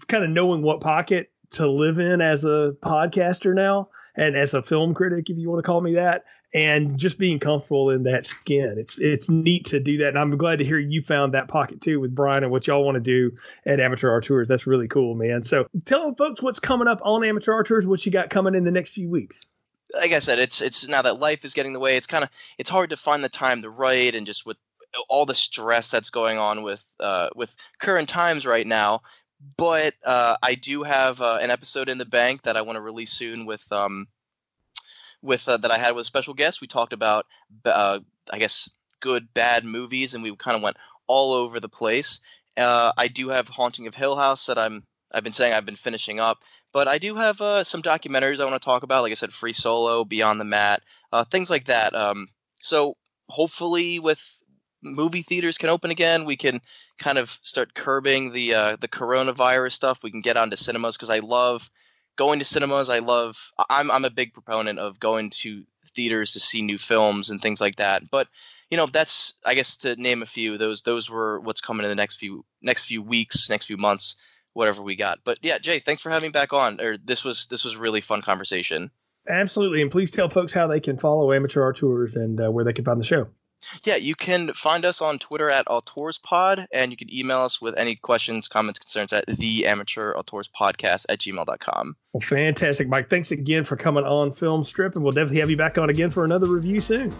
kind 0.07 0.23
of 0.23 0.29
knowing 0.29 0.61
what 0.61 0.81
pocket 0.81 1.31
to 1.51 1.69
live 1.69 1.99
in 1.99 2.21
as 2.21 2.43
a 2.43 2.75
podcaster 2.81 3.53
now 3.53 3.89
and 4.15 4.35
as 4.35 4.53
a 4.53 4.61
film 4.61 4.93
critic 4.93 5.29
if 5.29 5.37
you 5.37 5.49
want 5.49 5.63
to 5.63 5.65
call 5.65 5.81
me 5.81 5.93
that 5.93 6.23
and 6.55 6.97
just 6.97 7.17
being 7.17 7.37
comfortable 7.37 7.89
in 7.89 8.03
that 8.03 8.25
skin. 8.25 8.75
It's 8.77 8.97
it's 8.97 9.29
neat 9.29 9.65
to 9.65 9.79
do 9.79 9.97
that, 9.97 10.09
and 10.09 10.17
I'm 10.17 10.35
glad 10.37 10.57
to 10.59 10.65
hear 10.65 10.79
you 10.79 11.01
found 11.01 11.33
that 11.33 11.49
pocket 11.49 11.81
too 11.81 11.99
with 11.99 12.15
Brian 12.15 12.43
and 12.43 12.51
what 12.51 12.65
y'all 12.65 12.85
want 12.85 12.95
to 12.95 13.01
do 13.01 13.35
at 13.65 13.81
Amateur 13.81 14.09
Auteurs. 14.09 14.47
That's 14.47 14.65
really 14.65 14.87
cool, 14.87 15.15
man. 15.15 15.43
So 15.43 15.67
tell 15.83 16.05
them 16.05 16.15
folks 16.15 16.41
what's 16.41 16.59
coming 16.59 16.87
up 16.87 17.01
on 17.03 17.25
Amateur 17.25 17.53
Auteurs, 17.53 17.85
what 17.85 18.05
you 18.05 18.11
got 18.11 18.29
coming 18.29 18.55
in 18.55 18.63
the 18.63 18.71
next 18.71 18.91
few 18.91 19.09
weeks. 19.09 19.45
Like 19.93 20.13
I 20.13 20.19
said, 20.19 20.39
it's 20.39 20.61
it's 20.61 20.87
now 20.87 21.01
that 21.01 21.19
life 21.19 21.43
is 21.43 21.53
getting 21.53 21.71
in 21.71 21.73
the 21.73 21.79
way. 21.79 21.97
It's 21.97 22.07
kind 22.07 22.23
of 22.23 22.29
it's 22.57 22.69
hard 22.69 22.89
to 22.91 22.97
find 22.97 23.21
the 23.21 23.29
time 23.29 23.61
to 23.61 23.69
write, 23.69 24.15
and 24.15 24.25
just 24.25 24.45
with 24.45 24.57
all 25.09 25.25
the 25.25 25.35
stress 25.35 25.91
that's 25.91 26.09
going 26.09 26.37
on 26.37 26.63
with 26.63 26.87
uh, 27.01 27.29
with 27.35 27.57
current 27.79 28.07
times 28.07 28.45
right 28.45 28.65
now. 28.65 29.01
But 29.57 29.93
uh, 30.05 30.37
I 30.41 30.55
do 30.55 30.83
have 30.83 31.19
uh, 31.19 31.39
an 31.41 31.51
episode 31.51 31.89
in 31.89 31.97
the 31.97 32.05
bank 32.05 32.43
that 32.43 32.55
I 32.55 32.61
want 32.61 32.77
to 32.77 32.81
release 32.81 33.11
soon 33.11 33.45
with 33.45 33.69
um, 33.73 34.07
with 35.25 35.47
uh, 35.49 35.57
that 35.57 35.71
I 35.71 35.77
had 35.77 35.95
with 35.95 36.05
special 36.05 36.33
guests. 36.33 36.61
We 36.61 36.67
talked 36.67 36.93
about, 36.93 37.25
uh, 37.65 37.99
I 38.31 38.39
guess, 38.39 38.69
good 38.99 39.33
bad 39.33 39.65
movies, 39.65 40.13
and 40.13 40.23
we 40.23 40.35
kind 40.35 40.55
of 40.55 40.63
went 40.63 40.77
all 41.07 41.33
over 41.33 41.59
the 41.59 41.69
place. 41.69 42.19
Uh, 42.57 42.91
I 42.97 43.07
do 43.07 43.29
have 43.29 43.49
Haunting 43.49 43.87
of 43.87 43.95
Hill 43.95 44.15
House 44.15 44.45
that 44.45 44.57
I'm 44.57 44.83
I've 45.13 45.23
been 45.23 45.33
saying 45.33 45.53
I've 45.53 45.65
been 45.65 45.75
finishing 45.75 46.19
up, 46.19 46.39
but 46.73 46.87
I 46.87 46.97
do 46.97 47.15
have 47.15 47.39
uh, 47.41 47.63
some 47.63 47.81
documentaries 47.81 48.39
I 48.39 48.45
want 48.45 48.61
to 48.61 48.65
talk 48.65 48.83
about. 48.83 49.01
Like 49.01 49.11
I 49.11 49.15
said, 49.15 49.33
Free 49.33 49.53
Solo, 49.53 50.03
Beyond 50.03 50.39
the 50.39 50.45
Mat, 50.45 50.83
uh, 51.11 51.23
things 51.23 51.49
like 51.49 51.65
that. 51.65 51.95
Um, 51.95 52.27
so 52.61 52.97
hopefully, 53.29 53.99
with 53.99 54.41
movie 54.81 55.21
theaters 55.21 55.57
can 55.57 55.69
open 55.69 55.91
again, 55.91 56.25
we 56.25 56.37
can 56.37 56.61
kind 56.99 57.17
of 57.17 57.39
start 57.43 57.73
curbing 57.73 58.31
the 58.31 58.53
uh, 58.53 58.75
the 58.77 58.87
coronavirus 58.87 59.73
stuff. 59.73 60.03
We 60.03 60.11
can 60.11 60.21
get 60.21 60.37
onto 60.37 60.55
cinemas 60.55 60.97
because 60.97 61.09
I 61.09 61.19
love 61.19 61.69
going 62.15 62.39
to 62.39 62.45
cinemas. 62.45 62.89
I 62.89 62.99
love. 62.99 63.51
I'm 63.69 63.91
I'm 63.91 64.05
a 64.05 64.09
big 64.09 64.33
proponent 64.33 64.79
of 64.79 64.99
going 64.99 65.29
to 65.41 65.63
theaters 65.93 66.33
to 66.33 66.39
see 66.39 66.61
new 66.61 66.77
films 66.77 67.29
and 67.29 67.39
things 67.39 67.61
like 67.61 67.75
that. 67.77 68.03
But 68.11 68.27
you 68.69 68.77
know, 68.77 68.85
that's 68.85 69.33
I 69.45 69.53
guess 69.53 69.77
to 69.77 69.95
name 69.95 70.21
a 70.21 70.25
few. 70.25 70.57
Those 70.57 70.81
those 70.81 71.09
were 71.09 71.39
what's 71.41 71.61
coming 71.61 71.83
in 71.83 71.89
the 71.89 71.95
next 71.95 72.15
few 72.15 72.45
next 72.61 72.85
few 72.85 73.01
weeks, 73.01 73.49
next 73.49 73.65
few 73.65 73.77
months, 73.77 74.15
whatever 74.53 74.81
we 74.81 74.95
got. 74.95 75.19
But 75.23 75.39
yeah, 75.41 75.57
Jay, 75.57 75.79
thanks 75.79 76.01
for 76.01 76.09
having 76.09 76.29
me 76.29 76.31
back 76.31 76.53
on. 76.53 76.81
Or 76.81 76.97
this 76.97 77.23
was 77.23 77.47
this 77.47 77.63
was 77.63 77.77
really 77.77 78.01
fun 78.01 78.21
conversation. 78.21 78.91
Absolutely, 79.27 79.81
and 79.81 79.89
please 79.89 80.11
tell 80.11 80.29
folks 80.29 80.53
how 80.53 80.67
they 80.67 80.79
can 80.79 80.97
follow 80.97 81.33
Amateur 81.33 81.67
Auteurs 81.67 82.15
and 82.15 82.39
uh, 82.39 82.51
where 82.51 82.63
they 82.63 82.73
can 82.73 82.85
find 82.85 82.99
the 82.99 83.05
show. 83.05 83.27
Yeah, 83.83 83.95
you 83.95 84.15
can 84.15 84.53
find 84.53 84.85
us 84.85 85.01
on 85.01 85.19
Twitter 85.19 85.49
at 85.49 85.65
AuteursPod, 85.67 86.67
and 86.71 86.91
you 86.91 86.97
can 86.97 87.13
email 87.13 87.39
us 87.39 87.61
with 87.61 87.77
any 87.77 87.95
questions, 87.95 88.47
comments, 88.47 88.79
concerns 88.79 89.13
at 89.13 89.25
the 89.27 89.65
Amateur 89.65 90.13
Podcast 90.13 91.05
at 91.09 91.19
gmail.com. 91.19 91.95
Well, 92.13 92.21
fantastic, 92.21 92.87
Mike. 92.87 93.09
Thanks 93.09 93.31
again 93.31 93.65
for 93.65 93.75
coming 93.75 94.03
on 94.03 94.33
Film 94.33 94.63
Strip, 94.63 94.95
and 94.95 95.03
we'll 95.03 95.11
definitely 95.11 95.39
have 95.39 95.49
you 95.49 95.57
back 95.57 95.77
on 95.77 95.89
again 95.89 96.09
for 96.09 96.25
another 96.25 96.47
review 96.47 96.81
soon. 96.81 97.13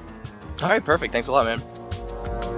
All 0.62 0.70
right, 0.70 0.84
perfect. 0.84 1.12
Thanks 1.12 1.28
a 1.28 1.32
lot, 1.32 1.46
man. 1.46 2.55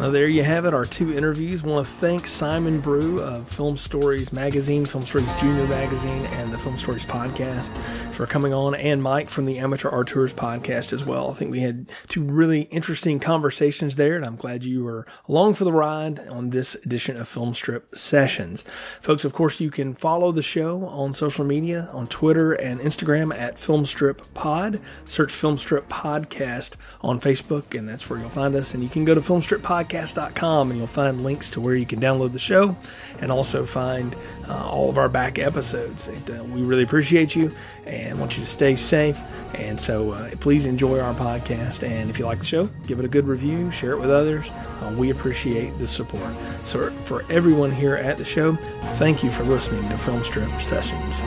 Well, 0.00 0.12
there 0.12 0.28
you 0.28 0.42
have 0.44 0.64
it, 0.64 0.72
our 0.72 0.86
two 0.86 1.12
interviews. 1.12 1.62
I 1.62 1.66
want 1.66 1.86
to 1.86 1.92
thank 1.92 2.26
Simon 2.26 2.80
Brew 2.80 3.20
of 3.20 3.46
Film 3.46 3.76
Stories 3.76 4.32
Magazine, 4.32 4.86
Film 4.86 5.04
Stories 5.04 5.30
Junior 5.34 5.66
Magazine, 5.66 6.24
and 6.24 6.50
the 6.50 6.56
Film 6.56 6.78
Stories 6.78 7.04
Podcast 7.04 7.68
for 8.14 8.24
coming 8.24 8.54
on, 8.54 8.74
and 8.74 9.02
Mike 9.02 9.28
from 9.28 9.44
the 9.44 9.58
Amateur 9.58 9.90
Auteurs 9.90 10.32
Podcast 10.32 10.94
as 10.94 11.04
well. 11.04 11.30
I 11.30 11.34
think 11.34 11.50
we 11.50 11.60
had 11.60 11.92
two 12.08 12.22
really 12.22 12.62
interesting 12.62 13.20
conversations 13.20 13.96
there, 13.96 14.16
and 14.16 14.24
I'm 14.24 14.36
glad 14.36 14.64
you 14.64 14.84
were 14.84 15.06
along 15.28 15.52
for 15.52 15.64
the 15.64 15.72
ride 15.72 16.18
on 16.28 16.48
this 16.48 16.76
edition 16.76 17.18
of 17.18 17.28
Film 17.28 17.52
Strip 17.52 17.94
Sessions. 17.94 18.64
Folks, 19.02 19.26
of 19.26 19.34
course, 19.34 19.60
you 19.60 19.70
can 19.70 19.92
follow 19.92 20.32
the 20.32 20.42
show 20.42 20.86
on 20.86 21.12
social 21.12 21.44
media, 21.44 21.90
on 21.92 22.06
Twitter 22.06 22.54
and 22.54 22.80
Instagram 22.80 23.36
at 23.36 23.58
Filmstrip 23.58 24.20
Pod. 24.32 24.80
Search 25.04 25.30
Filmstrip 25.30 25.88
Podcast 25.88 26.76
on 27.02 27.20
Facebook, 27.20 27.78
and 27.78 27.86
that's 27.86 28.08
where 28.08 28.18
you'll 28.18 28.30
find 28.30 28.54
us. 28.54 28.72
And 28.72 28.82
you 28.82 28.88
can 28.88 29.04
go 29.04 29.12
to 29.14 29.20
Filmstrip 29.20 29.58
Podcast 29.58 29.89
podcast.com 29.90 30.70
and 30.70 30.78
you'll 30.78 30.86
find 30.86 31.22
links 31.24 31.50
to 31.50 31.60
where 31.60 31.74
you 31.74 31.86
can 31.86 32.00
download 32.00 32.32
the 32.32 32.38
show 32.38 32.76
and 33.20 33.30
also 33.32 33.64
find 33.66 34.14
uh, 34.48 34.68
all 34.68 34.88
of 34.88 34.98
our 34.98 35.08
back 35.08 35.38
episodes. 35.38 36.08
Uh, 36.08 36.44
we 36.44 36.62
really 36.62 36.82
appreciate 36.82 37.34
you 37.34 37.50
and 37.86 38.18
want 38.18 38.36
you 38.36 38.42
to 38.42 38.48
stay 38.48 38.76
safe. 38.76 39.18
And 39.54 39.80
so 39.80 40.12
uh, 40.12 40.30
please 40.36 40.66
enjoy 40.66 41.00
our 41.00 41.14
podcast. 41.14 41.86
And 41.86 42.08
if 42.08 42.18
you 42.18 42.24
like 42.24 42.38
the 42.38 42.44
show, 42.44 42.66
give 42.86 42.98
it 42.98 43.04
a 43.04 43.08
good 43.08 43.26
review, 43.26 43.70
share 43.70 43.92
it 43.92 44.00
with 44.00 44.10
others. 44.10 44.48
Uh, 44.80 44.94
we 44.96 45.10
appreciate 45.10 45.76
the 45.78 45.88
support. 45.88 46.32
So, 46.64 46.90
for 47.04 47.24
everyone 47.30 47.70
here 47.70 47.96
at 47.96 48.16
the 48.16 48.24
show, 48.24 48.52
thank 48.96 49.22
you 49.22 49.30
for 49.30 49.42
listening 49.42 49.86
to 49.88 49.98
Film 49.98 50.22
Strip 50.22 50.50
Sessions. 50.60 51.20